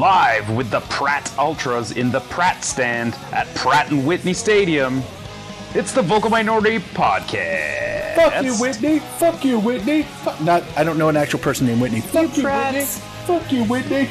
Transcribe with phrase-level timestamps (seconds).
[0.00, 5.02] live with the Pratt Ultras in the Pratt stand at Pratt and Whitney Stadium.
[5.74, 8.14] It's the Vocal Minority Podcast.
[8.14, 8.98] Fuck you, Whitney.
[9.18, 10.04] Fuck you, Whitney.
[10.04, 10.64] Fuck, not.
[10.74, 12.00] I don't know an actual person named Whitney.
[12.00, 12.84] Fuck you, Whitney.
[13.26, 14.08] Fuck you, Whitney.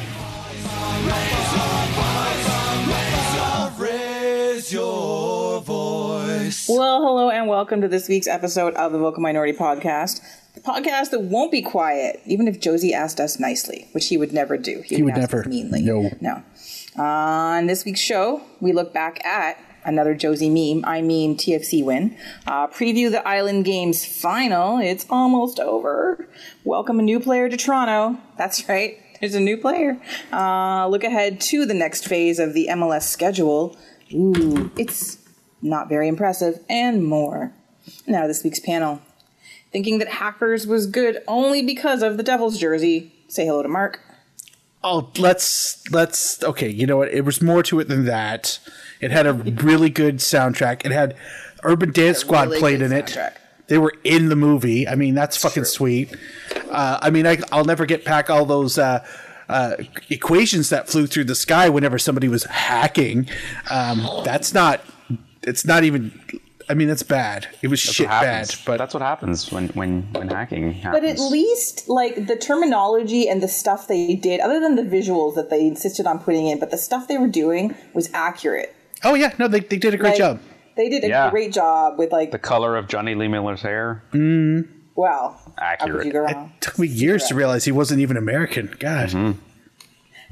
[6.68, 10.20] Well, hello and welcome to this week's episode of the Vocal Minority Podcast.
[10.60, 14.32] The podcast that won't be quiet, even if Josie asked us nicely, which he would
[14.32, 14.82] never do.
[14.84, 15.48] He would ask never.
[15.48, 15.80] Meanly.
[15.80, 16.10] No.
[16.20, 16.42] No.
[17.02, 22.14] On this week's show, we look back at another Josie meme, I mean TFC win.
[22.46, 24.78] Uh, preview the Island Games final.
[24.78, 26.28] It's almost over.
[26.64, 28.20] Welcome a new player to Toronto.
[28.36, 28.98] That's right.
[29.20, 29.98] There's a new player.
[30.30, 33.78] Uh, look ahead to the next phase of the MLS schedule.
[34.12, 35.16] Ooh, it's
[35.62, 37.52] not very impressive, and more.
[38.06, 39.00] Now, this week's panel.
[39.72, 43.12] Thinking that Hackers was good only because of the Devil's jersey.
[43.28, 44.00] Say hello to Mark.
[44.82, 46.42] Oh, let's let's.
[46.42, 47.08] Okay, you know what?
[47.12, 48.58] It was more to it than that.
[49.00, 50.84] It had a really good soundtrack.
[50.84, 51.16] It had
[51.62, 53.32] Urban Dance Squad really played in soundtrack.
[53.32, 53.36] it.
[53.68, 54.88] They were in the movie.
[54.88, 56.14] I mean, that's fucking sweet.
[56.70, 59.06] Uh, I mean, I, I'll never get back all those uh,
[59.48, 59.76] uh,
[60.08, 63.28] equations that flew through the sky whenever somebody was hacking.
[63.70, 64.80] Um, that's not.
[65.42, 66.20] It's not even.
[66.70, 67.48] I mean, that's bad.
[67.62, 68.54] It was That's shit bad.
[68.64, 71.00] But that's what happens when when when hacking happens.
[71.02, 75.34] But at least, like, the terminology and the stuff they did, other than the visuals
[75.34, 78.74] that they insisted on putting in, but the stuff they were doing was accurate.
[79.04, 80.40] oh yeah, no, they, they did a great Like, job.
[80.76, 81.30] They did a Yeah.
[81.30, 84.02] great job with, like, the color of Jonny Lee Miller's hair.
[84.94, 85.96] well, how Accurate.
[85.98, 86.52] could you go wrong?
[86.56, 88.74] It took me years to realize he wasn't even American.
[88.78, 89.08] God.
[89.10, 89.32] Mm-hmm.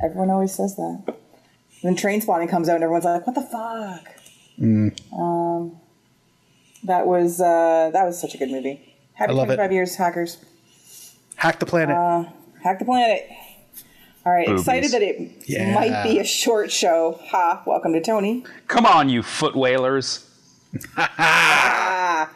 [0.05, 1.17] Everyone always says that.
[1.83, 4.07] When Trainspotting comes out, and everyone's like, "What the fuck?"
[4.61, 5.79] Um, Mm.
[6.85, 8.95] That was uh, that was such a good movie.
[9.15, 9.57] Happy I love it.
[9.57, 10.37] 25 years, hackers.
[11.37, 11.97] Hack the planet.
[11.97, 12.25] Uh,
[12.63, 13.29] Hack the planet.
[14.27, 14.61] All right, Boobies.
[14.63, 15.73] excited that it Yeah.
[15.75, 17.19] might be a short show.
[17.29, 17.63] Ha!
[17.67, 18.45] Welcome to Tony.
[18.67, 20.25] Come on, you foot whalers.
[20.97, 22.29] I'm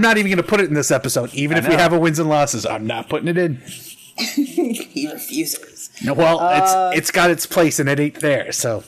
[0.00, 2.18] not even going to put it in this episode, even if we have a wins
[2.18, 2.66] and losses.
[2.66, 3.62] I'm not putting it in.
[4.34, 5.90] he refuses.
[6.04, 6.38] No, well,
[6.92, 8.52] it's it's got its place and it ain't there.
[8.52, 8.84] So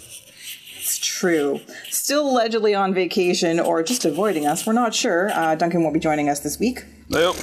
[0.77, 1.61] It's true.
[1.91, 4.67] Still allegedly on vacation or just avoiding us.
[4.67, 5.31] We're not sure.
[5.33, 6.85] Uh, Duncan won't be joining us this week.
[7.09, 7.37] Nope.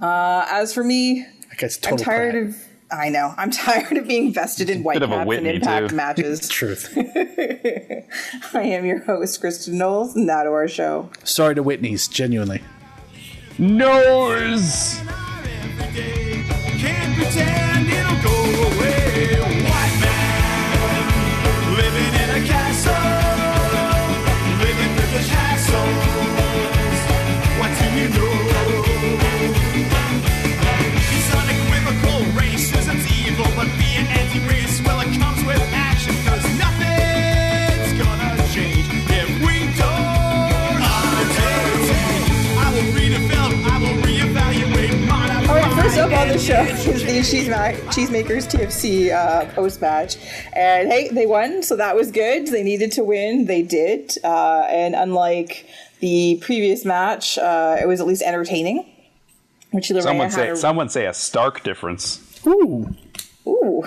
[0.00, 2.48] Uh, as for me, I guess I'm tired crap.
[2.48, 2.56] of.
[2.92, 3.32] I know.
[3.36, 5.96] I'm tired of being vested in white Bit of a caps and Whitney, impact too.
[5.96, 6.48] matches.
[6.48, 6.92] truth.
[8.54, 11.10] I am your host, Kristen Knowles, and that to our show.
[11.24, 12.62] Sorry to Whitney's, genuinely.
[13.58, 15.00] Nose.
[46.44, 50.16] Show is the Cheese Ma- Cheesemakers TFC uh, post match,
[50.54, 52.48] and hey, they won, so that was good.
[52.48, 55.66] They needed to win, they did, uh, and unlike
[56.00, 58.84] the previous match, uh, it was at least entertaining.
[59.72, 62.20] Richie Laryea Someone say a- someone say a stark difference.
[62.46, 62.94] Ooh.
[63.46, 63.82] Ooh.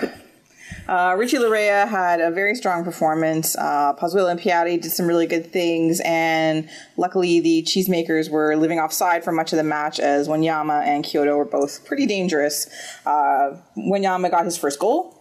[0.88, 3.54] Uh, Richie Laryea had a very strong performance.
[3.56, 6.66] Uh, Pozuelo and Piatti did some really good things, and
[6.96, 11.36] luckily the Cheesemakers were living offside for much of the match as Wanyama and Quioto
[11.36, 12.68] were both pretty dangerous.
[13.04, 15.14] Uh, Wanyama got his first goal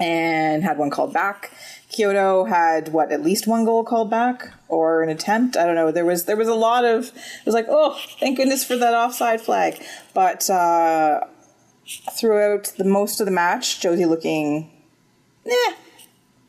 [0.00, 1.52] and had one called back.
[1.90, 5.58] Quioto had what at least one goal called back or an attempt.
[5.58, 5.90] I don't know.
[5.90, 8.94] There was there was a lot of it was like oh thank goodness for that
[8.94, 9.82] offside flag,
[10.14, 10.48] but.
[10.48, 11.20] Uh,
[12.18, 14.68] throughout the most of the match, Josie looking,
[15.48, 15.74] eh,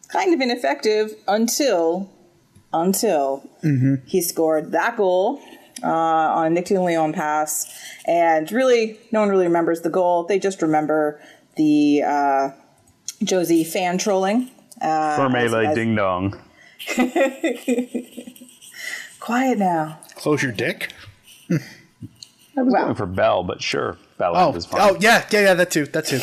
[0.10, 2.10] kind of ineffective until,
[2.74, 3.48] until
[4.06, 5.42] he scored that goal
[5.84, 7.68] uh, on a Nick Leon pass,
[8.06, 10.24] and really, no one really remembers the goal.
[10.24, 11.20] They just remember
[11.56, 12.50] the uh,
[13.24, 14.50] Josie fan trolling.
[14.82, 16.40] Uh, Fermele as- ding dong.
[19.20, 20.00] quiet now.
[20.16, 20.92] Close your dick.
[21.50, 22.84] I was Wow.
[22.86, 24.82] going for Bell, but sure, Bell Oh, is fine.
[24.82, 25.54] oh yeah, yeah, yeah.
[25.54, 25.86] That too.
[25.86, 26.20] That too.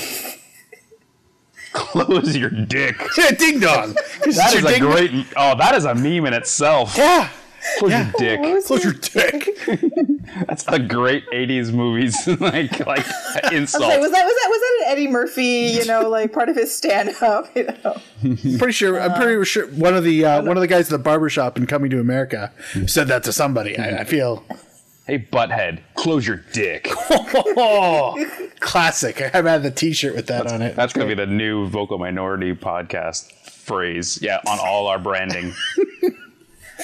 [1.75, 2.97] Close your dick.
[3.19, 3.95] Yeah, ding dong.
[4.25, 5.11] That is a great.
[5.37, 6.97] Oh, that is a meme in itself.
[6.97, 7.29] Yeah.
[7.79, 8.11] Close Yeah.
[8.19, 8.65] your dick.
[8.67, 9.49] Close your dick.
[10.47, 13.83] That's a great '80s movies like like I was, insult.
[13.85, 15.71] like, was that was that was that an Eddie Murphy?
[15.75, 17.55] You know, like part of his stand up.
[17.57, 17.97] You know.
[18.23, 19.01] I'm pretty sure.
[19.01, 21.57] I'm pretty sure one of the uh, one of the guys at the barber shop
[21.57, 22.53] in Coming to America
[22.87, 23.79] said that to somebody.
[23.79, 24.45] I, I feel.
[25.07, 26.85] Hey, butthead, close your dick.
[28.61, 29.21] Classic.
[29.21, 30.75] I have had the T-shirt with that on it.
[30.77, 34.19] That's going to be the new vocal minority podcast phrase.
[34.23, 35.53] Yeah, on all our branding.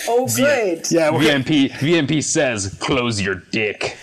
[0.06, 0.86] Oh, good.
[0.92, 1.10] yeah.
[1.10, 3.96] We're gonna, VMP VMP says, close your dick.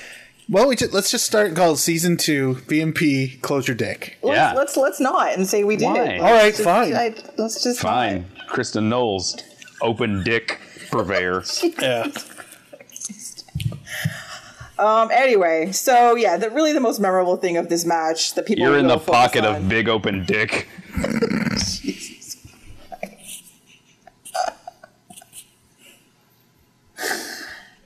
[0.50, 2.56] well, we just, let's just start and call it season two.
[2.68, 4.18] VMP, close your dick.
[4.22, 4.54] Let's, Yeah.
[4.54, 6.04] let's let's not and say we did Why?
[6.04, 6.20] it.
[6.20, 6.94] All right, Let's just- fine.
[6.94, 8.26] I- let's just Fine.
[8.50, 9.38] Kristen Knowles,
[9.82, 10.60] open dick
[10.92, 11.44] purveyor.
[11.82, 12.08] Yeah.
[14.80, 15.10] Um.
[15.12, 18.78] Anyway, so yeah, the really the most memorable thing of this match the people You're
[18.78, 20.68] in the pocket on- of big open dick.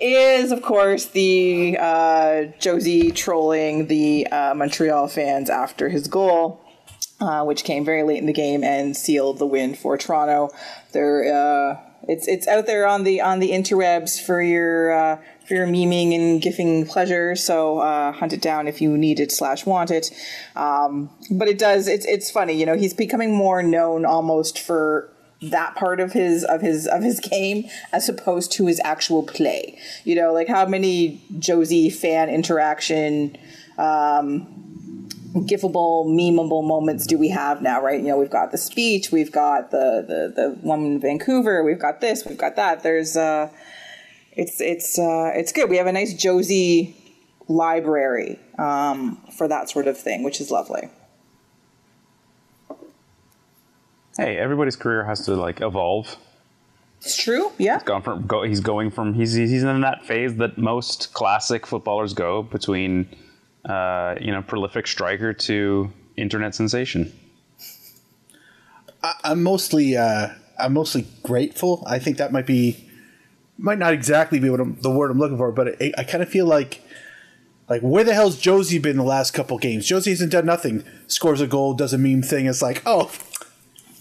[0.01, 6.59] is, of course, the uh, Josie trolling the uh, Montreal fans after his goal,
[7.19, 10.49] uh, which came very late in the game and sealed the win for Toronto.
[10.91, 15.21] There, uh, it's it's out there on the on the interwebs for your uh,
[15.51, 17.36] for your memeing and gifting pleasure.
[17.36, 20.09] So uh, hunt it down if you need it slash want it.
[20.56, 21.89] Um, but it does.
[21.89, 22.53] It's it's funny.
[22.53, 25.12] You know, he's becoming more known almost for
[25.42, 29.77] that part of his of his of his game as opposed to his actual play.
[30.06, 33.38] You know, like how many Josie fan interaction
[33.77, 34.47] um
[35.33, 39.31] gifable memeable moments do we have now right you know we've got the speech we've
[39.31, 43.50] got the the the one in vancouver we've got this we've got that there's uh
[44.41, 46.95] it's it's uh it's good we have a nice josie
[47.47, 50.89] library um for that sort of thing which is lovely
[54.17, 56.17] Hey, everybody's career has to like evolve.
[56.99, 60.57] it's true yeah Gone from go, he's going from he's he's in that phase that
[60.57, 63.07] most classic footballers go between
[63.65, 67.13] uh, you know prolific striker to internet sensation.
[69.23, 70.27] I'm mostly uh,
[70.59, 71.83] I'm mostly grateful.
[71.87, 72.90] I think that might be
[73.61, 76.21] might not exactly be what I'm, the word I'm looking for, but I, I kind
[76.23, 76.81] of feel like
[77.69, 79.85] like where the hell's Josie been the last couple games?
[79.85, 80.83] Josie hasn't done nothing.
[81.07, 82.45] Scores a goal, does a meme thing.
[82.47, 83.11] It's like, oh,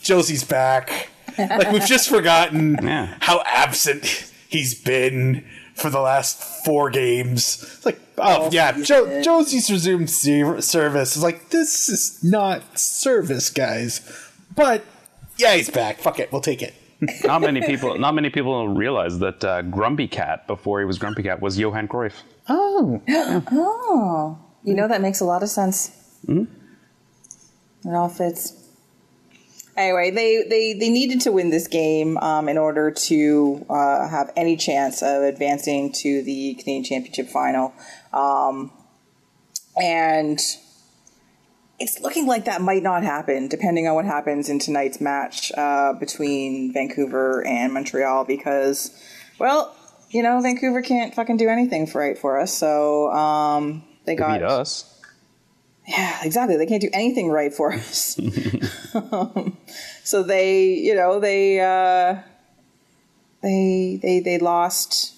[0.02, 1.08] Josie's back.
[1.38, 3.16] like we've just forgotten Yeah.
[3.20, 4.04] how absent
[4.48, 7.62] he's been for the last four games.
[7.62, 11.14] It's like, oh yeah, jo- Josie's resumed ser- service.
[11.16, 14.00] It's like this is not service, guys.
[14.56, 14.84] But
[15.38, 15.98] yeah, he's back.
[15.98, 16.74] Fuck it, we'll take it.
[17.25, 21.23] Not many people not many people realize that uh, Grumpy Cat before he was Grumpy
[21.23, 22.23] Cat was Johan Cruyff.
[22.49, 24.38] Oh, oh.
[24.64, 25.91] You know that makes a lot of sense.
[26.29, 26.47] It
[27.87, 28.55] all fits.
[29.76, 34.31] Anyway they, they they needed to win this game um, in order to uh, have
[34.37, 37.73] any chance of advancing to the canadian championship final.
[38.12, 38.73] Um,
[39.81, 40.38] and
[41.81, 45.93] it's looking like that might not happen depending on what happens in tonight's match uh,
[45.94, 48.91] between vancouver and montreal because
[49.38, 49.75] well
[50.11, 54.41] you know vancouver can't fucking do anything for right for us so um, they got
[54.41, 55.00] Beat us.
[55.87, 56.56] yeah, exactly.
[56.56, 58.19] They can't do anything right for us.
[58.94, 59.56] um,
[60.03, 62.21] so they, you know, they uh,
[63.43, 65.15] they they they lost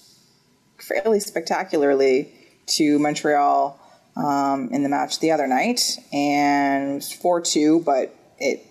[0.77, 2.31] fairly spectacularly
[2.65, 3.79] to Montreal
[4.15, 5.81] um, in the match the other night,
[6.11, 7.81] and it was four two.
[7.81, 8.65] But it,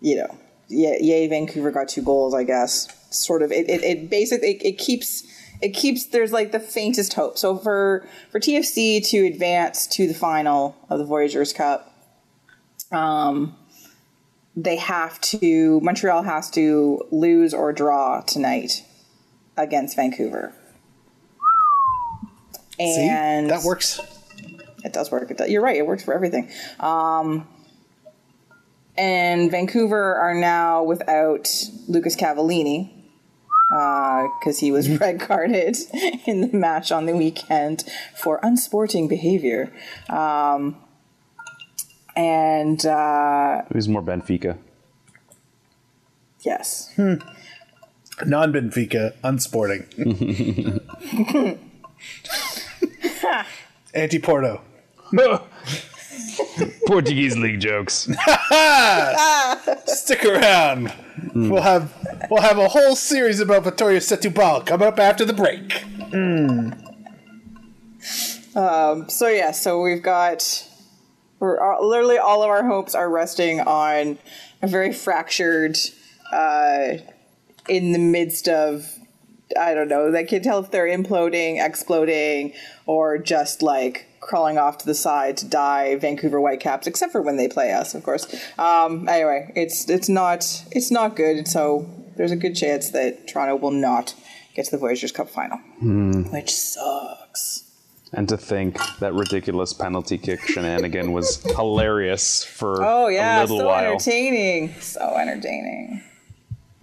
[0.00, 2.34] you know, yeah, yay, Vancouver got two goals.
[2.34, 3.52] I guess sort of.
[3.52, 5.24] It it, it basically it, it keeps.
[5.60, 7.36] It keeps there's like the faintest hope.
[7.36, 11.92] So for for TFC to advance to the final of the Voyageurs Cup,
[12.92, 13.56] um,
[14.54, 18.84] they have to Montreal has to lose or draw tonight
[19.56, 20.52] against Vancouver.
[22.78, 24.00] see, And that works.
[24.84, 25.30] It does work.
[25.30, 25.76] It does, you're right.
[25.76, 26.50] It works for everything.
[26.80, 27.46] Um,
[28.96, 31.48] and Vancouver are now without
[31.86, 32.92] Lucas Cavallini
[33.70, 35.76] because he was red carded
[36.26, 37.84] in the match on the weekend
[38.16, 39.72] for unsporting behavior.
[40.08, 40.76] Um,
[42.16, 44.58] and uh, It was more Benfica.
[46.40, 46.92] yes,
[48.26, 49.84] Non Benfica, unsporting.
[53.94, 54.60] Anti Porto.
[56.86, 58.02] Portuguese league jokes.
[59.86, 60.92] Stick around.
[61.34, 61.92] We'll have
[62.30, 65.84] we'll have a whole series about Vitória Setúbal come up after the break.
[69.08, 70.68] so yeah, so we've got
[71.38, 74.18] we're uh, literally all of our hopes are resting on
[74.62, 75.76] a very fractured,
[76.32, 76.94] uh,
[77.68, 78.98] in the midst of
[79.58, 80.14] I don't know.
[80.14, 82.52] I can't tell if they're imploding, exploding,
[82.86, 85.96] or just like crawling off to the side to die.
[85.96, 88.26] Vancouver Whitecaps, except for when they play us, of course.
[88.58, 91.46] Um, anyway, it's it's not it's not good.
[91.48, 94.14] So there's a good chance that Toronto will not
[94.54, 95.58] get to the Voyageurs Cup final,
[96.32, 97.64] which sucks.
[98.12, 103.58] And to think that ridiculous penalty kick shenanigan was hilarious for Oh yeah, a little
[103.58, 103.84] so while.
[103.92, 106.02] entertaining, so entertaining.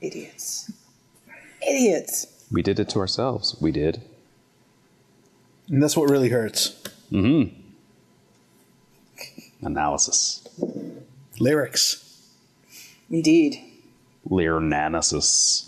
[0.01, 0.72] Idiots,
[1.68, 2.27] idiots.
[2.51, 3.58] We did it to ourselves.
[3.60, 4.04] We did.
[5.68, 6.80] And that's what really hurts.
[9.62, 10.48] Analysis.
[11.40, 12.02] Lyrics.
[13.10, 13.60] Indeed,
[14.30, 15.68] Learnanasis.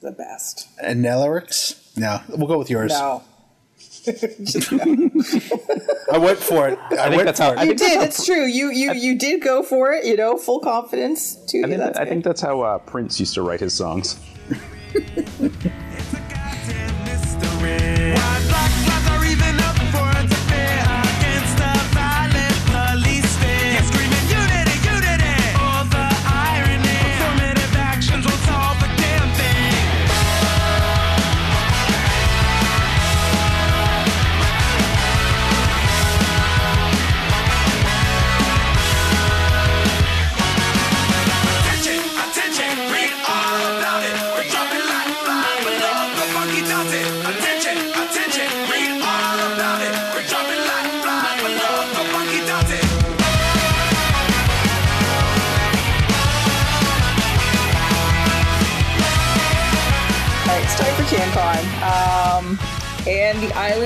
[0.00, 0.68] the best.
[0.80, 1.92] And lyrics?
[1.96, 2.92] No, we'll go with yours.
[2.92, 3.22] No,
[4.04, 4.78] Just no.
[6.12, 6.78] I went for it.
[6.92, 7.66] I, think went that's for how- it.
[7.66, 8.02] You think that's did.
[8.02, 8.44] It's true.
[8.46, 10.04] You you you did go for it.
[10.04, 11.34] You know, full confidence.
[11.48, 11.66] To I you.
[11.66, 14.16] think, That's that, I think that's how uh, Prince used to write his songs.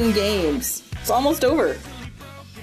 [0.05, 0.83] Island Games.
[1.01, 1.79] It's almost over.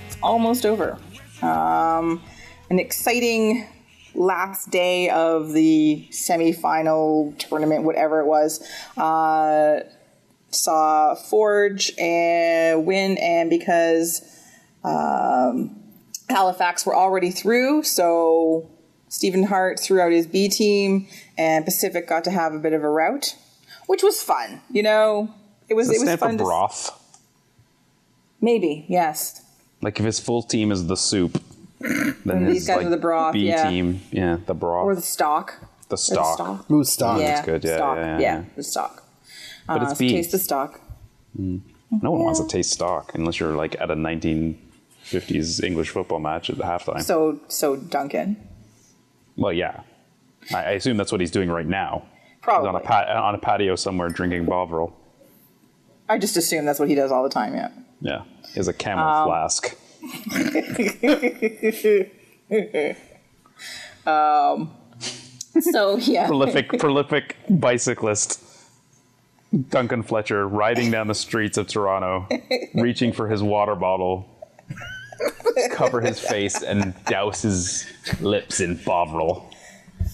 [0.05, 0.99] It's almost over.
[1.41, 2.21] Um,
[2.69, 3.67] an exciting
[4.13, 8.63] last day of the semifinal tournament, whatever it was.
[8.95, 9.79] Uh,
[10.51, 14.21] saw Forge and win, and because
[14.83, 15.75] um,
[16.29, 18.69] Halifax were already through, so
[19.07, 21.07] Stephen Hart threw out his B team,
[21.39, 23.35] and Pacific got to have a bit of a rout,
[23.87, 24.61] which was fun.
[24.69, 25.33] You know,
[25.69, 26.37] it was it was fun.
[26.37, 27.00] To, broth?
[28.41, 29.41] Maybe yes.
[29.81, 31.41] Like if his full team is the soup,
[31.79, 33.69] then And his these guys like, are the broth, B yeah.
[33.69, 35.55] team, yeah, the broth, Or the stock.
[35.89, 36.39] the stock.
[36.39, 36.71] Or stock.
[36.71, 37.19] Ooh, stock.
[37.19, 37.97] Yeah, good, yeah, stock.
[37.97, 38.43] yeah, yeah.
[38.55, 39.03] the stock.
[39.67, 40.11] But Uh, it's so beef.
[40.11, 40.79] taste the stock.
[41.37, 46.49] No one wants to taste stock unless you're like at a 1950s English football match
[46.49, 47.01] at the halftime.
[47.01, 48.37] So so Duncan.
[49.35, 49.81] well, yeah,
[50.53, 52.03] I, I assume that's what he's doing right now.
[52.23, 52.69] He's Probably.
[52.69, 54.95] on a pat- on a patio somewhere drinking Bovril.
[56.09, 57.53] I just assume that's what he does all the time.
[57.55, 57.69] Yeah.
[58.01, 59.77] Yeah, he has a camel Um, flask.
[65.59, 66.27] So yeah.
[66.27, 68.41] prolific prolific bicyclist
[69.69, 72.27] Duncan Fletcher riding down the streets of Toronto,
[72.73, 74.25] reaching for his water bottle,
[75.73, 77.85] cover his face and douse his
[78.21, 79.49] lips in Bovril.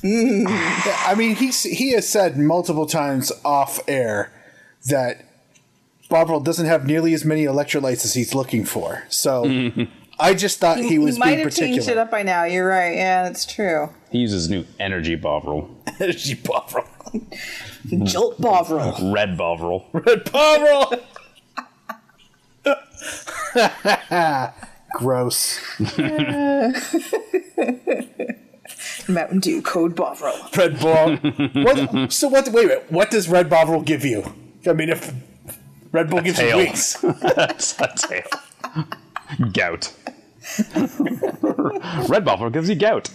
[0.03, 4.31] I mean, he's, he has said multiple times off air
[4.89, 5.23] that
[6.09, 9.03] Bovril doesn't have nearly as many electrolytes as he's looking for.
[9.09, 9.43] So
[10.19, 11.35] I just thought he, was in particular.
[11.35, 12.43] He might being have changed it up by now.
[12.43, 12.95] You're right.
[12.95, 13.89] Yeah, that's true.
[14.09, 16.87] He uses new energy Bovril, Energy Bovril.
[18.03, 19.13] Jolt Bovril.
[19.13, 19.87] red Bovril.
[19.93, 20.93] Red Bovril!
[24.93, 25.61] Gross.
[29.07, 30.35] Mountain Dew Code Bovril.
[30.57, 31.15] Red Bull.
[31.63, 32.49] what, so what?
[32.49, 32.85] Wait a minute.
[32.91, 34.33] What does Red Bovril give you?
[34.67, 35.13] I mean, if
[35.97, 36.57] Red Bull gives you tail.
[36.57, 36.97] wings,
[37.35, 38.29] That's a tail.
[39.51, 39.91] Gout.
[42.07, 43.09] red Bovril gives you gout.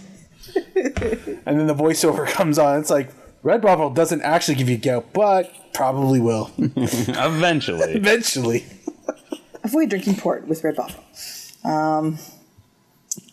[0.57, 3.11] and then the voiceover comes on, it's like
[3.45, 7.93] Red Bovril doesn't actually give you gout, but probably will Eventually.
[7.95, 8.65] eventually.
[9.63, 11.05] Avoid drinking port with Red Bovril.
[11.65, 12.19] Um,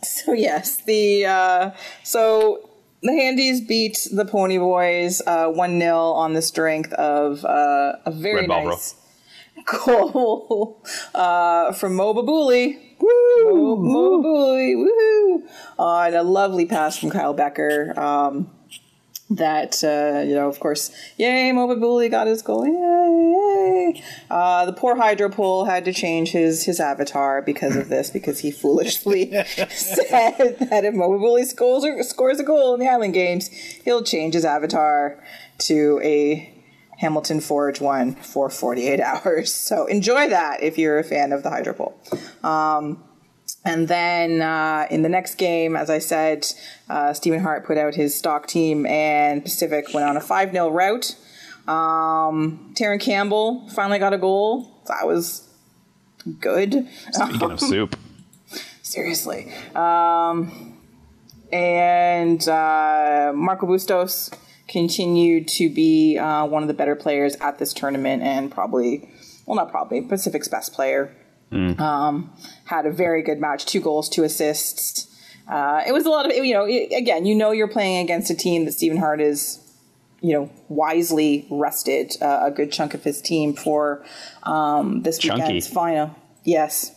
[0.04, 1.72] so yes, the uh,
[2.04, 2.70] so
[3.02, 8.12] the Handies beat the Pony Boys uh, one 0 on the strength of uh, a
[8.12, 8.70] very Red Bovril.
[8.78, 8.94] nice
[9.66, 12.78] goal uh, from Mo Babouli.
[13.00, 13.76] Woo!
[13.76, 15.50] Mo, Mo Babouli, woohoo!
[15.78, 17.98] On a lovely pass from Kyle Bekker.
[17.98, 18.50] Um,
[19.30, 21.52] that uh, you know, of course, yay!
[21.52, 22.66] Mo Babouli got his goal.
[22.66, 23.94] Yay!
[23.94, 24.04] yay.
[24.30, 28.52] Uh, the poor Hydropole had to change his his avatar because of this, because he
[28.52, 29.32] foolishly
[29.70, 33.50] said that if Mo Babouli scores scores a goal in the Island Games,
[33.86, 35.24] he'll change his avatar
[35.60, 36.59] to a
[37.00, 39.54] Hamilton Forge one for 48 hours.
[39.54, 41.94] So enjoy that if you're a fan of the Hydropole.
[42.44, 43.04] Um,
[43.66, 46.46] and then uh, in the next game, as I said,
[46.90, 50.70] uh, Stephen Hart put out his stock team, and Pacific went on a 5 0
[50.70, 51.16] rout.
[51.68, 54.82] Um, Terran Campbell finally got a goal.
[54.88, 55.48] That was
[56.40, 56.88] good.
[57.12, 57.96] Speaking of soup.
[58.82, 59.54] Seriously.
[59.76, 60.78] Um,
[61.52, 64.32] and uh, Marco Bustos
[64.70, 69.10] continued to be uh, one of the better players at this tournament and probably,
[69.46, 71.14] well, not probably, Pacific's best player.
[71.52, 72.32] Um,
[72.66, 75.08] had a very good match, two goals, two assists.
[75.48, 78.30] Uh, it was a lot of, you know, it- again, you know, you're playing against
[78.30, 79.60] a team that Stephen Hart is,
[80.22, 84.06] you know, wisely rested uh, a good chunk of his team for
[84.44, 85.42] um, this Chunky.
[85.42, 86.16] weekend's final.
[86.44, 86.92] Yes.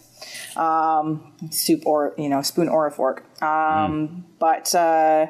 [0.55, 3.25] Um, soup or, you know, spoon or a fork.
[3.43, 5.29] Um, But uh,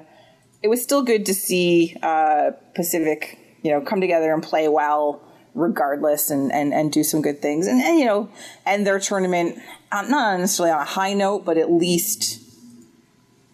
[0.63, 5.23] it was still good to see uh, Pacific, you know, come together and play well
[5.55, 7.67] regardless and, and, and do some good things.
[7.67, 8.31] And, and, you know,
[8.65, 9.59] end their tournament,
[9.91, 12.41] uh, not necessarily on a high note, but at least,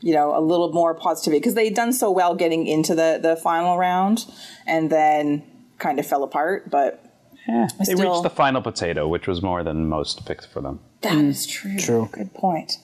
[0.00, 3.34] you know, a little more positivity because they'd done so well getting into the, the
[3.36, 4.26] final round
[4.66, 5.42] and then
[5.78, 6.70] kind of fell apart.
[6.70, 7.02] But
[7.48, 10.78] Yeah, they still- reached the final potato, which was more than most picked for them.
[11.00, 11.76] that is true.
[11.78, 12.08] True.
[12.12, 12.78] Good point.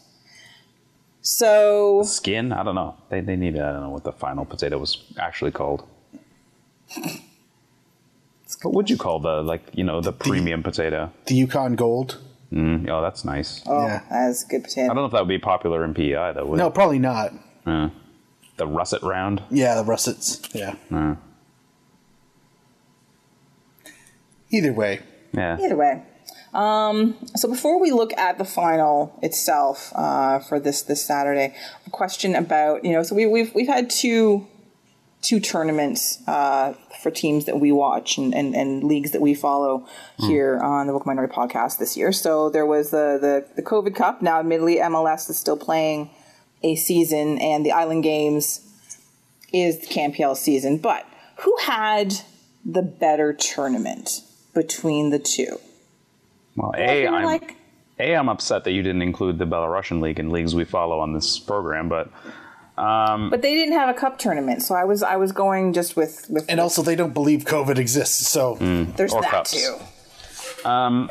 [1.26, 2.52] So Skin?
[2.52, 2.97] I don't know.
[3.09, 3.59] They they need.
[3.59, 5.83] I don't know what the final potato was actually called.
[8.62, 11.11] What would you call the like you know the premium potato?
[11.26, 12.19] The Yukon Gold.
[12.52, 13.62] Mm, oh, that's nice.
[13.66, 14.02] oh, Yeah.
[14.11, 14.85] that's a good potato.
[14.85, 16.45] I don't know if that would be popular in PEI though.
[16.45, 16.75] Would No, it?
[16.75, 17.33] probably not.
[17.66, 17.88] Uh,
[18.59, 19.43] the russet round.
[19.50, 20.40] Yeah, the russets.
[20.54, 20.75] Yeah.
[20.93, 21.14] Uh,
[24.50, 25.00] Either way,
[25.33, 25.57] yeah.
[25.61, 26.02] Either way.
[26.54, 31.54] Um, so before we look at the final itself uh, for this this Saturday,
[31.87, 34.46] a question about you know so we, we've we've had two
[35.20, 39.87] two tournaments uh, for teams that we watch and, and, and leagues that we follow
[40.18, 42.12] here on the Book Minority Podcast this year.
[42.12, 44.23] So there was the, the the COVID Cup.
[44.23, 46.11] Now, admittedly, MLS is still playing
[46.62, 48.61] a season, and the Island Games
[49.52, 50.78] is the CanPL season.
[50.78, 51.06] But
[51.38, 52.14] who had
[52.64, 54.20] the better tournament
[54.54, 55.58] between the two?
[56.56, 57.56] Well, I a feel I'm like
[57.99, 61.12] a I'm upset that you didn't include the Belarusian league and leagues we follow on
[61.12, 62.11] this program, but
[62.76, 65.96] um, But they didn't have a cup tournament, so I was I was going just
[65.96, 68.28] with with and also they don't believe COVID exists.
[68.28, 69.52] So mm, there's that cups.
[69.52, 70.69] too.
[70.69, 71.10] Um,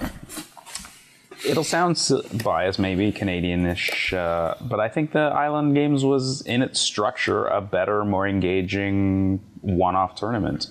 [1.45, 1.97] it'll sound
[2.43, 7.62] biased, maybe Canadianish, uh, but I think the Island Games was in its structure a
[7.62, 10.67] better, more engaging one-off tournament.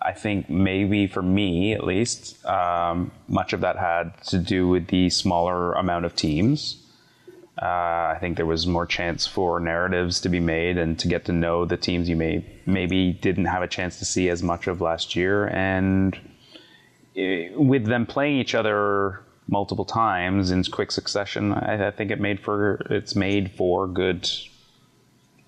[0.00, 4.88] I think maybe for me, at least, um, much of that had to do with
[4.88, 6.76] the smaller amount of teams.
[7.60, 11.24] Uh, I think there was more chance for narratives to be made and to get
[11.24, 14.68] to know the teams you may maybe didn't have a chance to see as much
[14.68, 16.16] of last year, and
[17.16, 22.20] eh, with them playing each other multiple times in quick succession, I, I think it
[22.20, 24.30] made for it's made for good,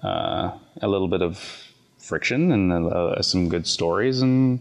[0.03, 0.51] uh,
[0.83, 1.70] a little bit of
[2.11, 4.61] friction and uh, some good stories, and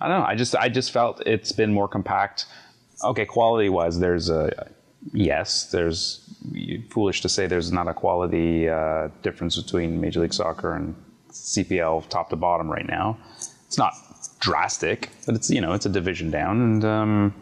[0.00, 0.26] I don't know.
[0.26, 2.46] I just I just felt it's been more compact.
[3.02, 4.70] Okay, quality wise, there's a
[5.12, 5.70] yes.
[5.70, 6.00] There's
[6.90, 10.94] foolish to say there's not a quality uh, difference between Major League Soccer and
[11.30, 13.18] CPL top to bottom right now.
[13.66, 13.92] It's not
[14.40, 17.34] drastic, but it's you know it's a division down, and um,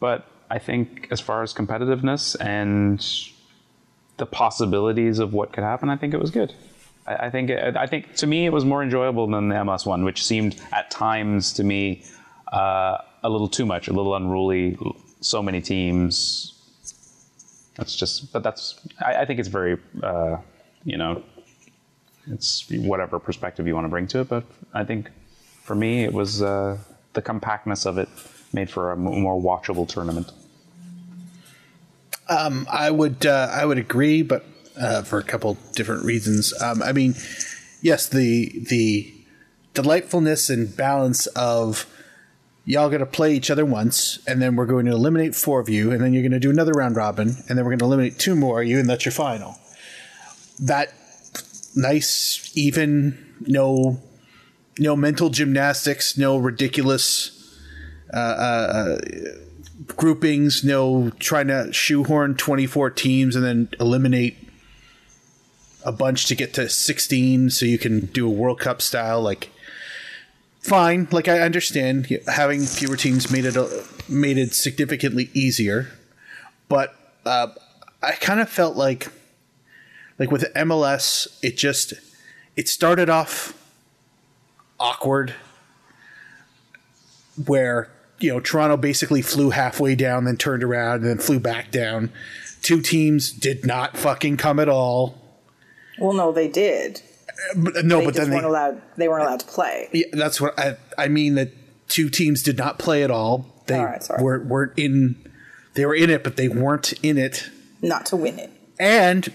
[0.00, 3.04] but I think as far as competitiveness and
[4.16, 6.54] the possibilities of what could happen, I think it was good.
[7.06, 10.24] I, think I think to me it was more enjoyable than the MS one, which
[10.24, 12.02] seemed at times to me
[12.52, 14.78] uh, a little too much, a little unruly.
[15.20, 16.52] So many teams.
[17.76, 18.80] That's just, but that's.
[19.04, 20.36] I, I think it's very, uh,
[20.84, 21.22] you know,
[22.30, 24.28] it's whatever perspective you want to bring to it.
[24.28, 25.10] But I think
[25.62, 26.78] for me, it was uh,
[27.14, 28.08] the compactness of it
[28.52, 30.30] made for a more watchable tournament.
[32.28, 34.44] I would uh, I would agree, but
[34.80, 36.52] uh, for a couple different reasons.
[36.60, 37.14] Um, I mean,
[37.82, 39.12] yes, the the
[39.74, 41.86] delightfulness and balance of
[42.64, 45.68] y'all going to play each other once, and then we're going to eliminate four of
[45.68, 47.84] you, and then you're going to do another round robin, and then we're going to
[47.84, 49.58] eliminate two more of you, and that's your final.
[50.60, 50.92] That
[51.74, 54.00] nice, even, no
[54.78, 57.30] no mental gymnastics, no ridiculous
[59.96, 64.43] groupings, no trying to shoehorn 24 teams and then eliminate
[65.84, 69.50] a bunch to get to 16 so you can do a World Cup style like
[70.60, 73.56] fine like I understand having fewer teams made it
[74.08, 75.88] made it significantly easier
[76.68, 76.94] but
[77.26, 77.48] uh,
[78.02, 79.08] I kind of felt like
[80.18, 81.94] like with MLS it just
[82.56, 83.52] it started off
[84.78, 85.34] awkward
[87.46, 91.70] where you know Toronto basically flew halfway down, then turned around, and then flew back
[91.70, 92.10] down.
[92.62, 95.20] Two teams did not fucking come at all.
[95.98, 97.02] Well, no, they did.
[97.56, 98.82] But, uh, no, They but then they, weren't allowed.
[98.96, 99.88] They weren't allowed to play.
[99.92, 101.34] yeah, that's what I I mean.
[101.34, 101.50] That
[101.88, 103.46] two teams did not play at all.
[103.66, 104.22] They All right, sorry.
[104.22, 105.16] were weren't in.
[105.74, 107.50] They were in it, but they weren't in it.
[107.82, 108.50] Not to win it.
[108.78, 109.32] And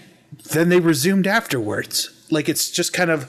[0.52, 2.10] then they resumed afterwards.
[2.30, 3.28] Like it's just kind of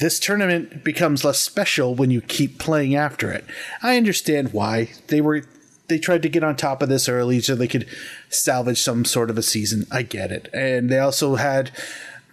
[0.00, 3.44] this tournament becomes less special when you keep playing after it.
[3.82, 5.42] I understand why they were
[5.88, 7.86] they tried to get on top of this early so they could
[8.28, 9.86] salvage some sort of a season.
[9.90, 10.48] I get it.
[10.52, 11.70] And they also had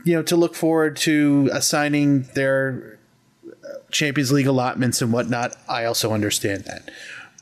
[0.03, 2.99] you know to look forward to assigning their
[3.91, 5.55] Champions League allotments and whatnot.
[5.69, 6.89] I also understand that.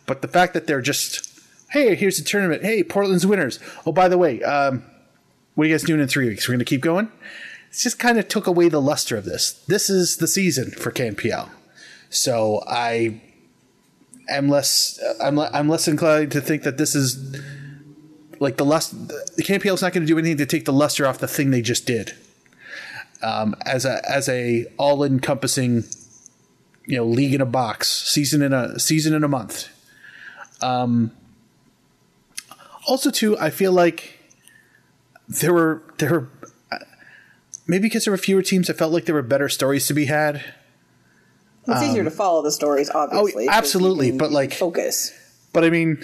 [0.06, 1.30] But the fact that they're just
[1.70, 2.64] hey, here's the tournament.
[2.64, 3.60] Hey, Portland's winners.
[3.86, 4.84] Oh, by the way, um,
[5.54, 6.48] what are you guys doing in three weeks?
[6.48, 7.12] We're going to keep going?
[7.70, 9.54] It just kind of took away the luster of this.
[9.68, 11.50] This is the season for CanPL.
[12.10, 13.22] So I
[14.30, 17.40] am less I'm, I'm less inclined to think that this is
[18.40, 21.06] like the lust the CanPL is not going to do anything to take the luster
[21.06, 22.16] off the thing they just did.
[23.22, 25.84] Um, as a as a all encompassing
[26.86, 29.70] you know league in a box season in a season in a month.
[30.62, 31.12] Um,
[32.88, 34.20] also, too, I feel like
[35.28, 36.30] there were there were
[37.68, 38.70] maybe because there were fewer teams.
[38.70, 40.44] I felt like there were better stories to be had.
[41.68, 43.44] It's easier to follow the stories, obviously.
[43.48, 45.14] Um, oh, absolutely, but, like- focus.
[45.54, 46.04] But I mean,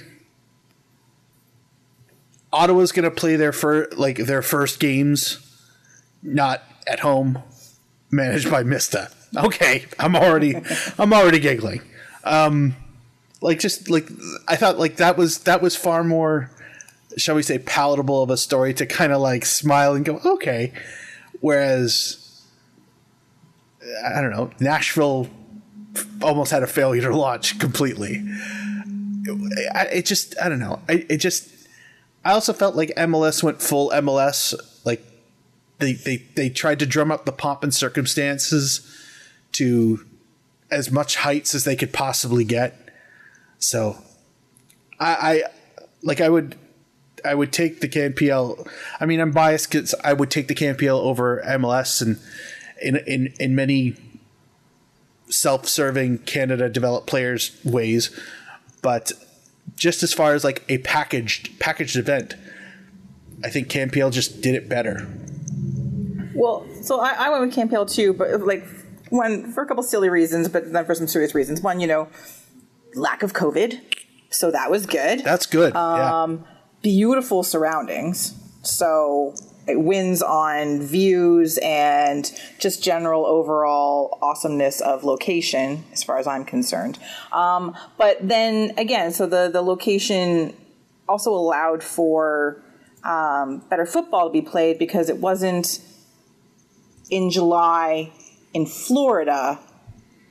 [2.54, 5.39] Ottawa's going to play their fir- like their first games
[6.21, 7.41] not at home,
[8.11, 9.09] managed by Mista.
[9.35, 10.55] Okay, I'm already
[10.97, 11.81] I'm already giggling.
[12.23, 12.75] Um,
[13.41, 14.07] like just like
[14.47, 16.51] I thought like that was that was far more,
[17.17, 20.73] shall we say, palatable of a story to kind of like smile and go okay,
[21.41, 22.43] whereas
[24.05, 25.29] I don't know Nashville
[26.21, 28.23] almost had a failure to launch completely.
[29.73, 30.81] I, it just I don't know.
[30.87, 31.49] I it just
[32.23, 34.53] I also felt like MLS went full MLS.
[35.79, 38.81] They they they tried to drum up the pomp and circumstances
[39.53, 40.05] to
[40.71, 42.89] as much heights as they could possibly get.
[43.59, 43.97] So
[44.99, 45.43] I, I
[46.01, 46.55] like I would
[47.23, 48.67] I would take the CanPL.
[48.99, 52.19] I mean I'm biased because I would take the CanPL over MLS and
[52.81, 53.95] in in in many
[55.29, 58.17] self-serving Canada developed players ways,
[58.81, 59.11] but
[59.75, 62.35] just as far as like a packaged packaged event,
[63.43, 65.07] I think CanPL just did it better.
[66.35, 68.65] Well, so I, I went with CanPL too, but like
[69.09, 71.61] one for a couple silly reasons, but then for some serious reasons.
[71.61, 72.09] One, you know,
[72.95, 73.79] lack of COVID,
[74.29, 75.23] so that was good.
[75.23, 75.73] That's good.
[75.73, 76.37] yeah.
[76.81, 79.33] Beautiful surroundings, so
[79.67, 86.45] it wins on views and just general overall awesomeness of location, as far as I'm
[86.45, 86.99] concerned.
[87.31, 90.55] Um, but then again, so the the location
[91.07, 92.61] also allowed for
[93.03, 95.79] um, better football to be played because it wasn't
[97.09, 98.11] in July
[98.55, 99.59] in Florida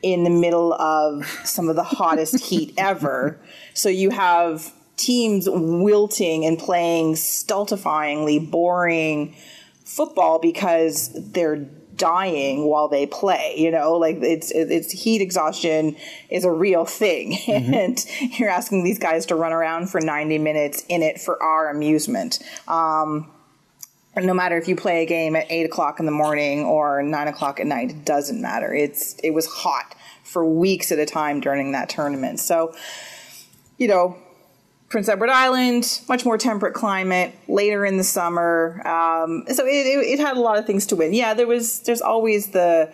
[0.03, 3.39] in the middle of some of the hottest heat ever.
[3.75, 9.37] So you have teams wilting and playing stultifyingly boring
[9.85, 13.93] football because they're dying while they play you know?
[13.93, 15.97] Like it's it's heat exhaustion
[16.31, 17.37] is a real thing.
[17.49, 18.05] And
[18.39, 22.41] you're asking these guys to run around for 90 minutes in it for our amusement.
[22.67, 23.31] Um
[24.23, 27.29] no matter if you play a game at eight o'clock in the morning or nine
[27.29, 28.73] o'clock at night, it doesn't matter.
[28.73, 32.41] It's it was hot for weeks at a time during that tournament.
[32.41, 32.75] So,
[33.79, 34.17] you know,
[34.89, 38.81] Prince Edward Island, much more temperate climate, later in the summer.
[38.87, 41.13] Um, so it, it, it had a lot of things to win.
[41.13, 42.93] Yeah, there was there's always the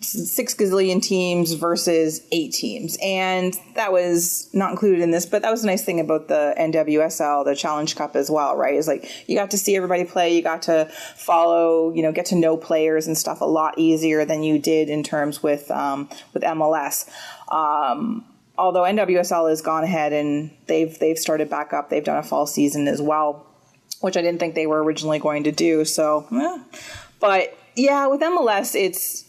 [0.00, 2.96] six gazillion teams versus eight teams.
[3.02, 6.54] And that was not included in this, but that was a nice thing about the
[6.58, 8.74] NWSL, the Challenge Cup as well, right?
[8.74, 12.26] Is like you got to see everybody play, you got to follow, you know, get
[12.26, 16.08] to know players and stuff a lot easier than you did in terms with um,
[16.32, 17.08] with MLS.
[17.52, 18.24] Um,
[18.56, 22.46] although NWSL has gone ahead and they've they've started back up, they've done a fall
[22.46, 23.46] season as well,
[24.00, 25.84] which I didn't think they were originally going to do.
[25.84, 26.78] So, eh.
[27.18, 29.24] but yeah, with MLS, it's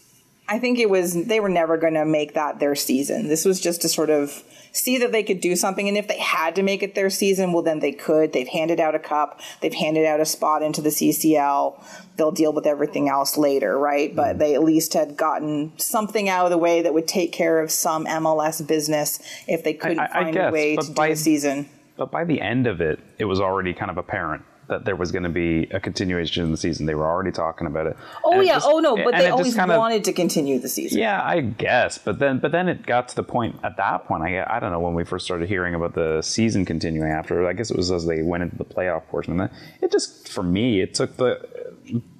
[0.52, 3.28] I think it was they were never going to make that their season.
[3.28, 6.18] This was just to sort of see that they could do something, and if they
[6.18, 8.34] had to make it their season, well, then they could.
[8.34, 11.82] They've handed out a cup, they've handed out a spot into the CCL.
[12.18, 14.14] They'll deal with everything else later, right?
[14.14, 14.38] But mm-hmm.
[14.40, 17.70] they at least had gotten something out of the way that would take care of
[17.70, 20.94] some MLS business if they couldn't I- I find a guess, way but to do
[20.94, 21.70] by- a season.
[21.96, 25.12] But by the end of it, it was already kind of apparent that there was
[25.12, 26.86] going to be a continuation of the season.
[26.86, 27.96] They were already talking about it.
[28.24, 30.58] Oh And it yeah, just- oh no, but they always kind of- wanted to continue
[30.58, 30.98] the season.
[30.98, 34.22] Yeah, I guess, but then but then it got to the point at that point.
[34.24, 37.46] I I don't know when we first started hearing about the season continuing after.
[37.46, 39.38] I guess it was as they went into the playoff portion.
[39.40, 41.30] And it just for me, it took the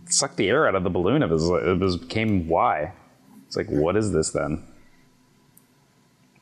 [0.06, 1.22] sucked the air out of the balloon.
[1.22, 2.92] It was it was became why.
[3.46, 4.64] It's like what is this then?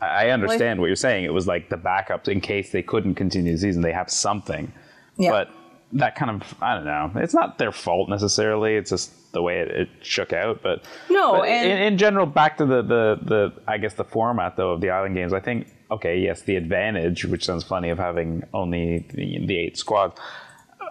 [0.00, 1.24] I I understand what you're saying.
[1.24, 3.82] It was like the backup in case they couldn't continue the season.
[3.82, 4.72] They have something,
[5.16, 5.30] Yeah.
[5.30, 5.48] but
[5.92, 7.10] that kind of I don't know.
[7.16, 8.76] It's not their fault necessarily.
[8.76, 10.62] It's just the way it, it shook out.
[10.62, 14.04] But No, but and- in, in general, back to the, the the I guess the
[14.04, 15.32] format though of the island games.
[15.32, 19.76] I think okay, yes, the advantage, which sounds funny, of having only the, the eight
[19.76, 20.18] squads,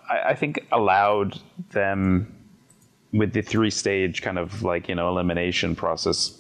[0.10, 1.40] I, I think allowed
[1.72, 2.36] them
[3.14, 6.36] with the three stage kind of like you know elimination process.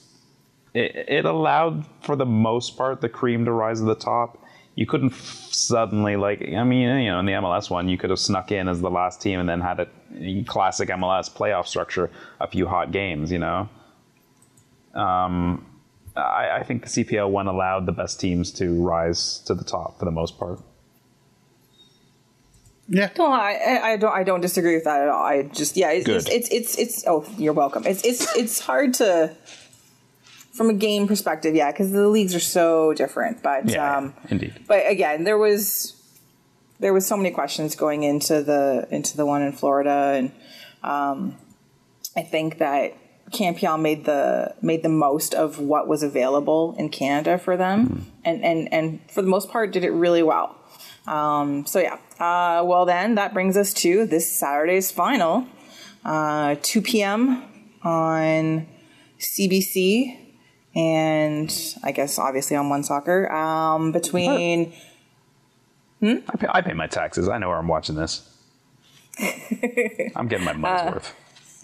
[0.73, 4.37] It, it allowed for the most part the cream to rise to the top.
[4.79, 8.11] You couldn't f- suddenly like I mean you know in the MLS one you could
[8.11, 12.09] have snuck in as the last team and then had a classic MLS playoff structure
[12.39, 13.67] a few hot games you know.
[14.93, 15.65] Um,
[16.15, 19.99] I, I think the CPL one allowed the best teams to rise to the top
[19.99, 20.59] for the most part.
[22.87, 23.09] Yeah.
[23.17, 24.13] No, I, I- I don't.
[24.15, 25.23] I don't disagree with that at all.
[25.23, 26.13] I just, yeah, it's Good.
[26.15, 27.03] just, it's, it's, it's.
[27.05, 27.85] Oh, you're welcome.
[27.85, 29.35] It's, it's, it's hard to,
[30.51, 33.41] from a game perspective, yeah, because the leagues are so different.
[33.43, 34.53] But, Yeah, um, indeed.
[34.67, 35.95] but again, there was,
[36.79, 40.31] there was so many questions going into the into the one in Florida, and
[40.83, 41.35] um,
[42.15, 42.93] I think that
[43.31, 48.43] Campion made the made the most of what was available in Canada for them, and
[48.43, 50.55] and and for the most part, did it really well.
[51.07, 51.97] Um, so yeah.
[52.19, 55.47] Uh, well, then that brings us to this Saturday's final,
[56.03, 57.45] uh, 2 p.m.
[57.81, 58.67] on
[59.19, 60.17] CBC,
[60.79, 63.31] and I guess obviously on One Soccer.
[63.31, 64.73] Um, between
[66.01, 67.27] I pay, I pay my taxes.
[67.27, 68.25] I know where I'm watching this.
[70.15, 70.93] I'm getting my money's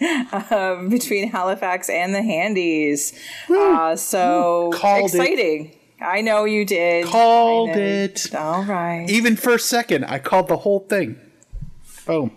[0.00, 0.90] worth.
[0.90, 3.18] between Halifax and the Handies.
[3.48, 5.14] Uh, so Called it.
[5.14, 5.72] exciting.
[6.00, 7.06] I know you did.
[7.06, 8.34] Called it.
[8.34, 9.06] All right.
[9.08, 11.18] Even first second, I called the whole thing.
[12.04, 12.30] Boom.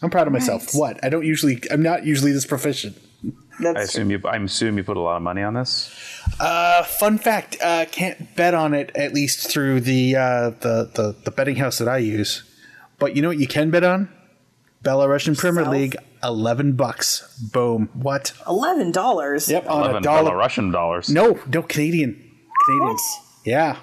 [0.00, 0.68] I'm proud of myself.
[0.68, 0.74] Right.
[0.74, 1.04] What?
[1.04, 1.60] I don't usually.
[1.70, 2.96] I'm not usually this proficient.
[3.60, 4.20] That's I assume you.
[4.24, 5.94] I assume you put a lot of money on this.
[6.40, 11.16] Uh, fun fact: uh, can't bet on it at least through the, uh, the the
[11.24, 12.42] the betting house that I use.
[12.98, 14.08] But you know what you can bet on?
[14.84, 15.74] Belarusian Premier Yourself?
[15.76, 17.38] League, eleven bucks.
[17.52, 17.88] Boom.
[17.94, 18.32] What?
[18.48, 19.48] eleven dollars.
[19.48, 20.36] Yep, on a Eleven dollar.
[20.36, 21.08] Russian dollars.
[21.10, 22.14] No, no Canadian.
[22.66, 22.88] Canadian.
[22.88, 23.00] What?
[23.44, 23.76] Yeah.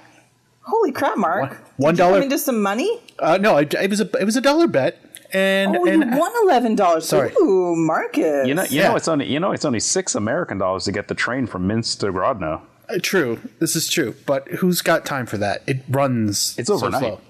[0.62, 1.52] Holy crap, Mark!
[1.52, 3.00] One- one Did you dollar- come into some money.
[3.18, 6.18] Uh, no, it, it was a it was a dollar bet, and Oh, and you
[6.20, 7.08] won eleven dollars.
[7.08, 7.32] Sorry.
[7.42, 8.48] Ooh, Marcus.
[8.48, 8.90] You know, you Yeah.
[8.90, 11.68] know, it's only you know, it's only six American dollars to get the train from
[11.68, 12.62] Minsk to Grodno.
[12.90, 13.40] Uh, true.
[13.60, 14.16] This is true.
[14.26, 15.62] But who's got time for that?
[15.68, 16.56] It runs.
[16.58, 17.02] It's so overnight.
[17.02, 17.22] slow.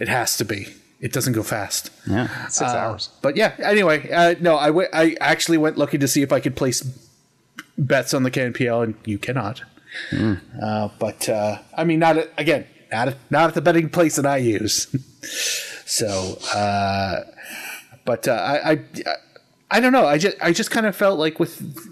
[0.00, 0.68] It has to be.
[1.00, 1.90] It doesn't go fast.
[2.06, 3.08] Yeah, six Uh, hours.
[3.22, 3.52] But yeah.
[3.58, 6.82] Anyway, uh, no, I went- I actually went looking to see if I could place
[7.78, 9.62] bets on the CanPL, and you cannot.
[10.62, 14.16] Uh, but uh, I mean, not at, again, not at, not at the betting place
[14.16, 14.86] that I use.
[15.84, 17.24] so, uh,
[18.04, 18.80] but uh, I, I
[19.70, 20.06] I don't know.
[20.06, 21.90] I just I just kind of felt like with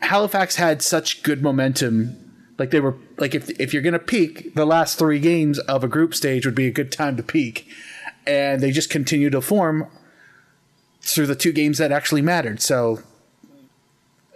[0.00, 2.22] Halifax had such good momentum.
[2.58, 5.88] Like they were like if if you're gonna peak, the last three games of a
[5.88, 7.66] group stage would be a good time to peak,
[8.26, 9.88] and they just continue to form
[11.00, 12.60] through the two games that actually mattered.
[12.60, 13.00] So,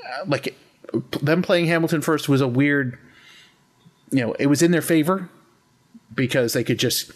[0.04, 0.54] uh, like
[1.20, 2.98] them playing Hamilton first was a weird.
[4.10, 5.28] You know, it was in their favor
[6.14, 7.12] because they could just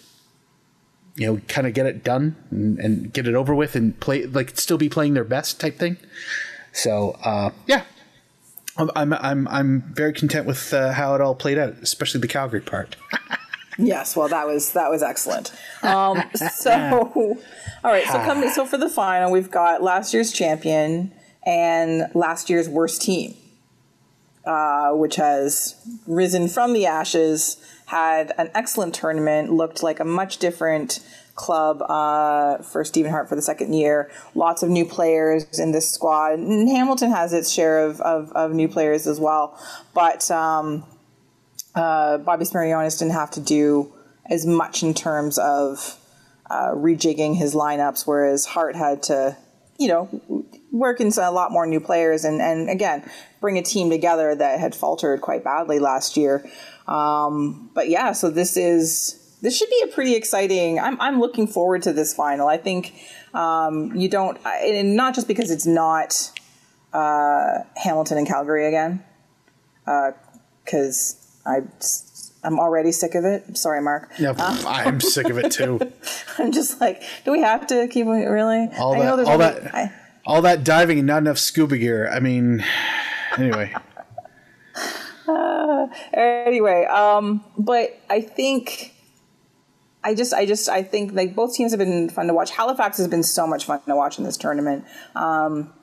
[1.15, 4.25] you know kind of get it done and, and get it over with and play
[4.25, 5.97] like still be playing their best type thing.
[6.73, 7.83] So uh, yeah,
[8.77, 12.61] I'm I'm I'm very content with uh, how it all played out, especially the Calgary
[12.61, 12.95] part.
[13.77, 15.53] Yes, well, that was that was excellent.
[15.83, 17.11] Um, so,
[17.83, 21.11] all right, so coming so for the final, we've got last year's champion
[21.45, 23.35] and last year's worst team,
[24.45, 25.75] uh, which has
[26.07, 30.99] risen from the ashes, had an excellent tournament, looked like a much different
[31.35, 34.09] club uh, for Stephen Hart for the second year.
[34.33, 36.39] Lots of new players in this squad.
[36.39, 39.59] And Hamilton has its share of, of, of new players as well,
[39.93, 40.29] but.
[40.31, 40.85] Um,
[41.75, 43.93] uh, Bobby Smyrniotis didn't have to do
[44.29, 45.99] as much in terms of
[46.49, 49.37] uh, rejigging his lineups, whereas Hart had to,
[49.77, 53.09] you know, work into a lot more new players and, and again,
[53.41, 56.49] bring a team together that had faltered quite badly last year.
[56.87, 59.21] Um, but yeah, so this is.
[59.41, 60.79] This should be a pretty exciting.
[60.79, 62.47] I'm, I'm looking forward to this final.
[62.47, 62.95] I think
[63.33, 66.31] um, you don't, and not just because it's not
[66.93, 69.03] uh, Hamilton and Calgary again,
[70.63, 71.57] because I
[72.43, 73.57] I'm already sick of it.
[73.57, 74.09] Sorry, Mark.
[74.17, 75.79] Yeah, I'm sick of it too.
[76.39, 78.67] I'm just like, do we have to keep really?
[78.79, 79.93] All I that, all only- that, I-
[80.25, 82.09] all that diving and not enough scuba gear.
[82.11, 82.63] I mean,
[83.37, 83.75] anyway.
[86.13, 88.93] Anyway, um, but I think.
[90.07, 92.51] I just, I just, I think like both teams have been fun to watch.
[92.51, 94.85] Halifax has been so much fun to watch in this tournament.
[95.15, 95.73] Um,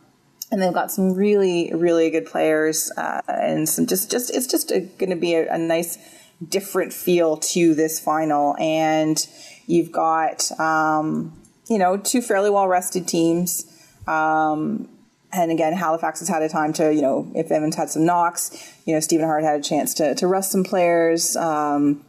[0.52, 4.68] and they've got some really, really good players, uh, and some just, just, it's just
[4.68, 5.98] going to be a, a nice,
[6.46, 8.54] different feel to this final.
[8.60, 9.26] And
[9.66, 11.36] you've got, um,
[11.68, 13.66] you know, two fairly well rested teams.
[14.06, 14.88] Um,
[15.32, 18.50] and again, Halifax has had a time to, you know, if Evans had some knocks,
[18.84, 22.04] you know, Stephen Hart had a chance to, to rest some players um,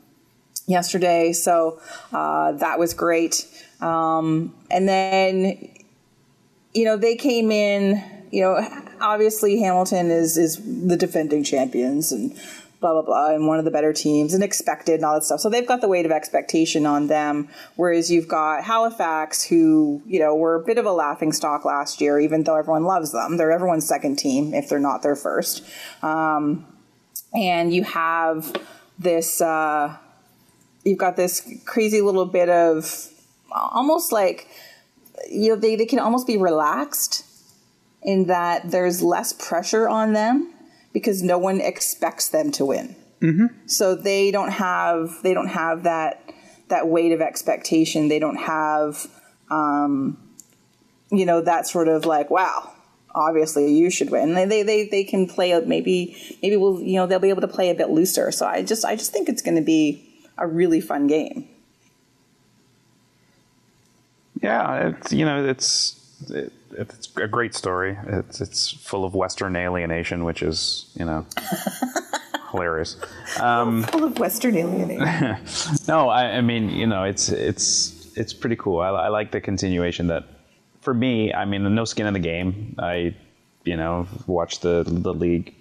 [0.67, 1.31] yesterday.
[1.31, 1.79] So
[2.11, 3.47] uh, that was great.
[3.79, 5.69] Um, and then,
[6.73, 8.67] you know, they came in, you know,
[8.99, 12.37] obviously Hamilton is, is the defending champions and
[12.83, 15.39] blah, blah, blah, and one of the better teams and expected and all that stuff.
[15.39, 17.47] So they've got the weight of expectation on them.
[17.77, 22.01] Whereas you've got Halifax, who, you know, were a bit of a laughing stock last
[22.01, 23.37] year, even though everyone loves them.
[23.37, 25.63] They're everyone's second team if they're not their first.
[26.03, 26.65] Um,
[27.33, 28.53] and you have
[28.99, 29.95] this, uh,
[30.83, 33.07] you've got this crazy little bit of
[33.49, 34.49] almost like,
[35.31, 37.25] you know, they, they can almost be relaxed
[38.01, 40.52] in that there's less pressure on them
[40.93, 42.95] because no one expects them to win.
[43.21, 43.47] Mm-hmm.
[43.65, 46.31] So they don't have they don't have that
[46.69, 48.07] that weight of expectation.
[48.07, 49.07] They don't have
[49.49, 50.17] um,
[51.11, 52.69] you know that sort of like wow.
[53.15, 54.33] Obviously, you should win.
[54.33, 57.47] They, they they they can play maybe maybe we'll you know they'll be able to
[57.47, 58.31] play a bit looser.
[58.31, 61.47] So I just I just think it's going to be a really fun game.
[64.41, 65.95] Yeah, it's you know it's
[66.29, 67.97] it, it's a great story.
[68.07, 71.25] It's it's full of Western alienation, which is you know
[72.51, 72.97] hilarious.
[73.39, 75.37] Um, Full of Western alienation.
[75.87, 78.79] no, I, I mean you know it's it's it's pretty cool.
[78.79, 80.25] I, I like the continuation that
[80.81, 81.33] for me.
[81.33, 82.75] I mean, no skin in the game.
[82.79, 83.15] I
[83.63, 85.55] you know watch the the league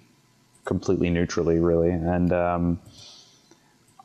[0.65, 2.79] completely neutrally, really, and um,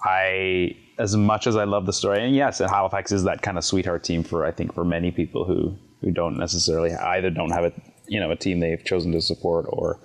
[0.03, 3.64] I as much as I love the story, and yes, Halifax is that kind of
[3.64, 7.65] sweetheart team for I think for many people who who don't necessarily either don't have
[7.65, 7.73] a
[8.07, 9.99] you know a team they've chosen to support or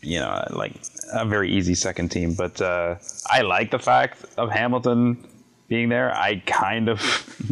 [0.00, 0.74] you know like
[1.12, 2.34] a very easy second team.
[2.34, 2.96] But uh,
[3.30, 5.26] I like the fact of Hamilton
[5.68, 6.14] being there.
[6.14, 7.00] I kind of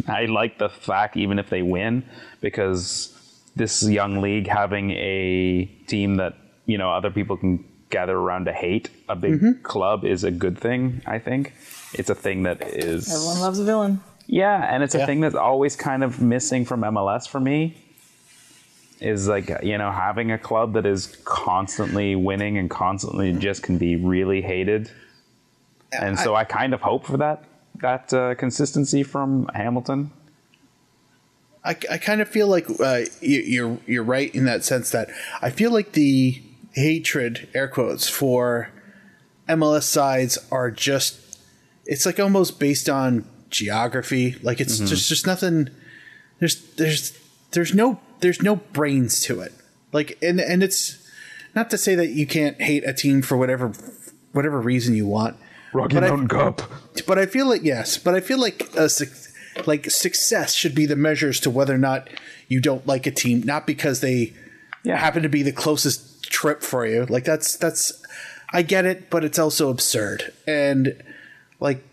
[0.07, 2.03] I like the fact even if they win
[2.41, 3.09] because
[3.55, 8.53] this young league having a team that you know other people can gather around to
[8.53, 11.01] hate a big club is a good thing.
[11.05, 11.53] I think
[11.93, 14.01] it's a thing that is Everyone loves a villain.
[14.27, 15.05] Yeah, and it's a Yeah.
[15.05, 17.77] thing that's always kind of missing from MLS for me.
[18.99, 23.77] Is like you know having a club that is constantly winning and constantly just can
[23.77, 24.89] be really hated,
[25.91, 27.43] and so I kind of hope for that
[27.81, 30.11] that uh, consistency from Hamilton.
[31.65, 35.09] I, I kind of feel like uh, you, you're you're right in that sense that
[35.41, 36.41] I feel like the
[36.73, 38.69] hatred air quotes for
[39.49, 41.39] MLS sides are just
[41.85, 44.35] it's like almost based on geography.
[44.43, 44.87] Like it's mm-hmm.
[44.87, 45.69] just just nothing.
[46.39, 47.17] There's there's
[47.51, 49.53] there's no there's no brains to it.
[49.93, 50.97] Like and and it's
[51.55, 53.71] not to say that you can't hate a team for whatever
[54.33, 55.37] whatever reason you want.
[55.71, 56.61] Rocky But I- Mountain Cup.
[57.07, 58.89] but I feel like yes, but I feel like a
[59.65, 62.09] like success should be the measures to whether or not
[62.47, 64.33] you don't like a team, not because they
[64.83, 64.97] Yeah.
[64.97, 67.05] happen to be the closest trip for you.
[67.05, 67.93] Like that's that's
[68.51, 70.31] I get it, but it's also absurd.
[70.47, 71.01] And
[71.59, 71.83] like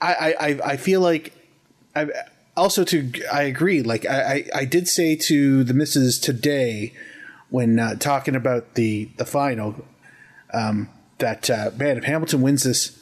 [0.00, 1.32] I I I- feel like
[1.96, 2.08] I
[2.56, 3.82] also to I agree.
[3.82, 4.20] Like I
[4.54, 6.92] I, I did say to the misses today
[7.50, 9.84] when uh, talking about the the final
[10.52, 12.94] um, that uh, man if Hamilton wins this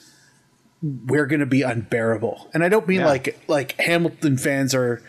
[0.82, 2.50] we're going to be unbearable.
[2.52, 3.06] And I don't mean Yeah.
[3.06, 5.02] like like Hamilton fans are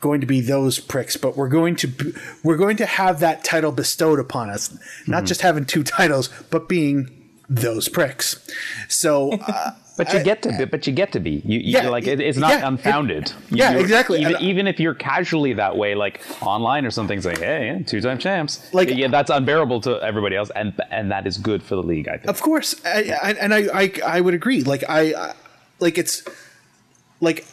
[0.00, 2.12] going to be those pricks, but we're going to be-
[2.44, 4.76] we're going to have that title bestowed upon us.
[5.08, 7.10] Not just having two titles, but being
[7.48, 8.38] those pricks.
[8.88, 11.42] So uh, But you I- get to be, but you get to be.
[11.44, 13.32] You, you Yeah, like it, it's not yeah, it- unfounded.
[13.50, 14.20] yeah, You're- exactly.
[14.20, 17.84] Even, And- even if you're casually that way, like online or something, saying, "Hey, yeah,
[17.84, 21.74] two-time champs," Like- yeah, that's unbearable to everybody else, and and that is good for
[21.74, 22.08] the league.
[22.08, 22.28] I think.
[22.30, 24.62] Of course, I, I, and I, I, I would agree.
[24.62, 25.32] Like I, I,
[25.80, 26.22] like it's
[27.20, 27.44] like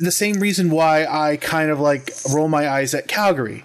[0.00, 3.64] the same reason why I kind of like roll my eyes at Calgary.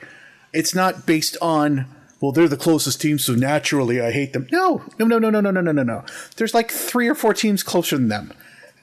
[0.53, 1.85] It's not based on
[2.19, 4.47] well, they're the closest team, so naturally I hate them.
[4.51, 6.05] No, no, no, no, no, no, no, no, no, no.
[6.35, 8.33] There's like three or four teams closer than them,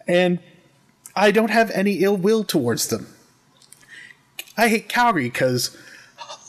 [0.06, 0.38] and
[1.16, 3.08] I don't have any ill will towards them.
[4.56, 5.76] I hate Calgary because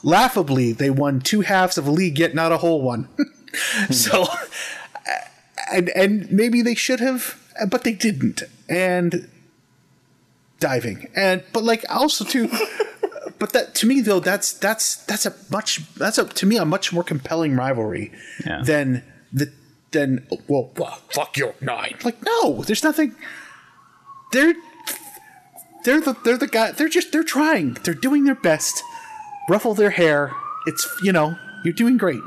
[0.04, 3.10] laughably they won two halves of a league, yet not a whole one.
[3.90, 4.26] so
[5.72, 8.44] and and maybe they should have, but they didn't.
[8.70, 9.30] And
[10.60, 12.50] diving, and but like also too,
[13.46, 16.66] but that to me though that's that's that's a much that's a to me a
[16.66, 18.12] much more compelling rivalry
[18.46, 18.62] Yeah.
[18.64, 19.52] than the
[19.92, 21.96] than well, well fuck York Nine.
[22.04, 23.14] Like no, there's nothing.
[24.32, 24.56] They're
[25.84, 26.72] they're the they're the guy.
[26.72, 27.76] They're just they're trying.
[27.84, 28.82] They're doing their best.
[29.50, 30.32] Ruffle their hair.
[30.66, 32.22] It's you know you're doing great.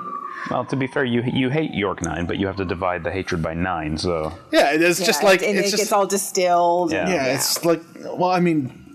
[0.51, 3.11] Well, to be fair, you you hate York Nine, but you have to divide the
[3.11, 3.99] hatred by nine.
[3.99, 6.93] So Yeah, it's just like and it's it just gets all distilled.
[6.93, 7.15] and- Yeah.
[7.27, 8.88] yeah, it's like well, I mean,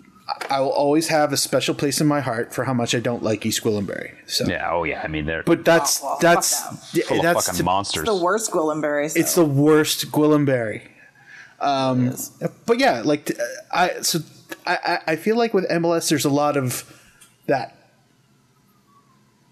[0.50, 3.24] I will always have a special place in my heart for how much I don't
[3.24, 4.14] like East Gwillimbury.
[4.28, 4.70] So, Yeah.
[4.72, 5.02] Oh yeah.
[5.04, 6.78] I mean, they're but that's Oh, well, fuck that's them.
[6.94, 8.06] yeah, of that's fucking to- monsters.
[8.06, 9.10] the worst Gwillimbury.
[9.12, 9.20] So.
[9.20, 10.82] it's the worst Gwillimbury.
[11.60, 12.16] Um,
[12.66, 13.32] but yeah, like
[13.72, 14.20] I so
[14.68, 14.78] I
[15.08, 16.84] I- I feel like with MLS, there's a lot of
[17.48, 17.76] that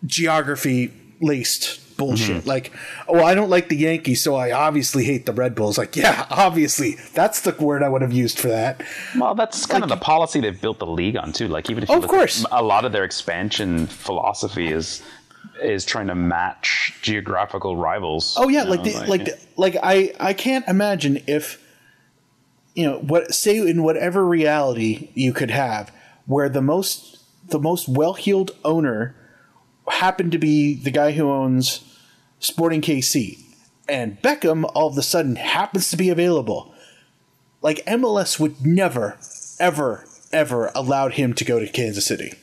[0.05, 2.37] geography laced bullshit.
[2.37, 2.49] Mm-hmm.
[2.49, 2.71] Like,
[3.07, 5.77] oh, I don't like the Yankees, so I obviously hate the Red Bulls.
[5.77, 8.81] Like, yeah, obviously, that's the word I would have used for that.
[9.15, 11.47] Well, that's kind of the policy they've built the league on too.
[11.47, 12.43] Like even if you Oh, Of look course.
[12.51, 15.03] a lot of their expansion philosophy is
[15.61, 18.35] is trying to match geographical rivals.
[18.39, 21.61] Oh yeah, like know, the, like the, like I I can't imagine if
[22.73, 25.91] you know what say in whatever reality you could have
[26.25, 29.15] where the most the most well-heeled owner
[29.89, 31.81] happened to be the guy who owns
[32.41, 33.39] Sporting KC
[33.87, 36.73] and Beckham all of a sudden happens to be available.
[37.61, 39.17] Like MLS would never
[39.59, 42.33] ever ever allowed him to go to Kansas City.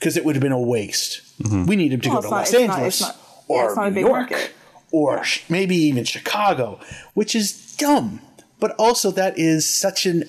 [0.00, 1.22] Cuz it would have been a waste.
[1.42, 1.66] Mm-hmm.
[1.66, 3.16] We need him to Well, go to not- Los it's not- Angeles not-
[3.48, 4.50] or it's not a New York market.
[4.90, 6.80] or sh- maybe even Chicago,
[7.14, 8.20] which is dumb.
[8.58, 10.24] But also, that is such an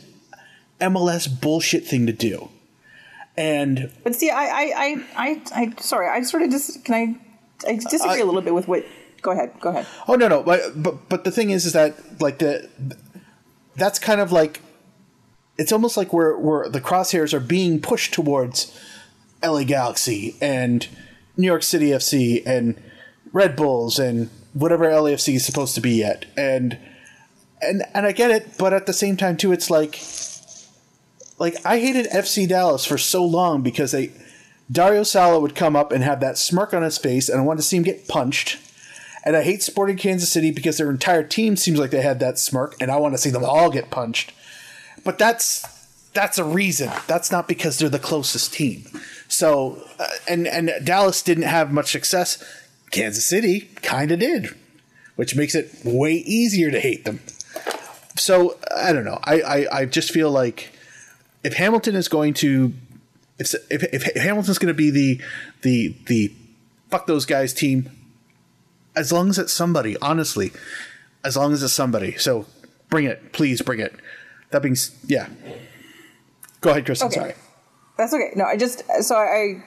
[0.81, 2.49] MLS bullshit thing to do.
[3.37, 7.15] And But see, I, I, I, I, I sorry, I sort of just can I,
[7.65, 8.85] I uh, disagree a little bit with what.
[9.21, 9.87] Go ahead, go ahead.
[10.07, 12.69] oh no, no, but but but the thing is, is that like the
[13.75, 14.61] that's kind of like
[15.57, 18.77] it's almost like where where the crosshairs are being pushed towards
[19.43, 20.87] LA Galaxy and
[21.35, 22.81] New York City FC and
[23.33, 26.25] Red Bulls and whatever LAFC is supposed to be yet.
[26.35, 26.77] And
[27.61, 29.99] and and I get it, but at the same time too, it's like
[31.39, 34.11] like I hated FC Dallas for so long because they
[34.71, 37.61] Dario Sala would come up and have that smirk on his face, and I wanted
[37.61, 38.59] to see him get punched.
[39.23, 42.39] And I hate Sporting Kansas City because their entire team seems like they had that
[42.39, 44.33] smirk, and I want to see them all get punched.
[45.03, 45.65] But that's
[46.13, 46.91] that's a reason.
[47.07, 48.85] That's not because they're the closest team.
[49.27, 52.43] So, uh, and and Dallas didn't have much success.
[52.91, 54.55] Kansas City kind of did,
[55.15, 57.19] which makes it way easier to hate them.
[58.15, 59.19] So I don't know.
[59.23, 60.71] I I, I just feel like
[61.43, 62.73] if Hamilton is going to
[63.39, 65.21] if if, if Hamilton's going to be the
[65.61, 66.33] the the
[66.89, 67.89] fuck those guys team,
[68.95, 70.51] as long as it's somebody, honestly,
[71.23, 72.17] as long as it's somebody.
[72.17, 72.45] So
[72.89, 73.93] bring it, please bring it.
[74.51, 74.75] That being
[75.05, 75.29] yeah.
[76.61, 77.07] Go ahead, Kristen.
[77.07, 77.19] Okay.
[77.19, 77.33] Sorry.
[77.97, 78.31] That's okay.
[78.35, 79.63] No, I just so I.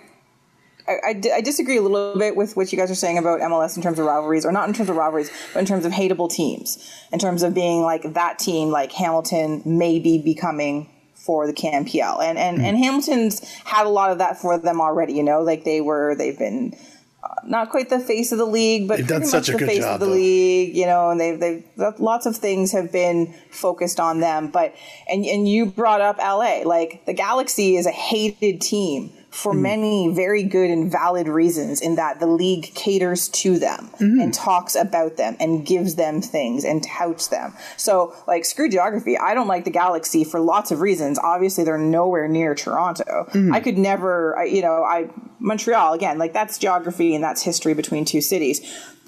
[0.89, 3.77] I, I, I disagree a little bit with what you guys are saying about MLS
[3.77, 6.29] in terms of rivalries, or not in terms of rivalries, but in terms of hateable
[6.29, 6.79] teams.
[7.13, 10.89] In terms of being like that team, like Hamilton may be becoming
[11.25, 12.65] for the CanPL, and and Hmm.
[12.65, 15.13] and Hamilton's had a lot of that for them already.
[15.15, 16.75] You know, like they were, they've been
[17.23, 19.53] uh, not quite the face of the league, but They've done pretty such much a
[19.53, 20.13] the good face job, of the though.
[20.13, 20.75] league.
[20.75, 21.65] You know, and they've they've
[21.99, 24.49] lots of things have been focused on them.
[24.49, 24.75] But
[25.09, 29.63] and and you brought up LA, like the Galaxy is a hated team for Hmm.
[29.63, 34.21] many very good and valid reasons in that the league caters to them Mm-hmm.
[34.21, 37.55] and talks about them and gives them things and touts them.
[37.77, 39.17] So, like, screw geography.
[39.17, 41.19] I don't like the Galaxy for lots of reasons.
[41.19, 43.27] Obviously, they're nowhere near Toronto.
[43.31, 43.55] Mm-hmm.
[43.55, 45.09] I could never, I- you know, I,
[45.39, 48.61] Montreal, again, like, that's geography and that's history between two cities.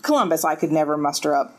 [0.02, 1.56] Columbus, I could never muster up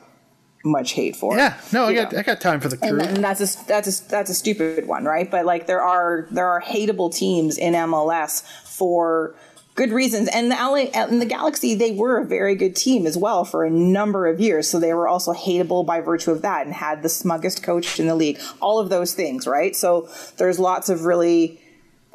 [0.63, 1.35] much hate for.
[1.35, 1.59] Yeah.
[1.71, 2.19] No, I got know?
[2.19, 2.99] I got time for the crew.
[2.99, 5.29] and, and that's a that's a that's a stupid one, right?
[5.29, 9.35] But like there are there are hateable teams in MLS for
[9.75, 13.17] good reasons, and the LA and the Galaxy they were a very good team as
[13.17, 14.69] well for a number of years.
[14.69, 18.07] So they were also hateable by virtue of that, and had the smuggest coach in
[18.07, 18.39] the league.
[18.61, 19.75] All of those things, right?
[19.75, 20.07] So
[20.37, 21.59] there's lots of really,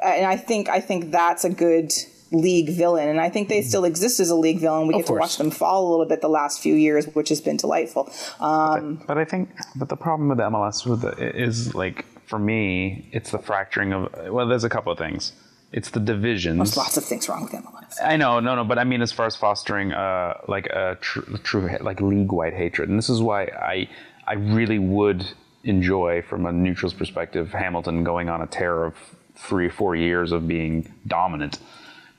[0.03, 1.91] and I think I think that's a good
[2.31, 3.09] league villain.
[3.09, 4.87] And i think they still exist as a league villain.
[4.87, 7.29] We Of get to watch them fall a little bit the last few years which
[7.29, 8.11] has been delightful.
[8.39, 12.37] Um, But I think, but the problem with the MLS with the, is like for
[12.39, 14.13] me, it's the fracturing of.
[14.31, 15.33] Well, there's a couple of things.
[15.71, 16.57] It's the divisions.
[16.57, 19.11] there's lots of things wrong with mls I know, no, no, but I mean, as
[19.11, 23.43] far as fostering, uh, like a tr- true, like league-wide hatred, and this is why
[23.43, 23.87] I,
[24.25, 25.25] I really would
[25.63, 28.95] enjoy, from a neutral's perspective, Hamilton going on a tear of
[29.35, 31.59] three, or four years of being dominant,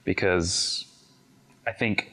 [0.04, 0.86] because
[1.66, 2.10] I think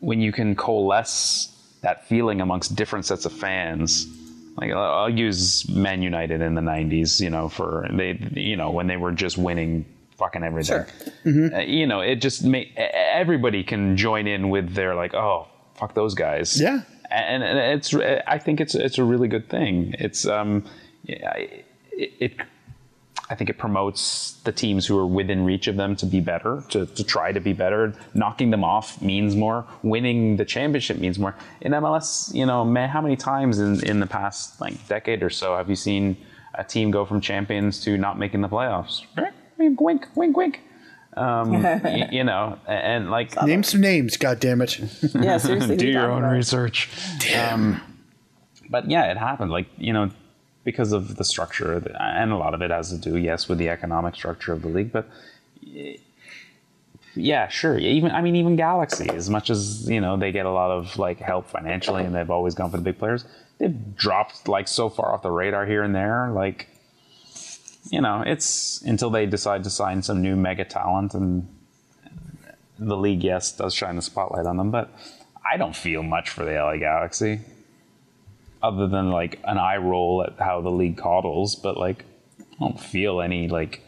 [0.00, 4.06] when you can coalesce that feeling amongst different sets of fans.
[4.56, 8.70] Like I'll I'll use Man United in the '90s, you know, for they, you know,
[8.70, 9.86] when they were just winning
[10.18, 10.84] fucking everything.
[11.24, 11.54] Sure.
[11.54, 15.94] Uh, you know, it just make everybody can join in with their like, oh, fuck
[15.94, 16.60] those guys.
[16.60, 16.82] Yeah.
[17.10, 19.94] and, and it's I think it's it's a really good thing.
[19.98, 20.64] It's um,
[21.04, 22.32] yeah, it, it
[23.30, 26.64] I think it promotes the teams who are within reach of them to be better,
[26.70, 27.94] to, to try to be better.
[28.12, 29.64] Knocking them off means more.
[29.82, 31.36] Winning the championship means more.
[31.60, 35.30] In MLS, you know, man, how many times in, in the past like decade or
[35.30, 36.16] so have you seen
[36.54, 39.02] a team go from champions to not making the playoffs.
[39.58, 40.60] Wink, wink, wink, wink.
[41.16, 44.78] Um, y- you know, and, and like Name some names, God damn it!
[45.14, 45.76] Yeah, seriously.
[45.76, 46.32] do your own about?
[46.32, 46.88] research.
[47.36, 47.80] Um,
[48.68, 49.50] but yeah, it happened.
[49.50, 50.10] Like you know,
[50.64, 53.68] because of the structure, and a lot of it has to do, yes, with the
[53.68, 54.92] economic structure of the league.
[54.92, 55.08] But
[55.74, 55.96] eh,
[57.14, 57.78] yeah, sure.
[57.78, 60.96] Even I mean, even Galaxy, as much as you know, they get a lot of
[60.98, 63.24] like help financially, and they've always gone for the big players.
[63.58, 66.30] They've dropped like so far off the radar here and there.
[66.30, 66.68] Like
[67.90, 71.48] you know, it's until they decide to sign some new mega talent and
[72.78, 74.90] the league, yes, does shine the spotlight on them, but
[75.44, 77.40] I don't feel much for the LA Galaxy,
[78.62, 81.54] other than like an eye roll at how the league coddles.
[81.56, 82.04] But like,
[82.40, 83.82] I don't feel any like,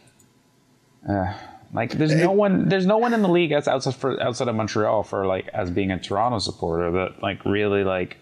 [1.09, 1.35] uh,
[1.73, 4.55] like there's no one, there's no one in the league that's outside for outside of
[4.55, 8.19] Montreal for like as being a Toronto supporter that like really like.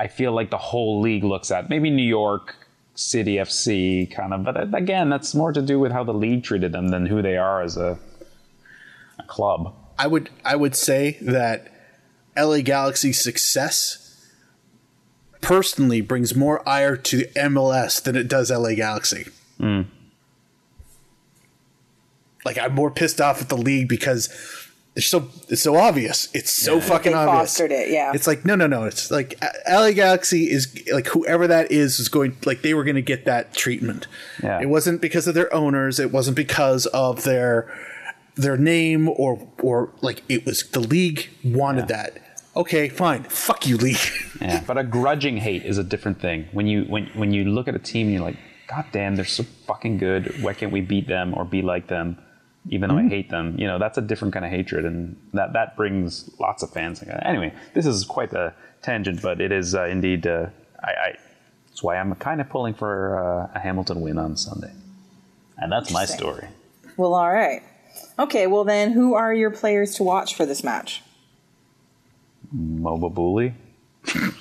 [0.00, 2.54] I feel like the whole league looks at maybe New York
[2.94, 6.70] City FC kind of, but again, that's more to do with how the league treated
[6.70, 7.98] them than who they are as a,
[9.18, 9.74] a club.
[9.98, 11.72] I would I would say that
[12.36, 14.07] LA Galaxy's success
[15.40, 19.26] personally brings more ire to the MLS than it does LA Galaxy.
[19.58, 19.82] Hmm.
[22.44, 24.28] Like I'm more pissed off at the league because
[24.94, 26.28] it's so it's so obvious.
[26.34, 27.50] It's so fucking They obvious.
[27.50, 28.12] fostered it, yeah.
[28.14, 28.84] It's like no no no.
[28.84, 32.96] It's like LA Galaxy is like whoever that is is going like they were going
[32.96, 34.06] to get that treatment.
[34.42, 34.60] Yeah.
[34.60, 35.98] It wasn't because of their owners.
[35.98, 37.72] It wasn't because of their
[38.34, 42.18] their name or or like it was the league wanted that.
[42.58, 43.22] Okay, fine.
[43.24, 43.96] Fuck you, Lee.
[44.40, 46.46] Yeah, but a grudging hate is a different thing.
[46.52, 48.36] When you when when you look at a team and you're like,
[48.68, 50.42] God damn, they're so fucking good.
[50.44, 52.18] Why can't we beat them or be like them?
[52.68, 53.06] Even though Mm-hmm.
[53.06, 56.30] I hate them, you know that's a different kind of hatred, and that that brings
[56.38, 57.02] lots of fans.
[57.22, 60.24] Anyway, this is quite a tangent, but it is uh, indeed.
[60.26, 60.46] Uh,
[60.84, 61.14] I, I
[61.68, 64.72] that's why I'm kind of pulling for uh, a Hamilton win on Sunday,
[65.56, 66.46] and that's my story.
[66.96, 67.62] Well, all right.
[68.18, 71.02] Okay, well then, who are your players to watch for this match?
[72.52, 73.54] Mo Babouli.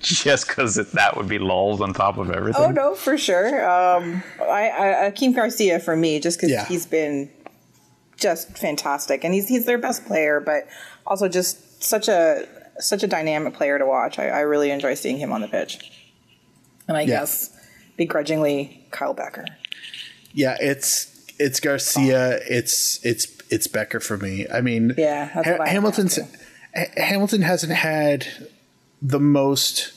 [0.00, 2.62] Just because that would be lulls on top of everything.
[2.64, 3.48] Oh no, for sure.
[3.68, 6.64] Um, I, I Akeem Garcia for me, just because Yeah.
[6.66, 7.30] he's been
[8.16, 10.66] just fantastic, and he's he's their best player, but
[11.06, 12.46] also just such a
[12.80, 14.18] such a dynamic player to watch.
[14.18, 15.78] I, I really enjoy seeing him on the pitch,
[16.88, 17.20] and I Yeah.
[17.20, 17.50] guess
[17.96, 19.46] begrudgingly Kyle Bekker.
[20.32, 21.06] yeah, it's
[21.38, 22.40] it's Garcia.
[22.48, 24.46] It's it's it's Bekker for me.
[24.52, 25.28] I mean, Yeah,
[25.58, 26.16] what Hamilton's.
[26.74, 28.26] Ha- Hamilton hasn't had
[29.02, 29.92] the most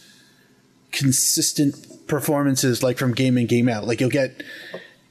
[0.91, 3.85] consistent performances like from game in game out.
[3.85, 4.43] Like you'll get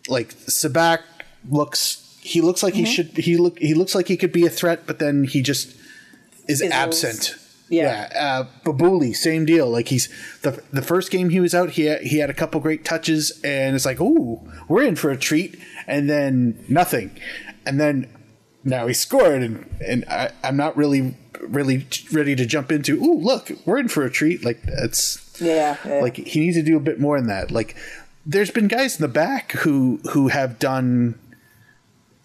[0.09, 1.01] like Sabak
[1.49, 2.85] looks he looks like Mm-hmm.
[2.85, 5.43] he should he look he looks like he could be a threat, but then he
[5.43, 5.75] just
[6.49, 6.71] is Fizzles.
[6.73, 7.35] absent.
[7.71, 8.11] Yeah.
[8.15, 9.69] uh, Babouli, same deal.
[9.71, 10.09] Like he's
[10.43, 13.41] the the first game he was out, he had, he had a couple great touches,
[13.43, 17.19] and it's like, ooh, we're in for a treat, and then nothing,
[17.67, 18.14] and then
[18.65, 22.97] now he scored, and and I, I'm not really really ready to jump into.
[22.97, 24.45] Ooh, look, we're in for a treat.
[24.45, 26.01] Like that's Yeah, yeah.
[26.01, 27.51] like he needs to do a bit more than that.
[27.51, 27.77] Like
[28.27, 31.19] there's been guys in the back who who have done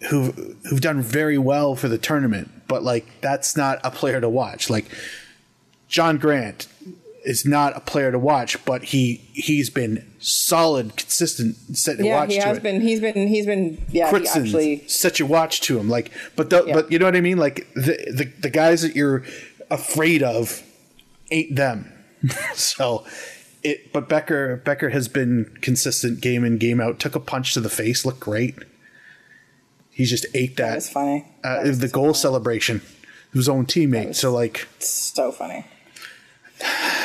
[0.09, 0.31] who
[0.69, 4.69] who've done very well for the tournament, but like that's not a player to watch.
[4.69, 4.85] Like
[5.87, 6.67] John Grant
[7.25, 12.15] is not a player to watch, but he he's been solid, consistent, set to yeah,
[12.21, 12.81] watch he has been.
[12.81, 13.27] He's been.
[13.27, 13.83] He's been.
[13.91, 14.87] Yeah, Krutzen, actually.
[14.87, 15.89] such a watch to him.
[15.89, 16.73] Like, but the, Yeah.
[16.75, 17.37] but you know what I mean.
[17.37, 19.23] Like the, the the guys that you're
[19.69, 20.63] afraid of
[21.31, 21.91] ain't them.
[22.53, 23.05] so
[23.63, 23.91] it.
[23.93, 26.99] But Bekker Bekker has been consistent game in game out.
[26.99, 28.05] Took a punch to the face.
[28.05, 28.55] Looked great.
[29.91, 30.75] He just ate That that.
[30.75, 31.25] was funny.
[31.43, 32.13] uh, That was the goal funny.
[32.15, 32.81] celebration.
[33.33, 34.15] His own teammate.
[34.15, 35.65] So like, so funny.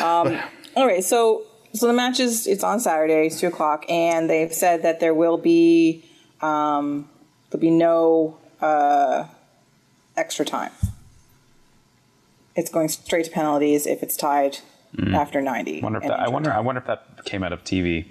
[0.02, 0.38] Um,
[0.76, 4.52] all right, so so the match is it's on Saturday, it's two o'clock, and they've
[4.52, 6.04] said that there will be
[6.40, 7.08] um,
[7.50, 9.26] there'll be no uh,
[10.16, 10.72] extra time.
[12.56, 14.58] It's going straight to penalties if it's tied
[15.12, 15.80] after ninety.
[15.80, 16.50] wonder if that, I wonder.
[16.50, 16.58] time.
[16.58, 18.06] I wonder if that came out of TV.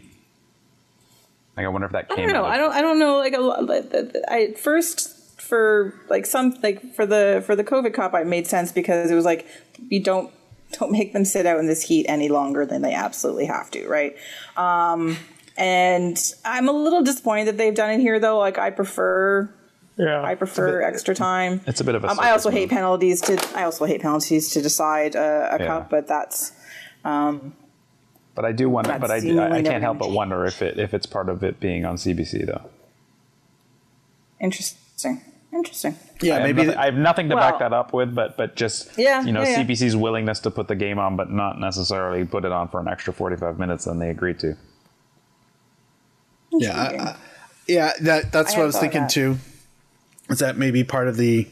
[1.56, 2.28] Like, I wonder if that came.
[2.30, 2.46] I don't know.
[2.46, 2.52] out.
[2.52, 2.74] I Of, don't.
[2.74, 3.18] I don't know.
[3.18, 3.66] Like a lot.
[3.66, 7.94] like, the- the- I at first for like some like for the for the COVID
[7.94, 9.46] cop, it made sense because it was like
[9.90, 10.32] you don't
[10.80, 13.88] don't make them sit out in this heat any longer than they absolutely have to,
[13.88, 14.16] right?
[14.58, 15.18] Um,
[15.58, 18.40] and I'm a little disappointed that they've done it here, though.
[18.40, 19.50] Like I prefer.
[19.98, 21.62] yeah, I prefer extra time.
[21.68, 23.34] it's a bit of a Um, I also circus hate penalties to.
[23.56, 25.68] I also hate penalties to decide uh, a Yeah.
[25.68, 26.52] cup, but that's
[27.04, 28.98] But I do wonder.
[29.00, 31.44] But I, I, I can't help gonna but wonder if it if it's part of
[31.44, 32.70] it being on CBC though.
[34.40, 35.22] interesting.
[35.54, 35.96] Interesting.
[36.24, 38.38] Yeah, I have, maybe nothing, I have nothing to Well- back that up with, but
[38.38, 39.64] but just Yeah, you know yeah, yeah.
[39.66, 42.88] CBC's willingness to put the game on, but not necessarily put it on for an
[42.88, 44.56] extra forty five minutes than they agreed to.
[46.52, 47.16] Yeah, I, I,
[47.68, 47.92] yeah.
[48.02, 49.10] That that's I what I was thinking that.
[49.10, 49.38] too.
[50.30, 51.48] Is that maybe part of the,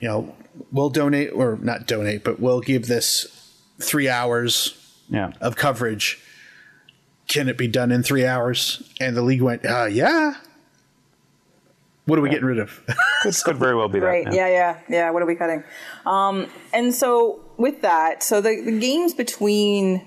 [0.00, 0.34] you know,
[0.72, 3.26] we'll donate or not donate, but we'll give this
[3.80, 4.76] three hours
[5.08, 5.32] Yeah.
[5.40, 6.20] of coverage.
[7.28, 8.82] Can it be done in three hours?
[9.00, 10.34] And the league went, uh, yeah.
[12.06, 12.82] What are we getting rid of?
[13.24, 14.06] This could very well be that.
[14.06, 14.26] Right.
[14.30, 14.48] Yeah.
[14.48, 15.64] yeah, yeah, What are we cutting?
[16.04, 20.06] Um, and so with that, so the, the games between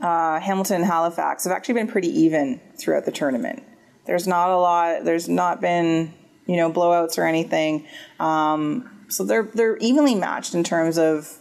[0.00, 3.62] uh, Hamilton and Halifax have actually been pretty even throughout the tournament.
[4.06, 5.04] There's not a lot.
[5.04, 6.12] There's not been
[6.46, 7.86] you know blowouts or anything.
[8.18, 11.38] Um, so they're they're evenly matched in terms of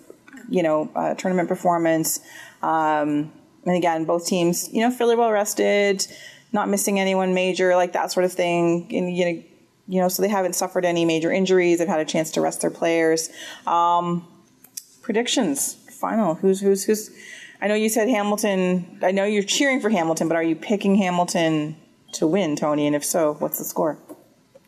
[0.49, 2.19] you know uh, tournament performance.
[2.61, 3.31] Um,
[3.65, 6.05] and again, both teams you know fairly well rested,
[6.53, 8.87] not missing anyone major, like that sort of thing.
[8.91, 9.43] And you know
[9.87, 11.79] you know, so they haven't suffered any major injuries.
[11.79, 13.29] They've had a chance to rest their players.
[13.67, 14.27] Um,
[15.01, 16.35] predictions, final.
[16.35, 17.11] Who's who's who's?
[17.61, 18.99] I know you said Hamilton.
[19.03, 21.75] I know you're cheering for Hamilton, but are you picking Hamilton
[22.13, 22.87] to win, Tony?
[22.87, 23.99] And if so, what's the score?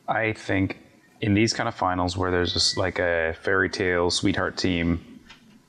[0.07, 0.77] I think
[1.21, 5.21] in these kind of finals where there's just like a fairy tale sweetheart team,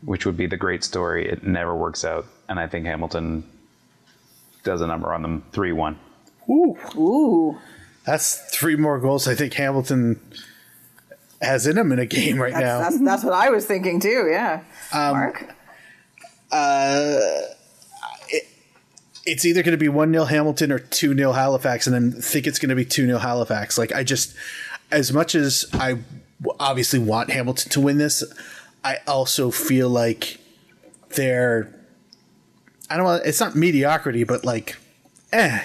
[0.02, 2.26] which would be the great story, it never works out.
[2.48, 3.48] And I think Hamilton
[4.64, 5.98] does a number on them 3 1.
[6.50, 7.58] Ooh, Ooh,
[8.04, 9.26] that's three more goals.
[9.26, 10.20] I think Hamilton
[11.40, 12.78] has in him in a game right now.
[12.78, 14.28] that's that's what I was thinking too.
[14.30, 15.54] Yeah, Mark.
[19.26, 22.46] it's either going to be 1 0 Hamilton or 2 0 Halifax, and then think
[22.46, 23.78] it's going to be 2 0 Halifax.
[23.78, 24.34] Like, I just,
[24.90, 25.98] as much as I
[26.60, 28.22] obviously want Hamilton to win this,
[28.82, 30.38] I also feel like
[31.10, 31.74] they're,
[32.90, 34.76] I don't it's not mediocrity, but like,
[35.32, 35.62] eh.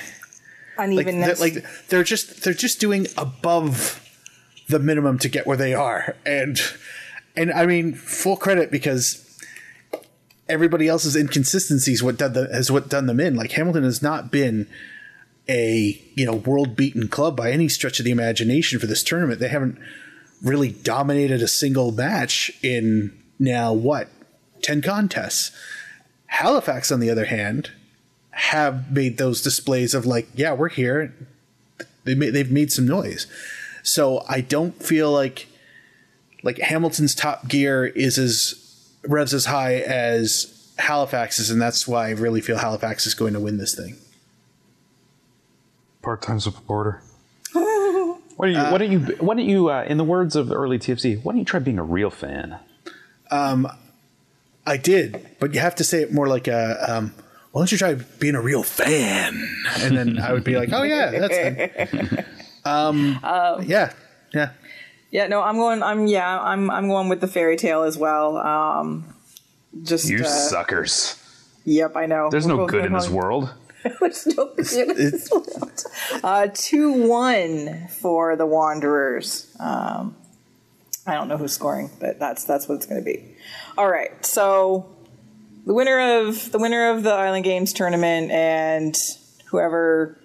[0.79, 1.39] Like, they're, Unevenness.
[1.39, 4.05] like they're just they're just doing above
[4.69, 6.15] the minimum to get where they are.
[6.25, 6.59] And
[7.35, 9.25] and i mean full credit because
[10.47, 13.35] everybody else's inconsistencies what done the, has what done them in.
[13.35, 14.67] Like hamilton has not been
[15.47, 19.39] a you know world beaten club by any stretch of the imagination for this tournament.
[19.39, 19.79] They haven't
[20.41, 24.09] really dominated a single match in now what
[24.61, 25.51] 10 contests.
[26.27, 27.71] Halifax on the other hand
[28.39, 31.13] have made those displays of like, yeah, we're here.
[32.05, 33.27] They made, they've made some noise.
[33.83, 35.47] So I don't feel like
[36.41, 42.11] like Hamilton's top gear is as revs as high as Halifax's, and that's why I
[42.11, 43.97] really feel Halifax is going to win this thing.
[46.01, 47.01] Part time supporter.
[47.53, 48.71] Why don't you?
[48.71, 48.99] why don't you?
[49.19, 49.69] Why don't you?
[49.69, 52.09] Uh, in the words of the early TFC, why don't you try being a real
[52.09, 52.57] fan?
[53.29, 53.67] Um,
[54.65, 56.77] I did, but you have to say it more like a.
[56.89, 57.13] Um,
[57.51, 59.47] why don't you try being a real fan?
[59.79, 61.91] And then I would be like, oh yeah, that's.
[61.91, 62.25] Fine.
[62.65, 63.19] Um,
[63.65, 63.93] yeah,
[64.33, 64.51] yeah.
[65.11, 65.81] yeah, no, I'm going.
[65.81, 68.37] I'm yeah, I'm I'm going with the fairy tale as well.
[68.37, 69.13] Um,
[69.83, 71.15] just You uh, suckers.
[71.65, 72.29] Yep, I know.
[72.29, 73.53] There's We're no good in this world.
[73.99, 75.83] There's no good in this world.
[76.23, 79.55] Uh, two one for the Wanderers.
[79.59, 80.15] Um,
[81.07, 83.35] I don't know who's scoring, but that's that's what it's going to be.
[83.77, 84.85] All right, so
[85.69, 88.97] the winner of the winner of the Island Games tournament and
[89.51, 90.17] whoever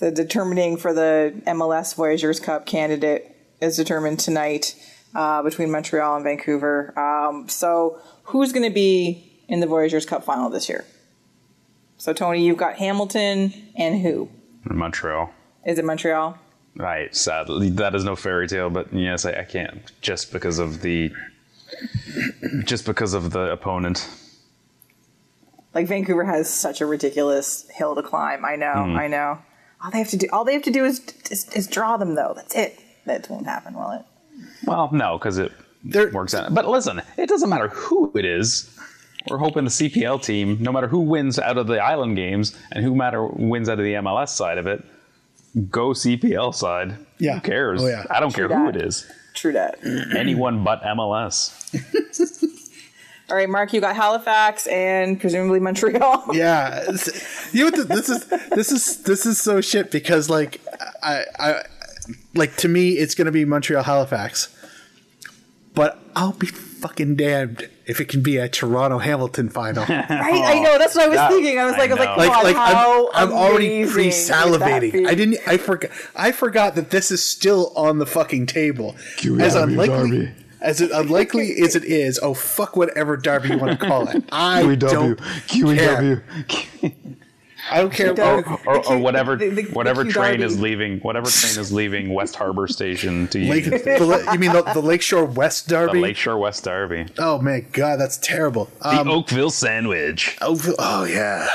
[0.00, 4.76] the determining for the MLS Voyageurs Cup candidate is determined tonight
[5.14, 6.92] uh, between Montreal and Vancouver.
[6.98, 10.84] Um, so who's going to be in the Voyageurs Cup final this year?
[11.96, 14.28] So Tony, you've got Hamilton and who?
[14.64, 15.32] Montreal.
[15.64, 16.38] Is it Montreal?
[16.76, 17.16] Right.
[17.16, 21.14] Sadly, that is no fairy tale, but yes, I, I can't just because of the
[22.64, 24.08] just because of the opponent.
[25.74, 28.44] Like Vancouver has such a ridiculous hill to climb.
[28.44, 28.96] I know, Hmm.
[28.96, 29.38] I know.
[29.84, 31.00] All they have to do, all they have to do is,
[31.30, 32.32] is is draw them though.
[32.34, 32.80] That's it.
[33.06, 34.02] That won't happen, will it?
[34.64, 35.52] Well, no, because it
[35.84, 36.52] There- works out.
[36.52, 38.68] But listen, it doesn't matter who it is.
[39.30, 42.84] We're hoping the CPL team, no matter who wins out of the island games and
[42.84, 44.82] who matter wins out of the MLS side of it,
[45.70, 46.96] go CPL side.
[47.18, 47.34] Yeah.
[47.34, 47.82] Who cares?
[47.82, 48.04] Oh, yeah.
[48.10, 49.06] I don't True care who it is.
[49.38, 49.78] True that.
[50.16, 51.54] Anyone but MLS.
[53.30, 56.24] All right, Mark, you got Halifax and presumably Montreal.
[56.34, 56.90] Yeah,
[57.52, 60.60] you know the, this is this is this is so shit because like
[61.04, 61.62] I I
[62.34, 64.48] like to me it's gonna be Montreal Halifax,
[65.74, 66.48] but I'll be
[66.80, 69.84] fucking damned if it can be a Toronto Hamilton final.
[69.88, 70.08] Right?
[70.10, 70.78] I know.
[70.78, 71.58] That's what I was That- thinking.
[71.58, 74.12] I was like, I, I was like, like, like how I'm, I'm already pre would
[74.12, 74.90] that be?
[74.92, 75.06] salivating.
[75.08, 78.94] I didn't I forgot I forgot that this is still on the fucking table.
[78.96, 79.16] As
[79.54, 80.32] QEW unlikely Derby.
[80.60, 84.24] as it unlikely as it is, oh fuck whatever Derby you want to call it.
[84.32, 85.18] I don't
[85.50, 86.24] care.
[87.70, 88.14] I don't care.
[88.14, 88.60] QEW.
[88.66, 90.44] Oh, or, or whatever the- the- the whatever Q train Derby.
[90.44, 94.52] is leaving whatever train is leaving West Harbor Station to Lake, Union the, you mean
[94.52, 95.86] the, the Lakeshore West Derby?
[95.86, 96.00] the Derby?
[96.00, 97.06] Lakeshore West Derby.
[97.18, 98.70] oh man, God, that's terrible.
[98.82, 100.36] The Um, Oakville Sandwich.
[100.40, 101.48] oh, oh, yeah.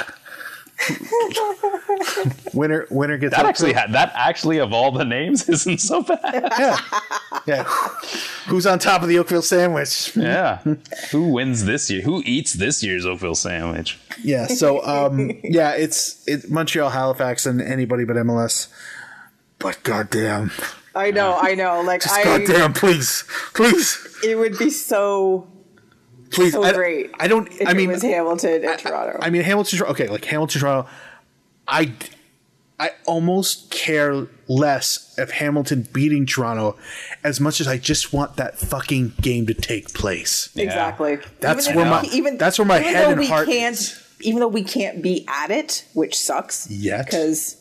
[2.53, 6.19] winner winner gets That actually had that actually of all the names isn't so bad.
[6.59, 6.77] yeah
[7.45, 7.63] yeah.
[8.47, 10.15] Who's on top of the Oakville sandwich?
[10.15, 10.59] Yeah.
[11.11, 12.01] Who wins this year?
[12.01, 13.99] Who eats this year's Oakville sandwich?
[14.23, 14.47] Yeah.
[14.47, 18.67] So um yeah, it's it Montreal, Halifax, and anybody but MLS.
[19.59, 20.51] But goddamn,
[20.95, 21.81] I know, I know.
[21.81, 23.23] Like just I, goddamn, please,
[23.53, 25.47] please, it would be so
[26.33, 26.53] please.
[26.53, 27.11] so I, great.
[27.19, 27.47] I don't.
[27.51, 29.19] if I mean, it was Hamilton and Toronto.
[29.21, 29.79] I mean Hamilton.
[29.79, 30.89] Tor- Okay, like Hamilton, Toronto.
[31.67, 31.93] I,
[32.79, 36.77] I almost care less of Hamilton beating Toronto,
[37.23, 40.49] as much as I just want that fucking game to take place.
[40.55, 41.19] exactly.
[41.39, 43.47] That's Even where my- we- even that's where my even head though and we heart
[43.47, 43.99] can't.
[44.21, 46.69] Even though we can't be at it, which sucks.
[46.69, 47.05] Yet.
[47.05, 47.57] because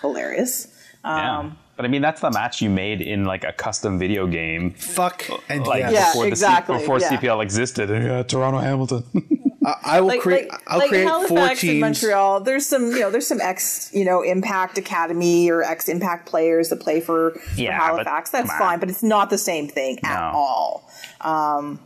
[0.00, 0.66] hilarious.
[1.04, 1.38] Yeah.
[1.38, 4.72] Um, But I mean, that's the match you made in like a custom video game,
[4.72, 5.80] Fuck and like.
[5.80, 7.16] Yeah, before exactly, the C- before yeah.
[7.16, 7.88] CPL existed.
[7.88, 9.02] Yeah, Toronto Hamilton.
[9.64, 10.50] I, I will like, create.
[10.50, 11.80] like, I'll like create Halifax four and teams.
[11.80, 12.40] Montreal.
[12.40, 16.68] There's some, you know, there's some ex, you know, Impact Academy or ex Impact players
[16.68, 18.28] that play for, for Yeah, but Halifax.
[18.28, 20.86] That's come fine, but it's not the same thing at all.
[21.22, 21.80] Um,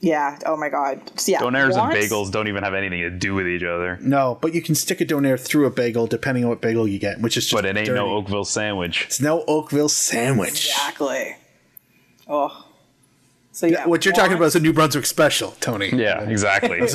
[0.00, 0.38] yeah.
[0.46, 1.00] Oh my God.
[1.20, 1.40] So, yeah.
[1.40, 3.98] Donairs and bagels don't even have anything to do with each other.
[4.00, 6.98] No, but you can stick a donair through a bagel depending on what bagel you
[6.98, 7.98] get, which is just But it ain't dirty.
[8.00, 9.04] no Oakville sandwich.
[9.06, 10.66] It's no Oakville sandwich.
[10.68, 11.36] Exactly.
[12.28, 12.66] Oh.
[13.52, 13.86] So yeah.
[13.86, 15.90] What you're talking about is a New Brunswick special, Tony.
[15.92, 16.80] Yeah, exactly.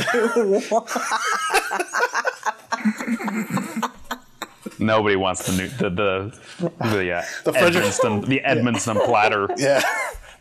[4.80, 6.40] Nobody wants the new the the
[6.80, 9.48] the, uh, The Frederick- Edmonton the Edmonton platter.
[9.58, 9.82] Yeah.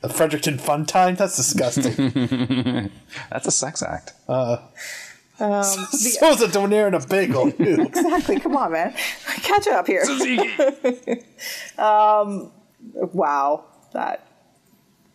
[0.06, 1.14] The Fredericton Fun Time?
[1.14, 2.90] That's disgusting.
[3.30, 4.12] That's a sex act.
[4.28, 4.58] Um,
[5.38, 7.48] so is a donair and a bagel.
[7.48, 7.82] Ew.
[7.86, 8.38] Exactly.
[8.38, 8.92] Come on, man.
[9.42, 10.04] Catch it up here.
[12.94, 13.64] Wow.
[13.94, 14.26] That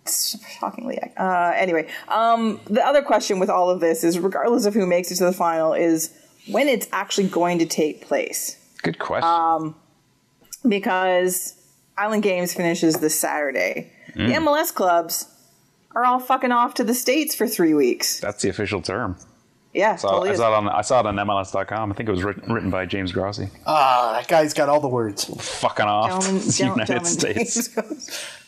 [0.08, 1.00] shockingly.
[1.18, 5.12] Uh, anyway, um, the other question with all of this is, regardless of who makes
[5.12, 6.12] it to the final, is
[6.48, 8.58] when it's actually going to take place.
[8.82, 9.30] Good question.
[9.30, 9.76] Um,
[10.68, 11.54] Because
[11.96, 13.94] Island Games finishes this Saturday.
[14.20, 14.28] Mm.
[14.28, 15.28] The MLS clubs
[15.96, 18.20] are all fucking off to the states for three weeks.
[18.20, 19.16] That's the official term.
[19.74, 21.92] Yeah, So totally I saw it on I saw it on MLS.com.
[21.92, 23.50] I think it was written, written by James Grossi.
[23.66, 25.26] Ah, that guy's got all the words.
[25.60, 28.40] Fucking off Gentlemen- the United gentlemen States.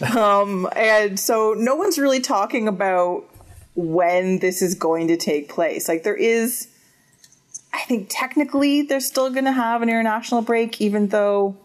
[0.16, 3.24] um, and so no one's really talking about
[3.76, 5.88] when this is going to take place.
[5.88, 6.68] Like there is,
[7.72, 11.56] I think technically they're still going to have an international break, even though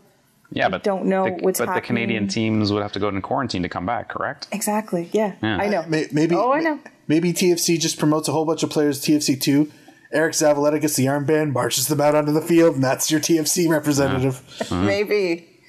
[0.54, 3.22] Yeah, but don't know the, what's But the Canadian teams would have to go in
[3.22, 4.48] quarantine to come back, correct?
[4.52, 5.58] exactly, yeah, Yeah.
[5.58, 5.84] I know.
[5.88, 6.36] Maybe.
[6.36, 6.80] Oh, I know.
[7.08, 9.72] Maybe TFC just promotes a whole bunch of players TFC two.
[10.12, 13.68] Eric Zavaleta gets the armband, marches them out onto the field, and that's your TFC
[13.68, 14.42] representative.
[14.62, 14.76] Uh-huh.
[14.84, 15.60] Maybe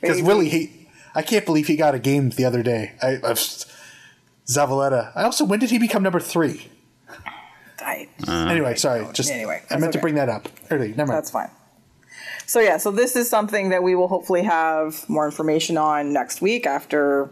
[0.00, 0.26] Because Maybe.
[0.26, 2.92] Willie, he, I can't believe he got a game the other day.
[3.02, 3.38] I, I've,
[4.46, 5.10] Zavaleta.
[5.16, 6.68] I also, when did he become number three?
[7.78, 8.50] I, uh-huh.
[8.50, 9.06] anyway, sorry.
[9.14, 10.88] Just Anyway, I meant that's to bring that up early.
[10.88, 11.16] Never mind.
[11.18, 11.50] that's fine.
[12.46, 16.40] So yeah, so this is something that we will hopefully have more information on next
[16.40, 17.30] week after.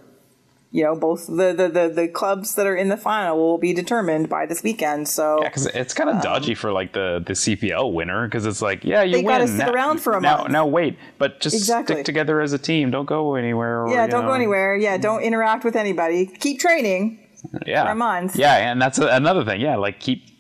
[0.75, 3.75] You know, both the, the, the, the clubs that are in the final will be
[3.75, 5.07] determined by this weekend.
[5.07, 8.47] So Yeah, because it's kind of um, dodgy for like the the CPL winner because
[8.47, 9.41] it's like, yeah, you They win.
[9.41, 10.51] gotta sit around for a now, month.
[10.51, 11.97] Now wait, but just Exactly.
[11.97, 12.91] stick together as a team.
[12.91, 13.83] Don't go anywhere.
[13.85, 14.75] Or, Yeah, don't go anywhere.
[14.75, 15.27] Yeah, don't mm.
[15.27, 16.25] interact with anybody.
[16.25, 17.19] Keep training.
[17.67, 18.37] Yeah, for a month.
[18.37, 19.61] Yeah, and that's a, another thing.
[19.61, 20.32] Yeah, like keep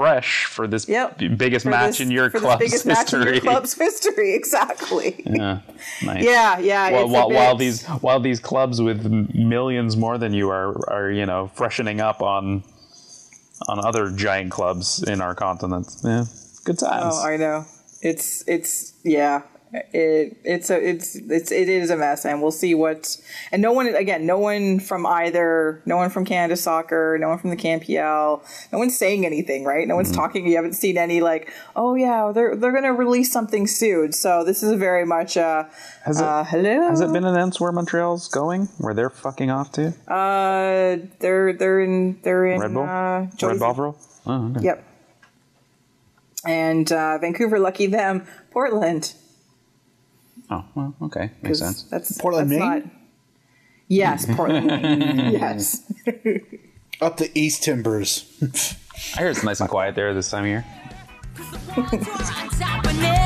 [0.00, 1.18] fresh for this Yep.
[1.36, 3.32] biggest For match this- in your club's biggest match in history.
[3.34, 4.32] your club's history.
[4.40, 5.22] Exactly.
[5.26, 5.60] Yeah,
[6.02, 6.24] nice.
[6.24, 6.90] Yeah, yeah.
[6.90, 10.68] While, it's while, bit- while these while these clubs with millions more than you are
[10.90, 12.62] are you know freshening up on
[13.68, 15.86] on other giant clubs in our continent.
[16.02, 16.24] Yeah,
[16.64, 17.14] good times.
[17.18, 17.64] Oh, I know.
[18.00, 19.42] It's it's yeah.
[19.72, 23.16] It it's a it's it's it is a mess, and we'll see what.
[23.52, 27.38] And no one again, no one from either, no one from Canada Soccer, no one
[27.38, 28.42] from the CanPL,
[28.72, 29.86] no one's saying anything, right?
[29.86, 29.96] No Mm-hmm.
[29.98, 30.46] one's talking.
[30.48, 34.10] You haven't seen any like, oh yeah, they're they're gonna release something soon.
[34.12, 35.64] So this is very much uh,
[36.04, 36.88] has it uh hello.
[36.88, 38.66] has it been announced where Montreal's going?
[38.78, 39.88] Where they're fucking off to?
[40.12, 42.82] Uh, they're they're in they're in Red Bull.
[42.82, 43.58] Uh, Red.
[43.60, 43.96] Bull.
[44.26, 44.64] Oh, okay.
[44.64, 44.84] Yep.
[46.44, 48.26] And uh, Vancouver, lucky them.
[48.50, 49.12] Portland,
[50.50, 51.84] Oh, well, okay, makes sense.
[51.84, 52.68] That's Portland, that's Maine?
[52.68, 52.82] not-
[53.88, 54.34] Yes, mm-hmm.
[54.36, 55.32] Portland, Maine.
[55.32, 55.82] yes.
[57.00, 58.24] Up the East Timbers.
[59.16, 60.64] I hear it's nice and quiet there this time of year.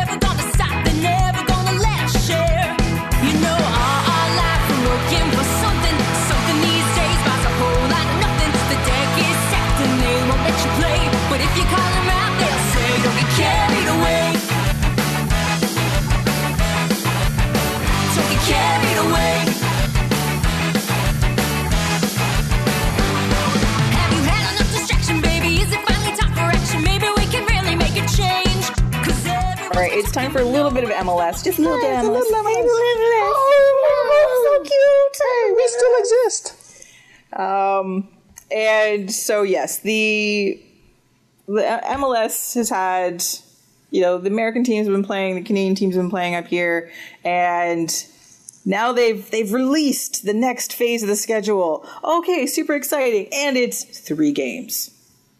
[29.74, 29.90] change.
[29.92, 31.42] 'Cause it's time for a little bit of MLS.
[31.42, 32.26] Just a little bit of MLS.
[33.26, 35.16] Oh, so cute.
[35.22, 36.54] Hey, we still exist.
[37.38, 38.08] Um,
[38.50, 40.60] and so yes, the
[41.46, 43.22] the MLS has had,
[43.90, 46.46] you know, the American teams have been playing, the Canadian teams have been playing up
[46.46, 46.90] here,
[47.24, 47.94] and
[48.64, 51.84] now they've they've released the next phase of the schedule.
[52.02, 54.90] Okay, super exciting, and it's three games,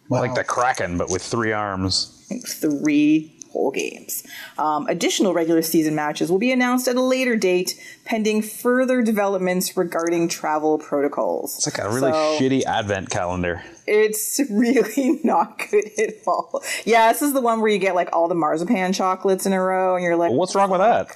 [0.09, 2.11] Like the Kraken, but with three arms.
[2.59, 4.23] three whole games.
[4.57, 9.75] Um, additional regular season matches will be announced at a later date, pending further developments
[9.77, 11.55] regarding travel protocols.
[11.57, 13.63] It's like a really So- shitty advent calendar.
[13.87, 16.61] It's really not good at all.
[16.85, 19.61] Yeah, this is the one where you get like all the marzipan chocolates in a
[19.61, 21.07] row, and you're like, What's wrong with that?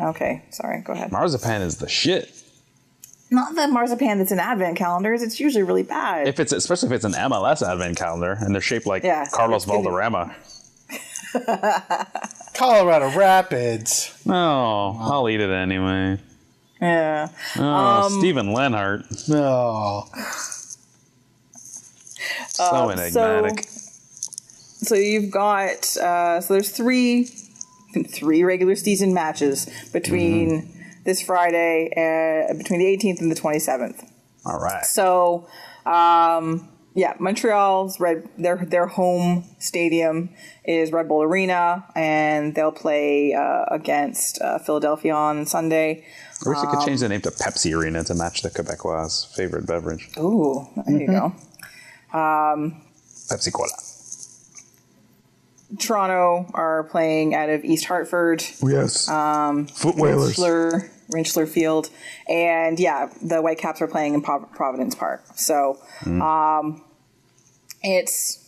[0.00, 1.12] okay, sorry, go ahead.
[1.12, 2.32] Marzipan is the shit.
[3.30, 5.20] Not the marzipan that's in advent calendars.
[5.22, 6.26] It's usually really bad.
[6.28, 9.66] If it's especially if it's an MLS advent calendar and they're shaped like Yeah, Carlos
[9.66, 10.34] Valderrama.
[12.54, 14.20] Colorado Rapids.
[14.24, 16.18] No, I'll eat it anyway.
[16.80, 17.28] yeah.
[17.56, 17.62] Oh,
[18.06, 19.02] Um, Stephen Lenhart.
[19.28, 20.04] No.
[22.48, 23.66] So Uh, enigmatic.
[23.68, 27.28] So you've got uh, so there's three
[28.08, 31.02] three regular season matches between Mm-hmm.
[31.04, 34.04] this Friday and between the 18th and the 27th.
[34.44, 34.84] All right.
[34.84, 35.48] So,
[35.86, 36.68] um,
[36.98, 40.30] yeah, Montreal's red their their home stadium
[40.64, 46.04] is Red Bull Arena, and they'll play uh, against uh, Philadelphia on Sunday.
[46.44, 49.32] I wish they um, could change the name to Pepsi Arena to match the Quebecois'
[49.34, 51.32] favorite beverage, Ooh, there you go.
[52.12, 53.68] Pepsi Cola.
[55.78, 59.06] Toronto are playing out of East Hartford, Yes.
[59.08, 60.36] Um, Foot whalers.
[60.36, 61.90] Rentschler, Rentschler Field,
[62.28, 65.24] and yeah, the Whitecaps are playing in Prov- Providence Park.
[65.36, 66.22] So, Hmm.
[66.22, 66.84] um,
[67.82, 68.44] it's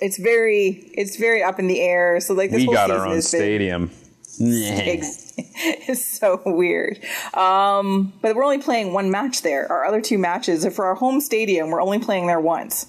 [0.00, 2.20] it's very it's very up in the air.
[2.20, 3.90] So like this We whole got our own stadium.
[4.40, 6.98] Ex- it's so weird.
[7.34, 9.70] Um, but we're only playing one match there.
[9.70, 12.86] Our other two matches, are for our home stadium, we're only playing there once.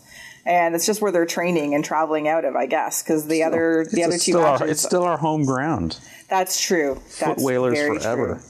[0.47, 3.85] And it's just where they're training and traveling out of, I guess, because the other
[3.91, 4.71] the It's other two still our, matches.
[4.71, 5.99] it's still our home ground.
[6.29, 6.95] that's true.
[6.95, 8.41] Foot That's whalers very forever.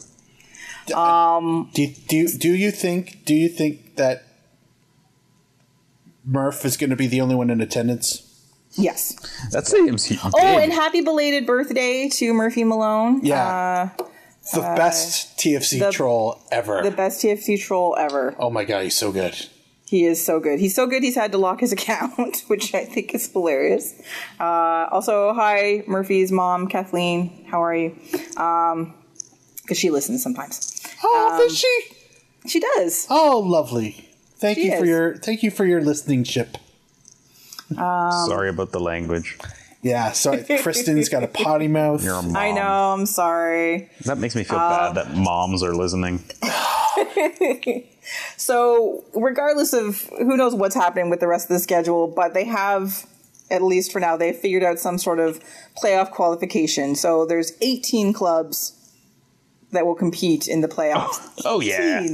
[0.88, 1.65] true.
[1.73, 4.24] Do, do, do you think do you think that
[6.26, 8.32] Murph is going to be the only one in attendance?
[8.71, 9.15] Yes.
[9.51, 10.34] That seems oh, big.
[10.36, 13.21] Oh, and happy belated birthday to Murphy Malone.
[13.23, 13.91] Yeah.
[13.99, 14.03] Uh,
[14.53, 16.82] the uh, best TFC the- troll ever.
[16.84, 18.36] The best TFC troll ever.
[18.39, 19.47] oh my god, he's so good.
[19.88, 20.59] He is so good.
[20.59, 23.93] He's so good he's had to lock his account, which I think is hilarious.
[24.39, 27.45] Uh, also, hi, Murphy's mom, Kathleen.
[27.45, 27.95] How are you?
[28.38, 28.93] Um,
[29.61, 30.82] because she listens sometimes.
[31.03, 31.82] Oh, does um, she?
[32.47, 33.07] She does.
[33.09, 34.05] Oh, lovely.
[34.45, 36.57] Thank She you for your thank you for your listening ship.
[37.75, 39.37] Sorry about the language.
[39.81, 40.43] Yeah, sorry.
[40.61, 42.03] Kristen's got a potty mouth.
[42.03, 42.35] You're a mom.
[42.35, 42.93] I know.
[42.93, 43.89] I'm sorry.
[44.05, 46.23] That makes me feel Uh, bad that moms are listening.
[48.37, 52.43] So, regardless of who knows what's happening with the rest of the schedule, but they
[52.45, 53.07] have,
[53.49, 55.39] at least for now, they've figured out some sort of
[55.81, 56.93] playoff qualification.
[56.95, 58.73] So, there's 18 clubs
[59.71, 61.41] that will compete in the playoffs.
[61.45, 62.05] Oh yeah.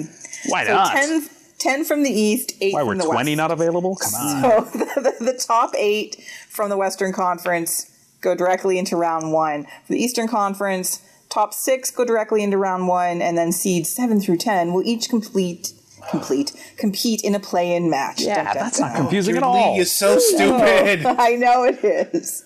[0.47, 0.93] Why So not?
[0.93, 1.29] 10,
[1.61, 3.37] 10 from the East, 8 Why from were 20 West.
[3.37, 3.95] not available?
[3.95, 4.41] Come on.
[4.41, 6.17] So the, the, the top eight
[6.49, 7.87] from the Western Conference
[8.21, 9.63] go directly into round one.
[9.85, 14.19] For the Eastern Conference, top six go directly into round one, and then seeds seven
[14.19, 15.73] through ten will each complete
[16.09, 18.21] complete compete in a play-in match.
[18.21, 19.71] Yeah, Dun, dun, that's not confusing Your at all.
[19.73, 21.05] league is so stupid.
[21.05, 22.43] I know it is.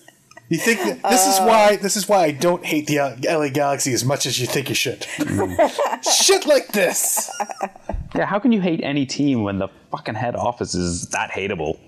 [0.48, 3.48] You think that, this is why this is why I don't hate the uh, LA
[3.48, 5.04] Galaxy as much as you think you should.
[6.02, 7.30] Shit like this.
[8.16, 11.78] Yeah, how can you hate any team when the fucking head office is that hateable?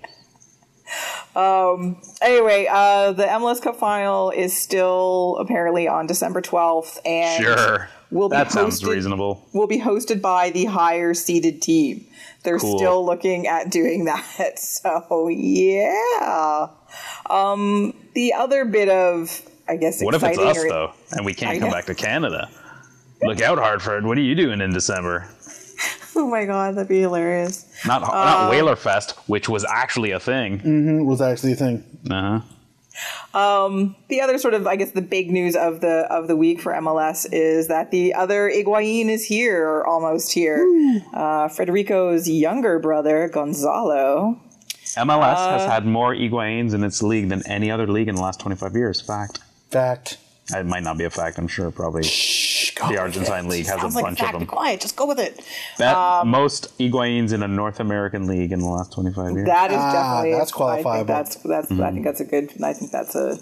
[1.35, 7.87] Um, Anyway, uh, the MLS Cup final is still apparently on December 12th, and Sure.
[8.11, 9.45] will be that sounds reasonable.
[9.53, 12.05] will be hosted by the higher seeded team.
[12.43, 12.77] They're Cool.
[12.77, 14.05] still looking at doing
[14.37, 14.59] that.
[14.59, 16.67] So yeah.
[17.29, 21.33] Um, the other bit of I guess What if it's us or- though, and we
[21.35, 21.75] can't I come know.
[21.75, 22.49] back to Canada?
[23.21, 24.05] Look out, Hartford.
[24.05, 25.29] What are you doing in December?
[26.21, 27.65] Oh my god, that'd be hilarious.
[27.85, 30.59] Not Uh, not Whaler Fest, which was actually a thing.
[30.99, 31.83] It was actually a thing.
[32.09, 32.41] Uh huh.
[34.09, 36.73] The other sort of I guess the big news of the of the week for
[36.73, 40.65] MLS is that the other Higuain is here or almost here.
[41.13, 44.39] Uh, Federico's younger brother Gonzalo.
[44.97, 48.21] MLS Uh, has had more Higuains in its league than any other league in the
[48.21, 48.99] last 25 years.
[48.99, 49.39] Fact.
[49.69, 50.17] Fact.
[50.51, 51.37] It might not be a fact.
[51.37, 53.49] I'm sure probably Shh, go the Argentine it.
[53.49, 54.33] league has Sounds a like a bunch fact.
[54.35, 54.55] of Be them.
[54.55, 54.81] quiet.
[54.81, 55.43] Just go with it.
[55.77, 59.45] That most Higuains in a North American league in the last 25 years.
[59.45, 61.07] That is Ah, definitely that's I think qualifiable.
[61.07, 62.53] that's that's I think that's a good.
[62.63, 63.37] I think that's a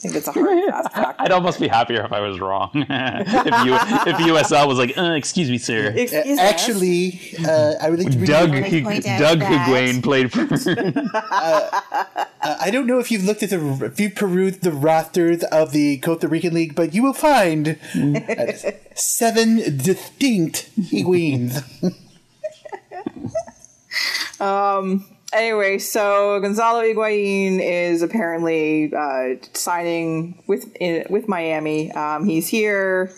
[0.00, 1.20] think it's a hard fast fact.
[1.20, 2.70] I'd almost be happier if I was wrong.
[2.74, 5.92] if you if USL was like, uh, excuse me, sir.
[5.94, 6.38] Excuse.
[6.38, 10.32] Actually, uh, I would like to read Doug wanna point out Doug that- Higuain played
[10.32, 10.46] for.
[12.40, 15.98] I don't know if you've looked at the if you perused the rosters of the
[15.98, 18.52] Costa Rican League, but you will find uh,
[18.94, 21.64] seven distinct Higuains.
[25.32, 31.92] Anyway, so Gonzalo Higuain is apparently uh, signing with in, with Miami.
[31.92, 33.12] Um, he's here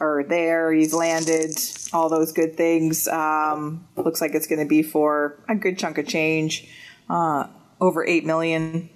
[0.00, 0.72] or there.
[0.72, 1.58] He's landed.
[1.92, 3.06] All those good things.
[3.08, 6.66] Um, looks like it's going to be for a good chunk of change,
[7.10, 7.46] uh,
[7.78, 8.88] over eight million,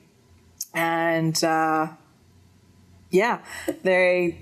[0.73, 1.89] and uh,
[3.11, 3.43] yeah,
[3.83, 4.39] they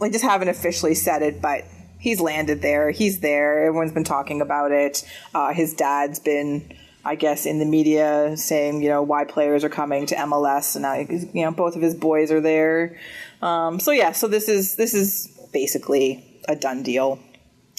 [0.00, 1.64] they just haven't officially said it, but
[2.00, 2.90] he's landed there.
[2.90, 3.66] He's there.
[3.66, 5.06] Everyone's been talking about it.
[5.34, 6.72] Uh, his dad's been,
[7.04, 10.82] I guess, in the media saying, you know, why players are coming to MLS, and
[10.82, 12.98] now, you know, both of his boys are there.
[13.42, 17.18] Um, so yeah, so this is this is basically a done deal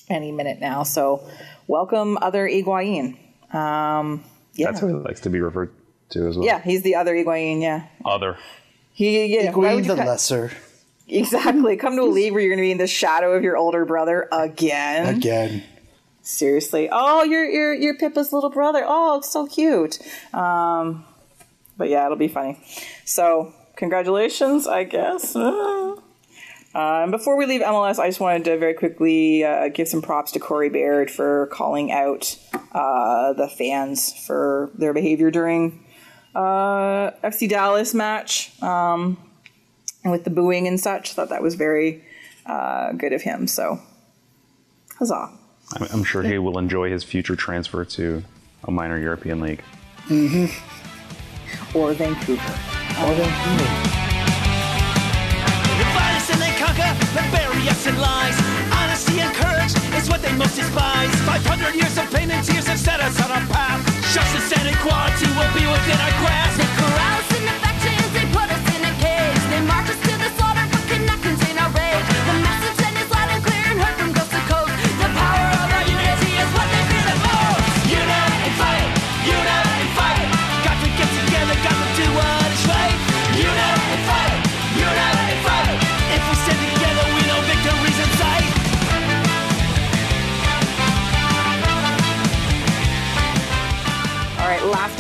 [0.10, 0.84] any minute now.
[0.84, 1.28] So
[1.68, 3.18] welcome, other Higuain.
[3.54, 5.72] Um, yeah, That's how he likes to be referred
[6.10, 6.46] to as well.
[6.46, 7.62] yeah, he's the other Higuain.
[7.62, 8.38] Yeah, Other.
[8.94, 9.52] he yeah.
[9.52, 10.52] why Higuain would you the cut- lesser
[11.08, 11.76] Exactly.
[11.76, 13.84] Come to a league where you're going to be in the shadow of your older
[13.86, 15.18] brother again.
[15.18, 15.64] again.
[16.24, 16.88] Seriously.
[16.92, 18.84] Oh, you're you're you're Pippa's little brother.
[18.86, 20.00] Oh, it's so cute.
[20.34, 21.06] Um,
[21.78, 22.60] but yeah, it'll be funny.
[23.06, 25.36] So, congratulations, I guess.
[26.74, 30.02] Uh, and before we leave MLS, I just wanted to very quickly uh, give some
[30.02, 32.38] props to Corey Baird for calling out
[32.72, 35.84] uh, the fans for their behavior during
[36.34, 39.18] uh, FC Dallas match um,
[40.06, 41.12] with the booing and such.
[41.12, 42.06] Thought that was very
[42.46, 43.48] uh, good of him.
[43.48, 43.82] So,
[44.98, 45.41] huzzah!
[45.76, 48.24] I'm, I'm sure he will enjoy his future transfer to
[48.66, 49.62] a minor European league.
[50.08, 51.78] Mm-hmm.
[51.78, 52.56] Or Vancouver.
[55.92, 58.38] Violence and they conquer, they bury us in lies.
[58.72, 61.10] Honesty and courage is what they most despise.
[61.26, 63.82] 500 years of pain and tears have set us on our path.
[64.14, 66.58] Justice and equality will be within our grasp.
[66.60, 69.42] They corral us in affections, they put us in a cage.
[69.50, 70.11] They march us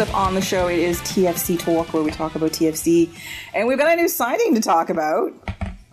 [0.01, 3.09] up on the show, it is TFC Talk, where we talk about TFC.
[3.53, 5.31] And we've got a new signing to talk about.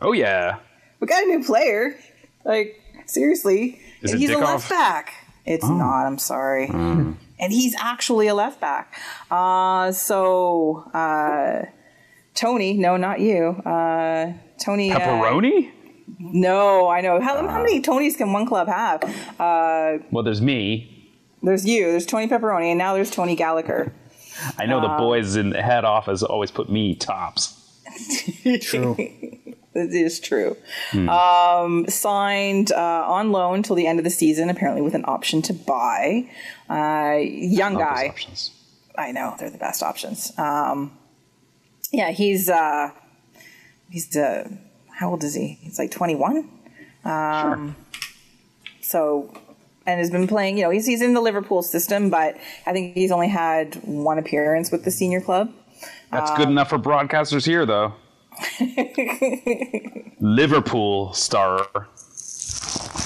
[0.01, 0.59] Oh yeah.
[1.01, 1.95] We got a new player.
[2.45, 3.81] Like, seriously.
[4.03, 5.13] Is and he's a left back.
[5.45, 6.67] It's not, I'm sorry.
[6.69, 7.17] And
[7.53, 8.99] he's actually a left back.
[9.31, 11.67] Uh, so, uh,
[12.35, 13.49] Tony, no, not you.
[13.65, 14.91] Uh, Tony.
[14.91, 15.71] uh, Pepperoni?
[16.19, 17.21] no, I know.
[17.21, 19.03] How, how many Tonys can one club have?
[19.39, 21.11] Uh, Well, there's me.
[21.43, 23.93] there's you, there's Tony Pepperoni, and now there's Tony Gallagher.
[24.59, 27.55] I know Uh, the boys in the head office always put me tops.
[28.63, 28.97] True.
[29.75, 30.57] It is true.
[30.93, 35.41] Um, signed uh, on loan till the end of the season, apparently with an option
[35.43, 36.29] to buy.
[36.69, 38.09] Uh, young Love those guy.
[38.09, 38.51] options.
[38.97, 40.33] I know they're the best options.
[40.37, 40.99] Um,
[41.93, 42.91] yeah, he's uh,
[43.89, 44.49] he's uh,
[44.99, 45.59] how old is he?
[45.61, 46.49] He's like twenty one.
[47.05, 47.77] Um,
[48.81, 49.33] So,
[49.89, 50.59] and has been playing.
[50.59, 52.37] You know, he's he's in the Liverpool system, but
[52.67, 55.51] I think he's only had one appearance with the senior club.
[56.13, 57.95] That's Um, good enough for broadcasters here, though.
[60.21, 61.67] Liverpool star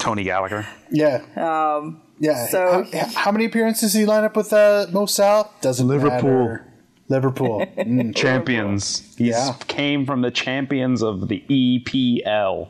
[0.01, 0.67] Tony Gallagher.
[0.91, 1.23] Yeah.
[1.37, 2.47] Um, yeah.
[2.49, 5.49] so- how, how many appearances did he line up with uh, Mo Salah?
[5.61, 6.21] Doesn't Liverpool.
[6.49, 6.67] matter.
[7.09, 7.61] Liverpool.
[7.77, 8.15] Mm.
[8.15, 9.15] Champions.
[9.17, 9.55] He Yeah.
[9.67, 12.69] came from the champions of the EPL.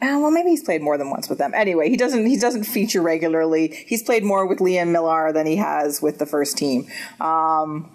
[0.00, 1.52] Uh, well, maybe he's played more than once with them.
[1.54, 3.84] Anyway, he doesn't he doesn't feature regularly.
[3.86, 6.86] He's played more with Liam Millar than he has with the first team.
[7.20, 7.90] Um,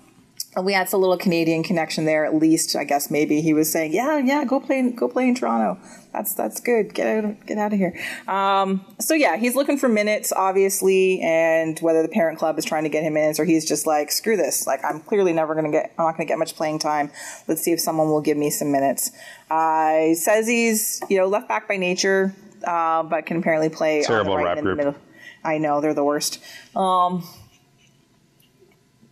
[0.61, 2.75] we had a little Canadian connection there, at least.
[2.75, 5.79] I guess maybe he was saying, "Yeah, yeah, go play, go play in Toronto.
[6.11, 6.93] That's that's good.
[6.93, 7.97] Get out, get out of here."
[8.27, 12.83] Um, so yeah, he's looking for minutes, obviously, and whether the parent club is trying
[12.83, 14.67] to get him minutes or he's just like, "Screw this!
[14.67, 15.93] Like, I'm clearly never going to get.
[15.97, 17.11] I'm not going to get much playing time.
[17.47, 19.11] Let's see if someone will give me some minutes."
[19.49, 24.03] Uh, he says he's you know left back by nature, uh, but can apparently play
[24.03, 24.77] Terrible right rap in the group.
[24.77, 24.95] middle.
[25.43, 26.41] I know they're the worst.
[26.75, 27.23] Um,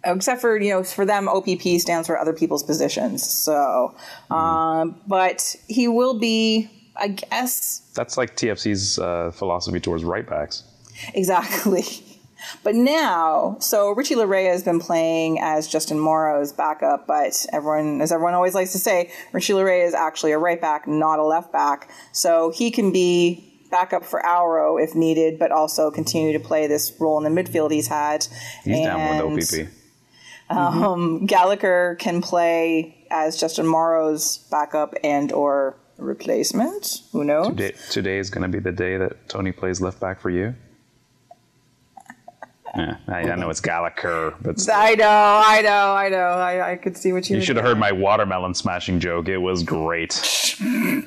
[0.04, 3.96] except for you know for them opp stands for other people's positions so
[4.30, 10.64] um, but he will be i guess That's like TFC's uh, philosophy towards right backs.
[11.14, 11.84] exactly
[12.64, 18.12] But now, so Richie Laryea has been playing as Justin Morrow's backup, but everyone, as
[18.12, 21.52] everyone always likes to say, Richie Laryea is actually a right back, not a left
[21.52, 21.90] back.
[22.12, 26.94] So he can be backup for Auro if needed, but also continue to play this
[27.00, 28.28] role in the midfield he's had.
[28.64, 29.70] He's down with OPP.
[30.52, 37.02] Um, Gallagher can play as Justin Morrow's backup and or replacement.
[37.12, 37.48] Who knows?
[37.48, 40.56] Today, today is going to be the day that Tony plays left back for you.
[42.74, 44.74] Yeah, I, I know it's Gallagher, but still.
[44.78, 45.06] I know,
[45.46, 46.18] I know, I know.
[46.18, 47.36] I, I could see what you.
[47.36, 49.28] you should have heard my watermelon smashing joke.
[49.28, 50.14] It was great.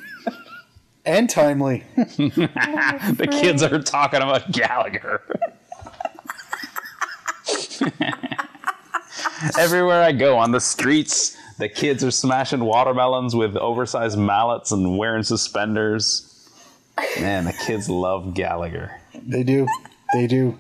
[1.07, 1.85] And timely.
[1.97, 5.23] The kids are talking about Gallagher.
[9.59, 14.99] Everywhere I go on the streets, the kids are smashing watermelons with oversized mallets and
[14.99, 16.31] wearing suspenders.
[17.19, 19.01] Man, the kids love Gallagher.
[19.15, 19.67] They do.
[20.13, 20.59] They do.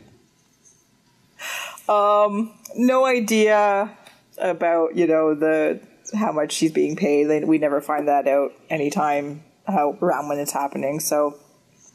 [1.88, 3.96] Um, no idea
[4.38, 5.80] about you know the
[6.14, 7.24] how much she's being paid.
[7.24, 11.00] They, we never find that out anytime how around when it's happening.
[11.00, 11.38] So,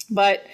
[0.09, 0.45] but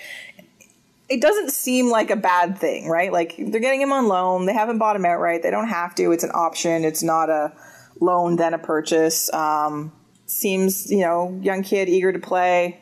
[1.07, 3.11] it doesn't seem like a bad thing, right?
[3.11, 4.45] Like they're getting him on loan.
[4.45, 5.43] They haven't bought him outright.
[5.43, 6.11] They don't have to.
[6.11, 6.83] It's an option.
[6.83, 7.53] It's not a
[7.99, 9.31] loan then a purchase.
[9.33, 9.91] Um,
[10.25, 12.79] seems you know young kid eager to play.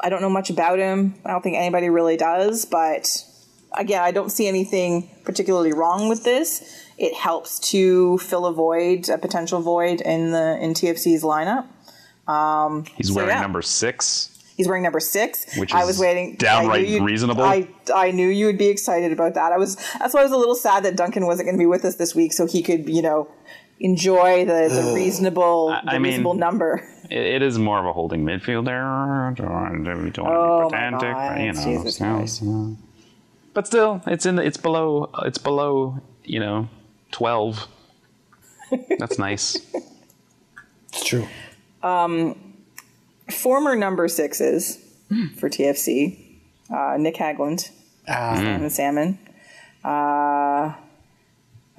[0.00, 1.14] I don't know much about him.
[1.24, 3.24] I don't think anybody really does, but
[3.72, 6.84] again, I don't see anything particularly wrong with this.
[6.98, 11.66] It helps to fill a void, a potential void in the in TFC's lineup.
[12.30, 13.40] Um, He's So, wearing yeah.
[13.40, 14.35] number six.
[14.56, 16.36] He's wearing number six, Which I is was waiting.
[16.36, 17.42] downright I knew reasonable.
[17.44, 19.52] I I knew you would be excited about that.
[19.52, 19.76] I was.
[19.98, 21.96] That's why I was a little sad that Duncan wasn't going to be with us
[21.96, 23.28] this week, so he could, you know,
[23.80, 26.82] enjoy the, the reasonable, I- the I mean- reasonable number.
[27.10, 29.36] It, it is more of a holding midfielder.
[29.36, 31.78] Don't want to, don't want Oh to be my pedantic, but, you know.
[31.82, 32.38] Jesus so- Christ.
[32.40, 32.76] so-
[33.54, 34.36] But still, it's in.
[34.36, 35.10] The, it's below.
[35.24, 36.00] It's below.
[36.24, 36.68] You know,
[37.12, 37.68] twelve.
[38.98, 39.56] That's nice.
[40.92, 41.28] It's true.
[41.82, 42.45] Um,
[43.30, 44.78] Former number sixes
[45.38, 46.40] for TFC,
[46.72, 47.70] uh, Nick Hagglund,
[48.08, 49.18] Ah, and the Salmon,
[49.84, 50.74] uh,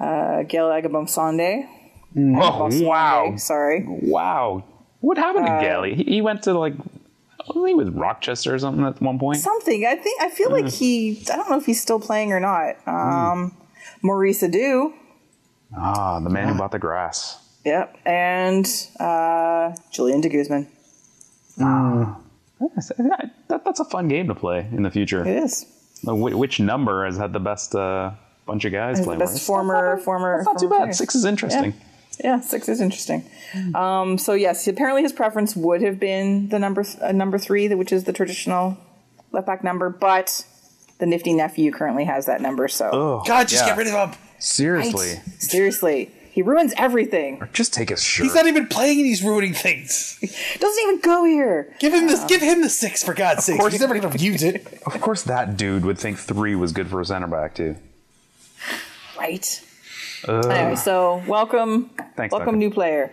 [0.00, 1.66] uh, Gale Agbossoumonde.
[2.16, 3.34] Oh wow!
[3.36, 3.84] Sorry.
[3.86, 4.64] Wow!
[5.00, 5.94] What happened Uh, to Gally?
[5.94, 6.74] He, he went to like.
[7.54, 9.38] He with Rochester or something at one point?
[9.38, 9.86] something.
[9.86, 11.22] I think I feel like he.
[11.32, 12.76] I don't know if he's still playing or not.
[12.86, 13.56] Um,
[14.02, 14.92] Maurice Edu.
[15.76, 17.38] Ah, the man who bought the grass.
[17.64, 18.66] Yep, and
[19.00, 20.66] uh, Julian de Guzman.
[21.58, 25.26] That, that's a fun game to play in the future.
[25.26, 25.66] It is.
[26.02, 28.12] Like, Which number has had the best uh,
[28.46, 29.20] bunch of guys Has the playing?
[29.20, 29.42] best with?
[29.42, 30.38] former former.
[30.38, 30.78] That's not too bad.
[30.78, 30.98] players.
[30.98, 31.74] Six is interesting.
[32.22, 33.28] Yeah, six is interesting.
[33.74, 37.92] Um, so yes, apparently his preference would have been the number uh, number three, which
[37.92, 38.76] is the traditional
[39.30, 40.44] left back number, but
[40.98, 42.66] the nifty nephew currently has that number.
[42.68, 43.70] So God, just yeah.
[43.70, 44.18] get rid of him.
[44.40, 47.42] Seriously, seriously, he ruins everything.
[47.52, 48.22] just take his shirt.
[48.26, 50.16] He's not even playing and he's ruining things.
[50.60, 51.74] Doesn't even go here.
[51.80, 52.22] Give him this.
[52.26, 53.58] Give him the six for God's sake.
[53.58, 54.64] course- He's never going to use it.
[54.86, 57.74] of course, that dude would think three was good for a center back too.
[59.18, 59.64] Right.
[60.28, 62.58] Anyway, so welcome, Thanks, welcome, Duncan.
[62.60, 63.12] new player.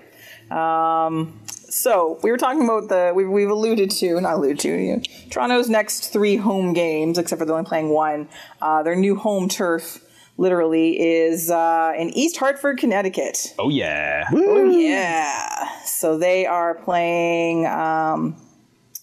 [0.51, 4.95] Um, so we were talking about the we, we've alluded to not alluded to you
[4.97, 5.01] know,
[5.31, 8.27] Toronto's next three home games, except for they're only playing one.
[8.61, 10.04] Uh, their new home turf,
[10.37, 13.53] literally, is uh, in East Hartford, Connecticut.
[13.59, 15.69] Oh yeah, Oh yeah!
[15.85, 18.35] So they are playing um,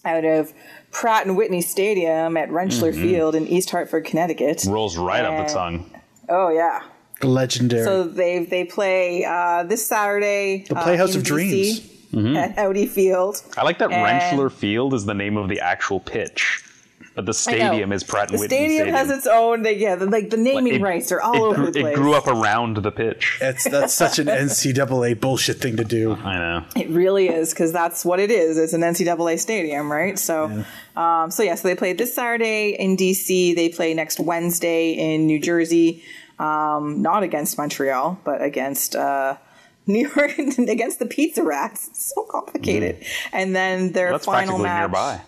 [0.05, 0.53] out of
[0.91, 4.63] Pratt and Whitney Stadium at Rentschler Field in East Hartford, Connecticut.
[4.67, 5.89] rolls right up the tongue.
[6.29, 6.83] Oh yeah.
[7.21, 7.85] Legendary.
[7.85, 10.65] So they they play uh, this Saturday.
[10.67, 11.89] The Playhouse of Dreams.
[12.13, 13.41] at Audi Field.
[13.57, 16.61] I like that And- Rentschler Field is the name of the actual pitch,
[17.15, 19.61] but the stadium is Pratt and The Whitney stadium, has its own.
[19.61, 21.93] They, yeah, the, like the naming It- rights are all it over grew, the place.
[21.93, 23.37] It grew up around the pitch.
[23.39, 26.13] That's that's such an NCAA bullshit thing to do.
[26.13, 26.65] I know.
[26.75, 28.57] It really is because that's what it is.
[28.57, 30.17] It's an NCAA stadium, right?
[30.17, 30.63] So,
[30.95, 31.55] um, so yeah.
[31.55, 33.55] So they play this Saturday in DC.
[33.55, 36.03] They play next Wednesday in New Jersey.
[36.39, 39.37] Um, not against Montreal, but against uh,
[39.87, 41.89] New York, against the Pizza Rats.
[41.89, 43.05] It's so complicated.
[43.31, 45.21] And then their That's final practically match nearby.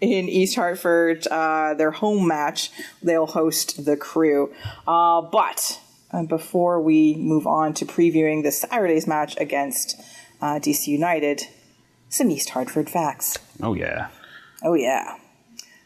[0.00, 2.70] In East Hartford, uh, their home match,
[3.02, 4.52] they'll host the crew.
[4.86, 5.80] Uh, but
[6.12, 10.00] uh, before we move on to previewing the Saturday's match against
[10.40, 11.42] uh, DC United,
[12.08, 13.38] some East Hartford facts.
[13.62, 14.08] Oh yeah.
[14.62, 15.16] Oh yeah.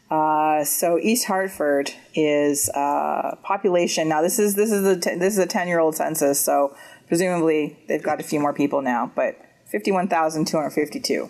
[0.09, 4.21] Uh, so East Hartford is uh, population now.
[4.21, 6.75] This is this is a t- this is a ten year old census, so
[7.07, 9.35] presumably they've got a few more people now, but
[9.65, 11.29] fifty one thousand two hundred fifty two.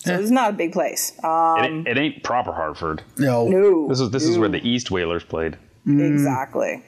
[0.00, 1.12] So it's not a big place.
[1.22, 3.02] Uh, it, ain't- it ain't proper Hartford.
[3.18, 3.46] No.
[3.48, 5.56] no, This is this is where the East Whalers played.
[5.86, 6.82] exactly.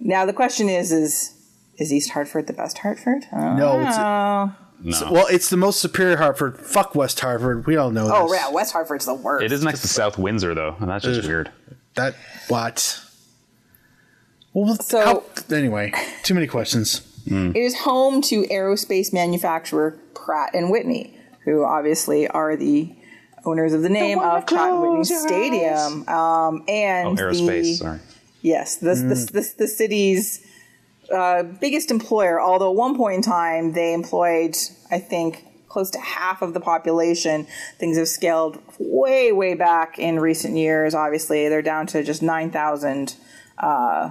[0.00, 1.34] Now the question is: is
[1.78, 3.24] is East Hartford the best Hartford?
[3.32, 4.52] Uh, No, it's, oh,
[5.06, 6.58] No, well, it's the most superior Hartford.
[6.58, 7.66] Fuck West Hartford.
[7.66, 8.40] We all know oh this.
[8.40, 9.44] yeah, West Hartford's the worst.
[9.44, 11.26] it is next to South Windsor though, and that's just Ugh.
[11.28, 11.50] weird.
[11.94, 12.14] That
[12.48, 13.00] what?
[14.52, 15.22] Well, So- how,
[15.56, 15.92] anyway,
[16.24, 17.02] too many questions.
[17.24, 22.94] It is home to aerospace manufacturer Pratt and Whitney, who obviously are the
[23.44, 27.62] owners of the name of Pratt and Whitney Stadium, um, Oh, and aerospace.
[27.62, 27.98] the Sorry.
[28.40, 30.46] yes, the the, the, the city's
[31.12, 32.40] uh, biggest employer.
[32.40, 34.56] Although at one point in time they employed,
[34.90, 37.46] I think, close to half of the population.
[37.78, 40.94] Things have scaled way, way back in recent years.
[40.94, 43.14] Obviously, they're down to just nine thousand
[43.58, 44.10] uh,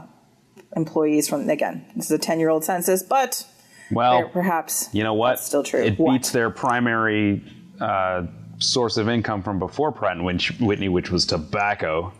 [0.76, 1.30] employees.
[1.30, 3.45] From again, this is a ten-year-old census, but
[3.92, 5.40] Well, perhaps you know what?
[5.40, 5.82] Still true.
[5.84, 6.14] It What?
[6.14, 7.44] beats their primary
[7.80, 8.28] uh,
[8.60, 12.14] source of income from before Pratt and Whitney, which was tobacco.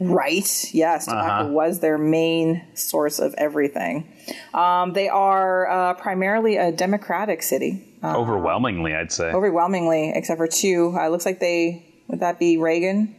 [0.00, 0.74] Right.
[0.74, 1.04] Yes.
[1.06, 1.52] Tobacco Uh-huh.
[1.52, 4.10] was their main source of everything.
[4.54, 9.30] Um, they are uh, primarily a Democratic city, uh, Overwhelmingly, I'd say.
[9.32, 10.94] overwhelmingly, except for two.
[10.98, 13.14] Uh, looks like they would that be Reagan?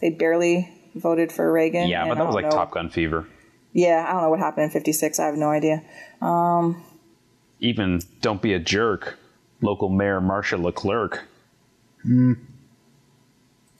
[0.00, 1.88] They barely voted for Reagan.
[1.88, 3.26] yeah, but that was like know- Top Gun fever.
[3.72, 5.18] Yeah, I don't know what happened in '56.
[5.20, 5.82] I have no idea.
[7.60, 9.18] Even don't be a jerk.
[9.62, 11.24] Local Mayor Marcia Leclerc.
[12.02, 12.34] Hmm.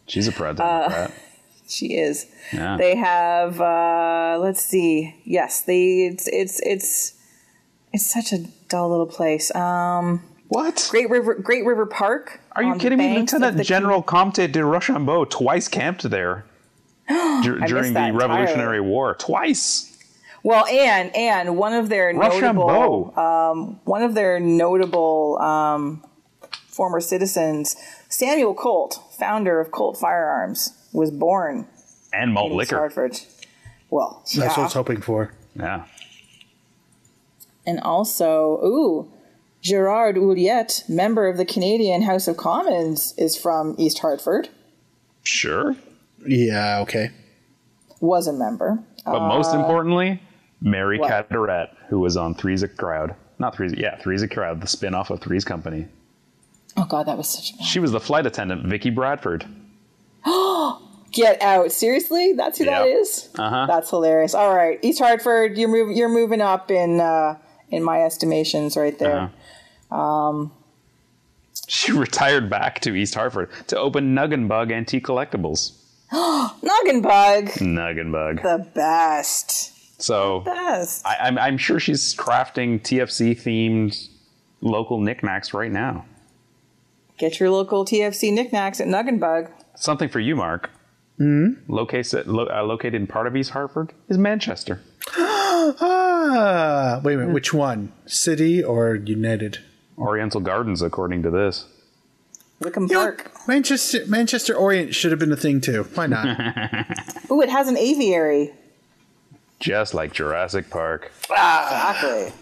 [0.06, 1.12] She's a proud Uh, Democrat.
[1.68, 2.26] She is.
[2.52, 2.76] Yeah.
[2.76, 3.60] They have.
[3.60, 5.16] Uh, let's see.
[5.24, 6.02] Yes, they.
[6.06, 7.14] It's it's it's
[7.92, 8.38] it's such a
[8.68, 9.52] dull little place.
[9.52, 10.86] Um, what?
[10.92, 12.40] Great River Great River Park.
[12.52, 13.18] Are you kidding me?
[13.18, 16.44] Lieutenant General Comte de Rochambeau twice camped there
[17.08, 18.12] dur- during the entirely.
[18.16, 19.16] Revolutionary War.
[19.16, 19.95] Twice.
[20.46, 26.04] Well, and and one of their notable um, one of their notable um,
[26.68, 27.74] former citizens,
[28.08, 31.66] Samuel Colt, founder of Colt Firearms, was born
[32.12, 32.76] and malt in East liquor.
[32.78, 33.18] Hartford.
[33.90, 35.32] Well, That's what I was hoping for.
[35.56, 35.84] Yeah.
[37.66, 39.10] and also, ooh,
[39.62, 44.48] Gerard Ouliette, member of the Canadian House of Commons, is from East Hartford.
[45.24, 45.74] Sure.
[46.24, 46.78] Yeah.
[46.82, 47.10] Okay.
[48.00, 48.78] Was a member.
[49.04, 50.20] But most Uh, importantly,
[50.60, 50.98] Mary?
[50.98, 53.14] Cadorette, who was on Three's a Crowd.
[53.38, 55.86] Not Three's, yeah, Three's a Crowd, the spin off of Three's Company.
[56.76, 57.52] Oh God, that was such.
[57.58, 59.44] a She was the flight attendant, Vicky Bradford.
[61.12, 61.72] Get out!
[61.72, 62.96] Seriously, that's who that Yep.
[63.00, 63.28] is.
[63.38, 63.66] Uh-huh.
[63.66, 64.34] That's hilarious.
[64.34, 65.96] All right, East Hartford, you're moving.
[65.96, 67.38] You're moving up in uh,
[67.70, 69.30] in my estimations right there.
[69.90, 70.48] Uh-huh.
[71.68, 75.72] She retired back to East Hartford to open Nuggenbug Antique Collectibles.
[76.12, 78.42] Nuggenbug, Nuggenbug.
[78.42, 79.65] the best,
[79.98, 81.06] So best.
[81.06, 84.08] I, I'm, I'm sure she's crafting TFC themed
[84.60, 86.04] local knickknacks right now.
[87.18, 89.50] Get your local TFC knickknacks at Nuggenbug.
[89.74, 90.70] Something for you, Mark.
[91.18, 91.72] Mm-hmm.
[91.72, 94.80] Located, lo, uh, located in part of East Hartford is Manchester.
[95.78, 97.32] Ah, wait a minute.
[97.34, 97.92] Which one?
[98.04, 99.58] City or United?
[99.98, 101.66] Oriental Gardens, according to this.
[102.60, 103.32] Wickham You know Park.
[103.48, 105.82] Manchester Manchester Orient should have been a thing too.
[105.94, 106.26] Why not?
[107.30, 108.52] Ooh, it has an aviary.
[109.60, 111.10] Just like Jurassic Park.
[111.30, 112.32] Exactly.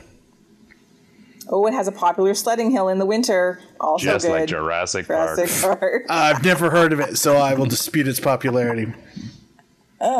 [1.49, 3.61] Oh, it has a popular sledding hill in the winter.
[3.79, 4.33] Also Just good.
[4.33, 5.37] like Jurassic Park.
[5.37, 6.07] Jurassic Park.
[6.11, 8.93] I've never heard of it, so I will dispute its popularity.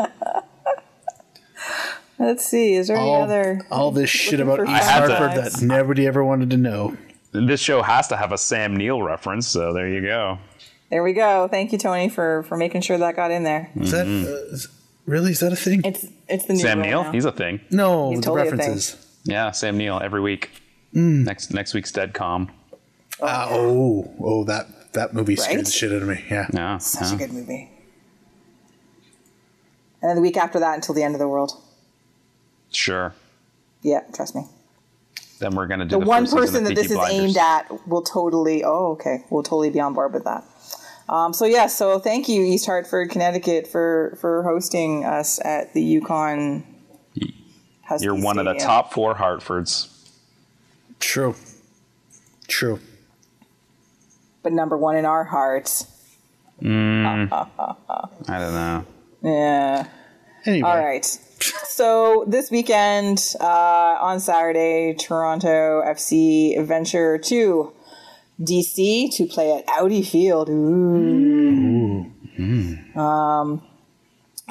[2.17, 2.75] Let's see.
[2.75, 3.61] Is there any All, other?
[3.69, 6.95] all this shit about for East Hartford that nobody ever wanted to know.
[7.33, 10.37] This show has to have a Sam Neill reference, so there you go.
[10.89, 11.49] There we go.
[11.49, 13.69] Thank you, Tony, for for making sure that got in there.
[13.75, 14.67] Is that uh, is-
[15.05, 15.81] really is that a thing?
[15.83, 17.11] It's it's the new Sam rule Neill, now.
[17.11, 17.61] he's a thing.
[17.71, 18.95] no, He's the totally references.
[19.23, 20.49] Yeah, Sam Neill every week.
[20.93, 22.51] Next next week's Dead Calm.
[23.21, 25.65] Ah, oh, oh, that that movie scared Right?
[25.65, 26.23] the shit out of me.
[26.29, 26.47] Yeah.
[26.53, 27.15] Yeah, Such yeah.
[27.15, 27.69] a good movie.
[30.01, 31.51] And then the week after that until the end of the world.
[32.71, 33.13] sure.
[33.81, 34.43] Yeah, trust me.
[35.39, 37.87] Then we're gonna do The, the, one first person that this Peaky is aimed at
[37.87, 38.63] will totally.
[38.63, 39.23] Oh, okay.
[39.29, 40.43] we'll totally be on board with that.
[41.07, 45.99] Um, so yeah, so thank you, East Hartford, Connecticut, for for hosting us at the
[46.01, 46.63] UConn.
[47.83, 49.89] Husky You're one of the top four Hartfords.
[50.99, 51.35] True.
[52.47, 52.79] True.
[54.41, 55.87] but number one in our hearts.
[56.61, 57.27] I
[58.27, 58.85] don't know.
[59.21, 59.87] Yeah.
[60.45, 60.67] Anyway.
[60.67, 61.03] All right.
[61.03, 67.73] So this weekend uh, on Saturday, Toronto FC venture to
[68.39, 70.49] DC to play at Audi Field.
[70.49, 72.11] Ooh.
[72.99, 73.61] Um,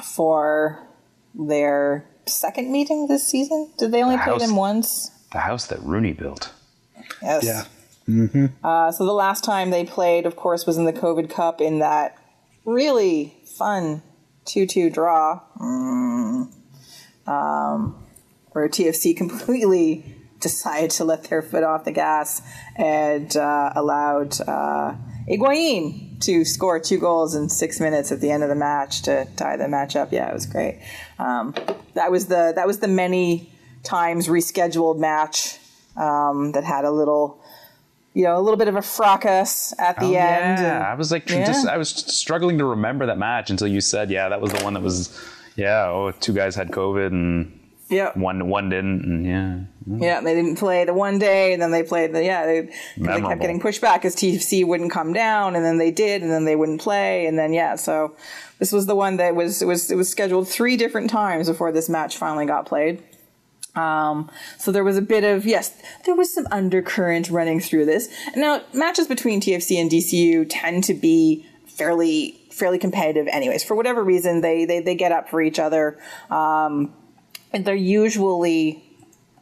[0.03, 0.87] for
[1.33, 3.71] their second meeting this season.
[3.77, 5.11] Did they only The play them once?
[5.31, 6.51] The house that Rooney built.
[7.21, 7.43] Yes.
[7.43, 7.65] Yeah.
[8.07, 8.45] Mm-hmm.
[8.63, 11.79] Uh, so the last time they played, of course, was in the COVID Cup in
[11.79, 12.17] that
[12.63, 14.01] really fun
[14.45, 15.41] 2 2 draw.
[15.59, 16.51] Mm.
[17.27, 18.05] Um,
[18.51, 22.41] where TFC completely decided to let their foot off the gas
[22.75, 24.93] and uh, allowed uh,
[25.27, 29.25] Higuain to score two goals in six minutes at the end of the match to
[29.35, 30.11] tie the match up.
[30.11, 30.81] Yeah, it was great.
[31.19, 31.53] Um,
[31.93, 33.51] that was the that was the many
[33.83, 35.57] times rescheduled match
[35.97, 37.41] um, that had a little,
[38.13, 40.59] you know, a little bit of a fracas at the Oh, end.
[40.59, 41.45] Yeah, and- I was like, Yeah.
[41.45, 44.63] just I was struggling to remember that match until you said, yeah, that was the
[44.63, 45.17] one that was,
[45.55, 49.59] yeah, oh, two guys had COVID and yeah, one one didn't, and yeah,
[49.99, 52.45] Yeah, they didn't play the one day, and then they played the yeah.
[52.45, 52.61] They,
[52.97, 56.31] they kept getting pushed back because TFC wouldn't come down, and then they did, and
[56.31, 57.75] then they wouldn't play, and then yeah.
[57.75, 58.15] So
[58.57, 61.71] this was the one that was it was it was scheduled three different times before
[61.71, 63.03] this match finally got played.
[63.75, 68.09] Um, so there was a bit of yes, there was some undercurrent running through this.
[68.35, 73.63] Now matches between TFC and DCU tend to be fairly fairly competitive, anyways.
[73.63, 75.99] For whatever reason, they they they get up for each other.
[76.31, 76.93] Um,
[77.55, 78.83] and they're usually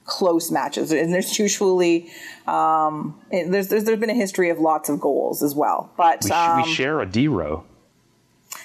[0.05, 2.09] close matches, and there's usually
[2.47, 5.91] um, there's, there's there's been a history of lots of goals as well.
[5.97, 7.63] But we, sh- um, we share a DeRo.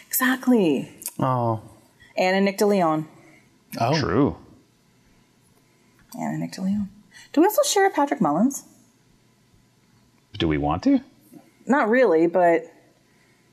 [0.06, 1.60] exactly, Oh,
[2.16, 3.06] and a Nick DeLeon,
[3.80, 4.36] oh, True.
[6.14, 6.88] and a Nick DeLeon.
[7.32, 8.64] Do we also share a Patrick Mullins?
[10.38, 11.00] Do we want to?
[11.66, 12.62] Not really, but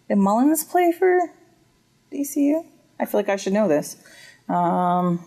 [0.07, 1.19] did Mullins play for
[2.11, 2.63] DCU?
[2.99, 3.97] I feel like I should know this.
[4.47, 5.23] Um,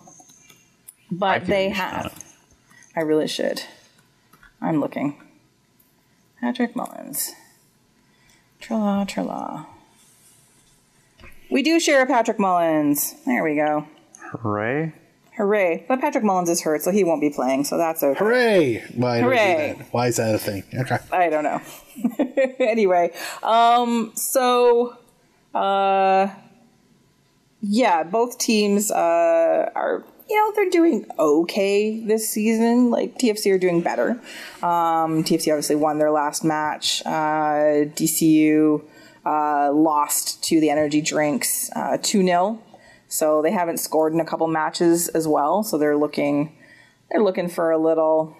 [1.11, 2.25] but they you should know have.
[2.97, 3.63] I really should.
[4.61, 5.21] I'm looking.
[6.41, 7.33] Patrick Mullins.
[8.61, 9.67] Trela, trela.
[11.51, 13.15] We do share a Patrick Mullins.
[13.25, 13.87] There we go.
[14.21, 14.93] Hooray!
[15.37, 15.85] Hooray.
[15.89, 18.19] But Patrick Mullins is hurt, so he won't be playing, so that's okay.
[18.19, 18.85] hooray!
[18.95, 19.75] Why, do do Hooray.
[19.79, 19.87] that?
[19.93, 20.65] Why is that a thing?
[20.75, 20.99] Okay.
[21.13, 21.61] I don't know.
[22.59, 23.13] anyway,
[23.43, 24.97] um, so,
[25.55, 26.29] uh,
[27.63, 32.91] yeah, both teams uh, are, you know, they're doing okay this season.
[32.91, 34.11] Like TFC are doing better.
[34.63, 37.03] Um, TFC obviously won their last match.
[37.07, 38.83] Uh, DCU
[39.25, 42.63] uh, lost to the Energy Drinks uh, two 0
[43.09, 45.63] so they haven't scored in a couple matches as well.
[45.63, 46.57] So they're looking,
[47.11, 48.37] they're looking for a little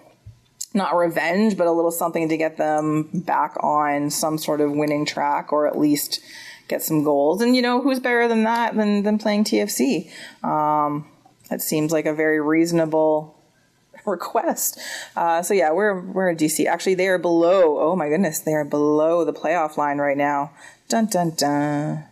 [0.73, 5.05] not revenge, but a little something to get them back on some sort of winning
[5.05, 6.21] track or at least
[6.67, 7.41] get some goals.
[7.41, 10.11] And you know, who's better than that than, than playing TFC?
[10.43, 11.07] Um,
[11.49, 13.39] that seems like a very reasonable
[14.05, 14.79] request.
[15.15, 16.65] Uh, so yeah, we're, we're a DC.
[16.65, 20.51] Actually, they are below, oh my goodness, they are below the playoff line right now.
[20.87, 22.05] Dun, dun, dun.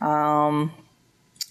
[0.00, 0.72] Um,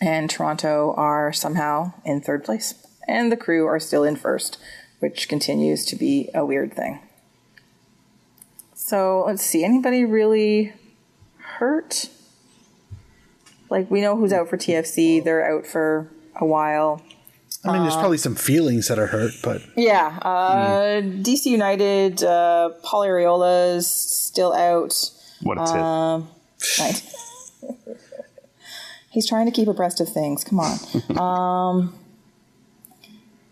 [0.02, 2.74] and Toronto are somehow in third place.
[3.08, 4.58] And the crew are still in first,
[4.99, 6.99] which continues to be a weird thing.
[8.74, 9.64] So let's see.
[9.64, 10.74] Anybody really
[11.38, 12.10] hurt?
[13.70, 15.24] Like, we know who's out for TFC.
[15.24, 17.02] They're out for a while.
[17.63, 20.17] I mean, there's probably some feelings that are hurt, but Yeah.
[20.21, 24.93] Uh, DC United, uh, Paul Arriola's still out.
[25.43, 25.75] What a tip!
[25.75, 26.27] Um,
[26.79, 27.03] Right.
[29.11, 30.43] He's trying to keep abreast of things.
[30.43, 30.77] Come on.
[31.17, 31.93] Um,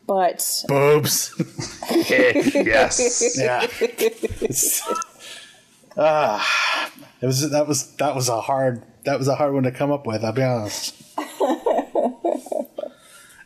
[0.07, 1.33] but boobs.
[2.09, 3.37] yes.
[3.37, 3.63] yeah.
[3.79, 4.81] It's-
[5.97, 6.91] Ah,
[7.21, 9.91] it was that was that was a hard that was a hard one to come
[9.91, 10.23] up with.
[10.23, 10.95] I'll be honest.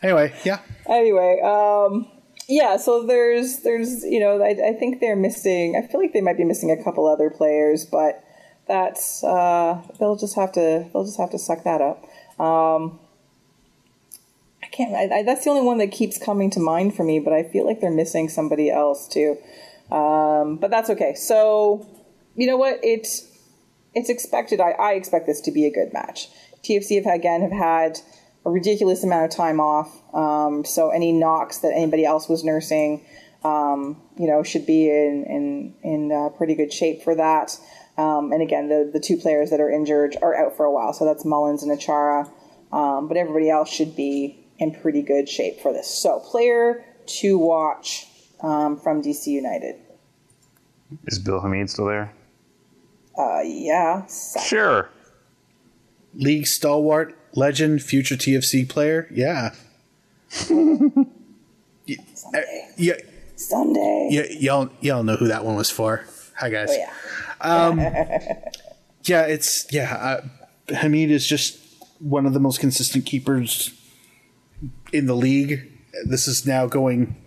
[0.04, 0.60] Anyway, yeah.
[0.88, 2.08] anyway, um,
[2.48, 2.78] yeah.
[2.78, 5.76] So there's there's you know I, I think they're missing.
[5.76, 8.24] I feel like they might be missing a couple other players, but
[8.68, 12.04] that's uh, they'll just have to they'll just have to suck that up.
[12.40, 13.00] Um,
[14.62, 14.94] I can't.
[14.94, 17.44] I, I, that's the only one that keeps coming to mind for me, but I
[17.44, 19.38] feel like they're missing somebody else too.
[19.92, 21.14] Um, but that's okay.
[21.16, 21.88] So
[22.36, 22.80] you know what?
[22.84, 23.28] It's
[23.94, 24.60] it's expected.
[24.60, 26.30] I, I expect this to be a good match.
[26.64, 28.00] TFC have again have had
[28.46, 30.02] a ridiculous amount of time off.
[30.14, 33.06] Um, so any knocks that anybody else was nursing,
[33.44, 37.58] um, you know, should be in in in uh, pretty good shape for that.
[37.98, 40.94] Um, and again, the the two players that are injured are out for a while.
[40.94, 42.30] So that's Mullins and Achara.
[42.72, 45.88] Um, but everybody else should be in pretty good shape for this.
[45.88, 48.08] So player to watch
[48.42, 49.76] um, from DC United.
[51.06, 52.14] Is Bill Hamid still there?
[53.18, 54.06] Uh, yeah.
[54.08, 54.90] Sure.
[56.16, 59.08] League stalwart, legend, future TFC player.
[59.12, 59.54] Yeah.
[60.30, 61.08] Someday.
[62.78, 62.96] Yeah.
[63.36, 64.08] Someday.
[64.12, 66.06] Yeah, y'all, y'all know who that one was for.
[66.38, 66.70] Hi guys.
[67.42, 68.50] Oh, yeah.
[69.06, 70.22] Yeah, it's yeah.
[70.70, 71.60] Uh, Hamid is just
[72.00, 73.74] one of the most consistent keepers
[74.94, 75.70] in the league.
[76.06, 77.18] This is now going.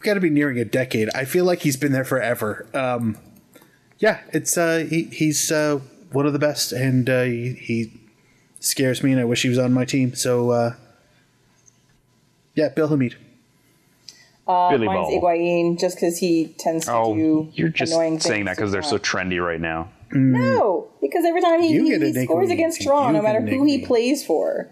[0.00, 1.08] Got to be nearing a decade.
[1.14, 2.66] I feel like he's been there forever.
[2.74, 3.16] Um,
[3.98, 5.78] yeah, it's uh, he, he's uh,
[6.10, 8.00] one of the best, and uh, he, he
[8.64, 10.14] scares me, and I wish he was on my team.
[10.14, 10.74] So, uh,
[12.54, 13.16] yeah, Bill Hamid.
[14.46, 15.20] Billy Mine's Ball.
[15.22, 18.82] Higuain, just because he tends to Oh, do you're just annoying saying that because they're
[18.82, 19.90] so trendy right now.
[20.12, 22.26] No, because every time he, You he, get he nickname.
[22.26, 24.68] scores against You Toronto, no matter who he plays for.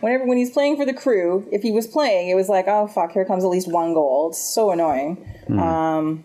[0.00, 2.86] Whenever when he's playing for the crew, if he was playing, it was like, oh
[2.86, 4.28] fuck, here comes at least one goal.
[4.28, 5.16] It's so annoying.
[5.48, 5.58] Hmm.
[5.58, 6.24] Um,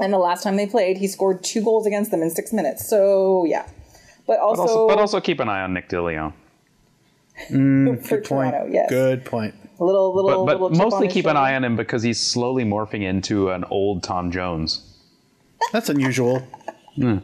[0.00, 2.88] and the last time they played, he scored two goals against them in six minutes.
[2.88, 3.68] So yeah,
[4.26, 6.32] but But also, also, but also keep an eye on Nick DeLeon.
[7.50, 9.54] Mm, for Toronto, yes, Good point.
[9.80, 12.02] a little little But, but chip on mostly his keep an eye on him because
[12.02, 14.82] he's slowly morphing into an old Tom Jones.
[15.72, 16.46] That's unusual.
[16.96, 17.18] Hmm.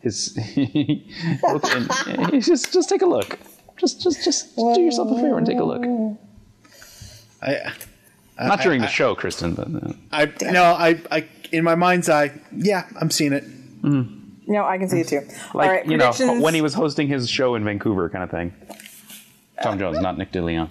[0.00, 3.38] His, and- just just take a look.
[3.76, 5.84] Just just just do yourself a favor and take a look.
[7.42, 7.72] I,
[8.38, 12.32] Not during the show, Kristen, but uh, I no, I, I, in my mind's eye,
[12.56, 13.44] yeah, I'm seeing it.
[13.44, 14.21] Hmm.
[14.52, 15.20] No, I can see it too.
[15.54, 18.30] like All right, you know when he was hosting his show in Vancouver, kind of
[18.30, 18.52] thing.
[19.62, 20.68] Tom Jones, not Nick DeLeon.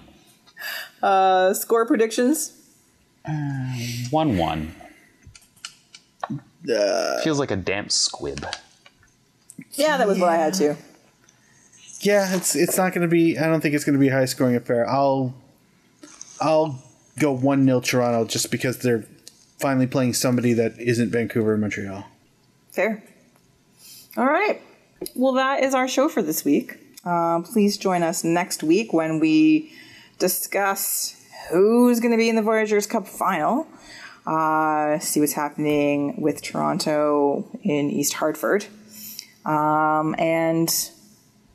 [1.02, 2.56] uh, score predictions.
[4.10, 4.72] One one.
[7.24, 8.46] Feels like a damp squib.
[9.72, 10.76] Yeah, that was what I had too.
[12.02, 13.36] Yeah, it's it's not going to be.
[13.36, 14.88] I don't think it's going to be a high scoring affair.
[14.88, 15.34] I'll
[16.40, 16.80] I'll
[17.18, 19.04] go one 0 Toronto just because they're
[19.58, 22.06] finally playing somebody that isn't Vancouver and Montreal.
[22.70, 23.02] Fair.
[24.14, 24.60] All right.
[25.14, 26.76] Well, that is our show for this week.
[27.02, 29.72] Uh, please join us next week when we
[30.18, 31.16] discuss
[31.50, 33.66] who's going to be in the Voyageurs Cup final.
[34.26, 38.66] Uh, see what's happening with Toronto in East Hartford.
[39.46, 40.68] Um, and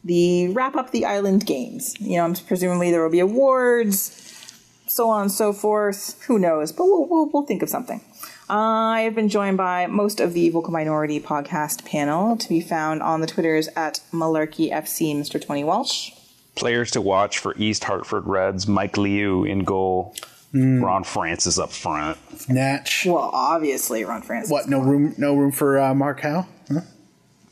[0.03, 1.95] the wrap up the island games.
[1.99, 4.51] You know, presumably there will be awards,
[4.87, 6.19] so on and so forth.
[6.23, 6.71] Who knows?
[6.71, 8.01] But we'll, we'll, we'll think of something.
[8.49, 13.01] I have been joined by most of the Vocal Minority podcast panel to be found
[13.03, 15.43] on the Twitters at Malarkey FC, Mr.
[15.43, 16.11] Tony Walsh.
[16.55, 20.15] Players to watch for East Hartford Reds: Mike Liut in goal,
[20.53, 22.17] Ron Francis up front.
[22.49, 23.03] Natch.
[23.05, 24.49] Well, obviously, Ron Francis.
[24.51, 24.67] What?
[24.69, 25.13] No room.
[25.17, 26.47] No room for uh, Mark Howe.
[26.71, 26.79] Huh?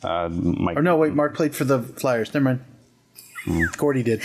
[0.01, 1.13] Uh, Mike, Or no, wait.
[1.13, 2.33] Mark played for the Flyers.
[2.33, 2.57] Never
[3.47, 3.71] mind.
[3.77, 4.21] Gordy did.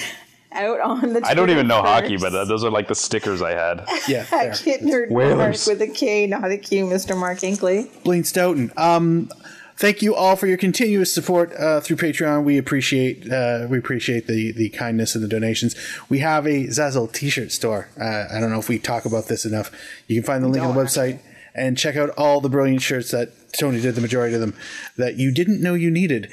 [0.53, 3.41] Out on the I don't even know hockey, but uh, those are like the stickers
[3.41, 3.87] I had.
[4.09, 4.25] Yeah.
[4.25, 4.51] Fair.
[4.51, 7.17] At Kid Nerd Mark with a K, not a Q, Mr.
[7.17, 7.89] Mark Inkley.
[8.03, 8.73] Blaine Stoughton.
[8.77, 9.31] Um,
[9.77, 12.43] thank you all for your continuous support uh, through Patreon.
[12.45, 15.77] We appreciate uh, we appreciate the the kindness and the donations.
[16.09, 17.89] We have a Zazzle T-shirt store.
[18.01, 19.71] Uh, I don't know if we talk about this enough.
[20.09, 21.21] You can find the link on the don't, website
[21.55, 23.95] and check out all the brilliant shirts that Tony did.
[23.95, 24.55] The majority of them
[24.97, 26.31] that you didn't know you needed.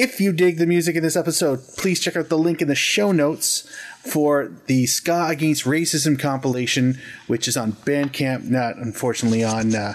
[0.00, 2.76] If you dig the music in this episode, please check out the link in the
[2.76, 3.68] show notes
[4.06, 9.94] for the Ska Against Racism compilation, which is on Bandcamp, not unfortunately on uh,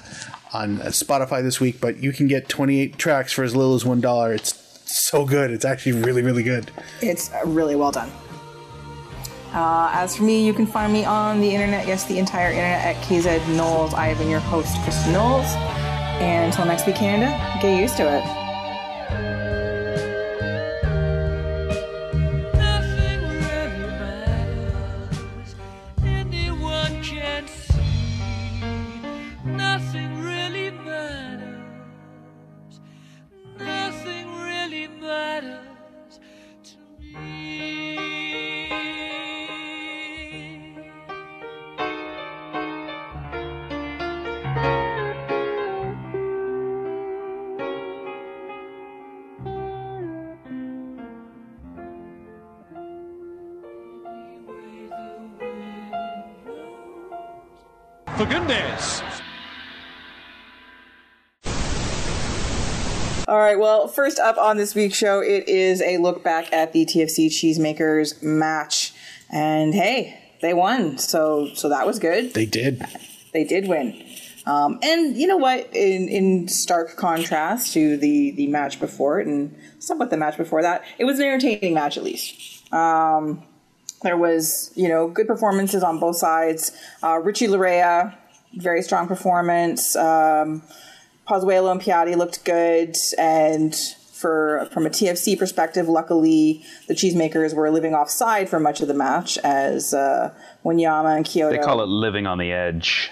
[0.51, 4.01] on Spotify this week, but you can get 28 tracks for as little as one
[4.01, 4.33] dollar.
[4.33, 4.53] It's
[4.83, 5.51] so good.
[5.51, 6.69] It's actually really, really good.
[7.01, 8.11] It's uh, really well done.
[9.53, 12.97] Uh, as for me, you can find me on the internet, yes, the entire internet
[12.97, 13.93] at KZ Knowles.
[13.93, 15.47] I have been your host, Kristen Knowles.
[16.19, 17.31] And until next week, Canada,
[17.61, 18.42] get used to it.
[58.23, 59.01] For goodness.
[63.27, 66.71] All right, well, first up on this week's show, it is a look back at
[66.71, 68.93] the TFC Cheesemakers match.
[69.29, 70.97] And hey, they won.
[70.99, 72.33] So so that was good.
[72.33, 72.85] They did.
[73.33, 74.01] They did win.
[74.45, 75.75] Um, and you know what?
[75.75, 80.61] In in stark contrast to the the match before it, and somewhat the match before
[80.61, 82.71] that, it was an entertaining match at least.
[82.73, 83.43] Um,
[84.03, 86.71] there was you know good performances on both sides.
[87.01, 88.15] Uh, Richie Laryea,
[88.55, 89.95] very strong performance.
[89.95, 90.61] Um,
[91.27, 93.73] Pozuelo and Piatti looked good, and
[94.13, 98.93] for from a TFC perspective, luckily the cheesemakers were living offside for much of the
[98.93, 101.51] match as uh, Wanyama and Quioto.
[101.51, 103.09] They call it living on the edge.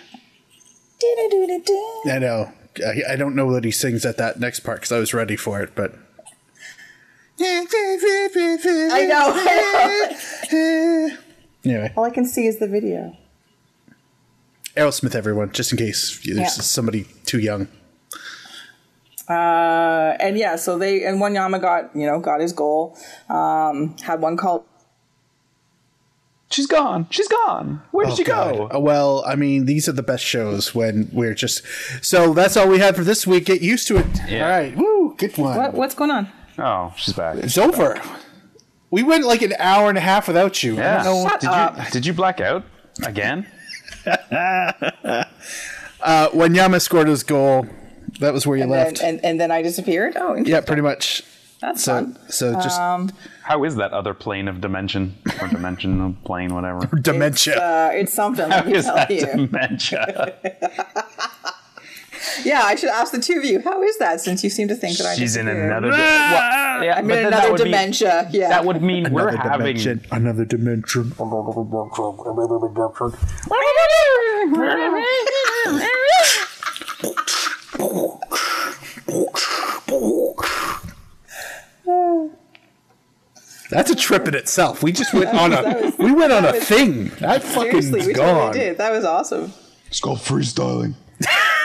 [2.06, 2.52] I know.
[2.86, 5.36] I, I don't know that he sings at that next part because I was ready
[5.36, 5.96] for it, but.
[7.44, 9.32] I know.
[9.36, 10.16] I
[10.52, 11.18] know.
[11.64, 13.16] Anyway, All I can see is the video.
[14.76, 16.48] Aerosmith, everyone, just in case there's Yeah.
[16.48, 17.68] somebody too young.
[19.30, 22.98] Uh, and yeah, so they and Wanyama got you know got his goal.
[23.30, 24.66] Um, had one call
[26.50, 27.08] She's gone.
[27.10, 27.82] She's gone.
[27.92, 28.70] Where did Oh, she go?
[28.74, 31.62] Uh, Well, I mean, these are the best shows when we're just.
[32.02, 33.46] So that's all we had for this week.
[33.46, 34.06] Get used to it.
[34.28, 34.44] Yeah.
[34.44, 34.76] All right.
[34.76, 35.56] Woo, good one.
[35.56, 36.28] What, what's going on?
[36.60, 37.38] Oh, she's back.
[37.38, 38.00] It's over.
[38.90, 40.74] We went like an hour and a half without you.
[40.74, 41.04] I Yeah.
[41.04, 41.30] don't know.
[41.30, 41.78] Shut did up.
[41.78, 42.64] you did you black out
[43.06, 43.48] again?
[46.04, 47.68] Uh, Wanyama scored his goal,
[48.20, 49.02] that was where you And left.
[49.02, 50.14] then, and, and then I disappeared.
[50.16, 50.48] Oh, interesting.
[50.48, 51.22] yeah, pretty much.
[51.62, 52.18] that's So, fun.
[52.28, 52.80] so just
[53.44, 56.88] How is that other plane of dimension or dimensional plane, whatever?
[57.02, 57.56] dementia.
[57.56, 58.50] Uh, it's something.
[58.50, 59.26] Let How me is tell that you.
[59.28, 60.34] dementia?
[62.46, 63.62] Yeah, I should ask the two of you.
[63.62, 64.22] How is that?
[64.22, 65.72] Since you seem to think that I She's in disappeared?
[65.72, 65.92] another.
[65.92, 68.30] Di- well, yeah, I'm in another would mean- dementia.
[68.32, 69.66] yeah, that would mean we're Another having.
[69.76, 70.06] dimension.
[70.12, 71.14] Another dimension.
[83.70, 84.84] That's a trip in itself.
[84.84, 87.06] We just went on a was- we went on a was- thing.
[87.20, 88.36] That fucking seriously, we gone.
[88.52, 88.78] totally did.
[88.78, 89.54] That was awesome.
[89.88, 90.96] It's called freestyling.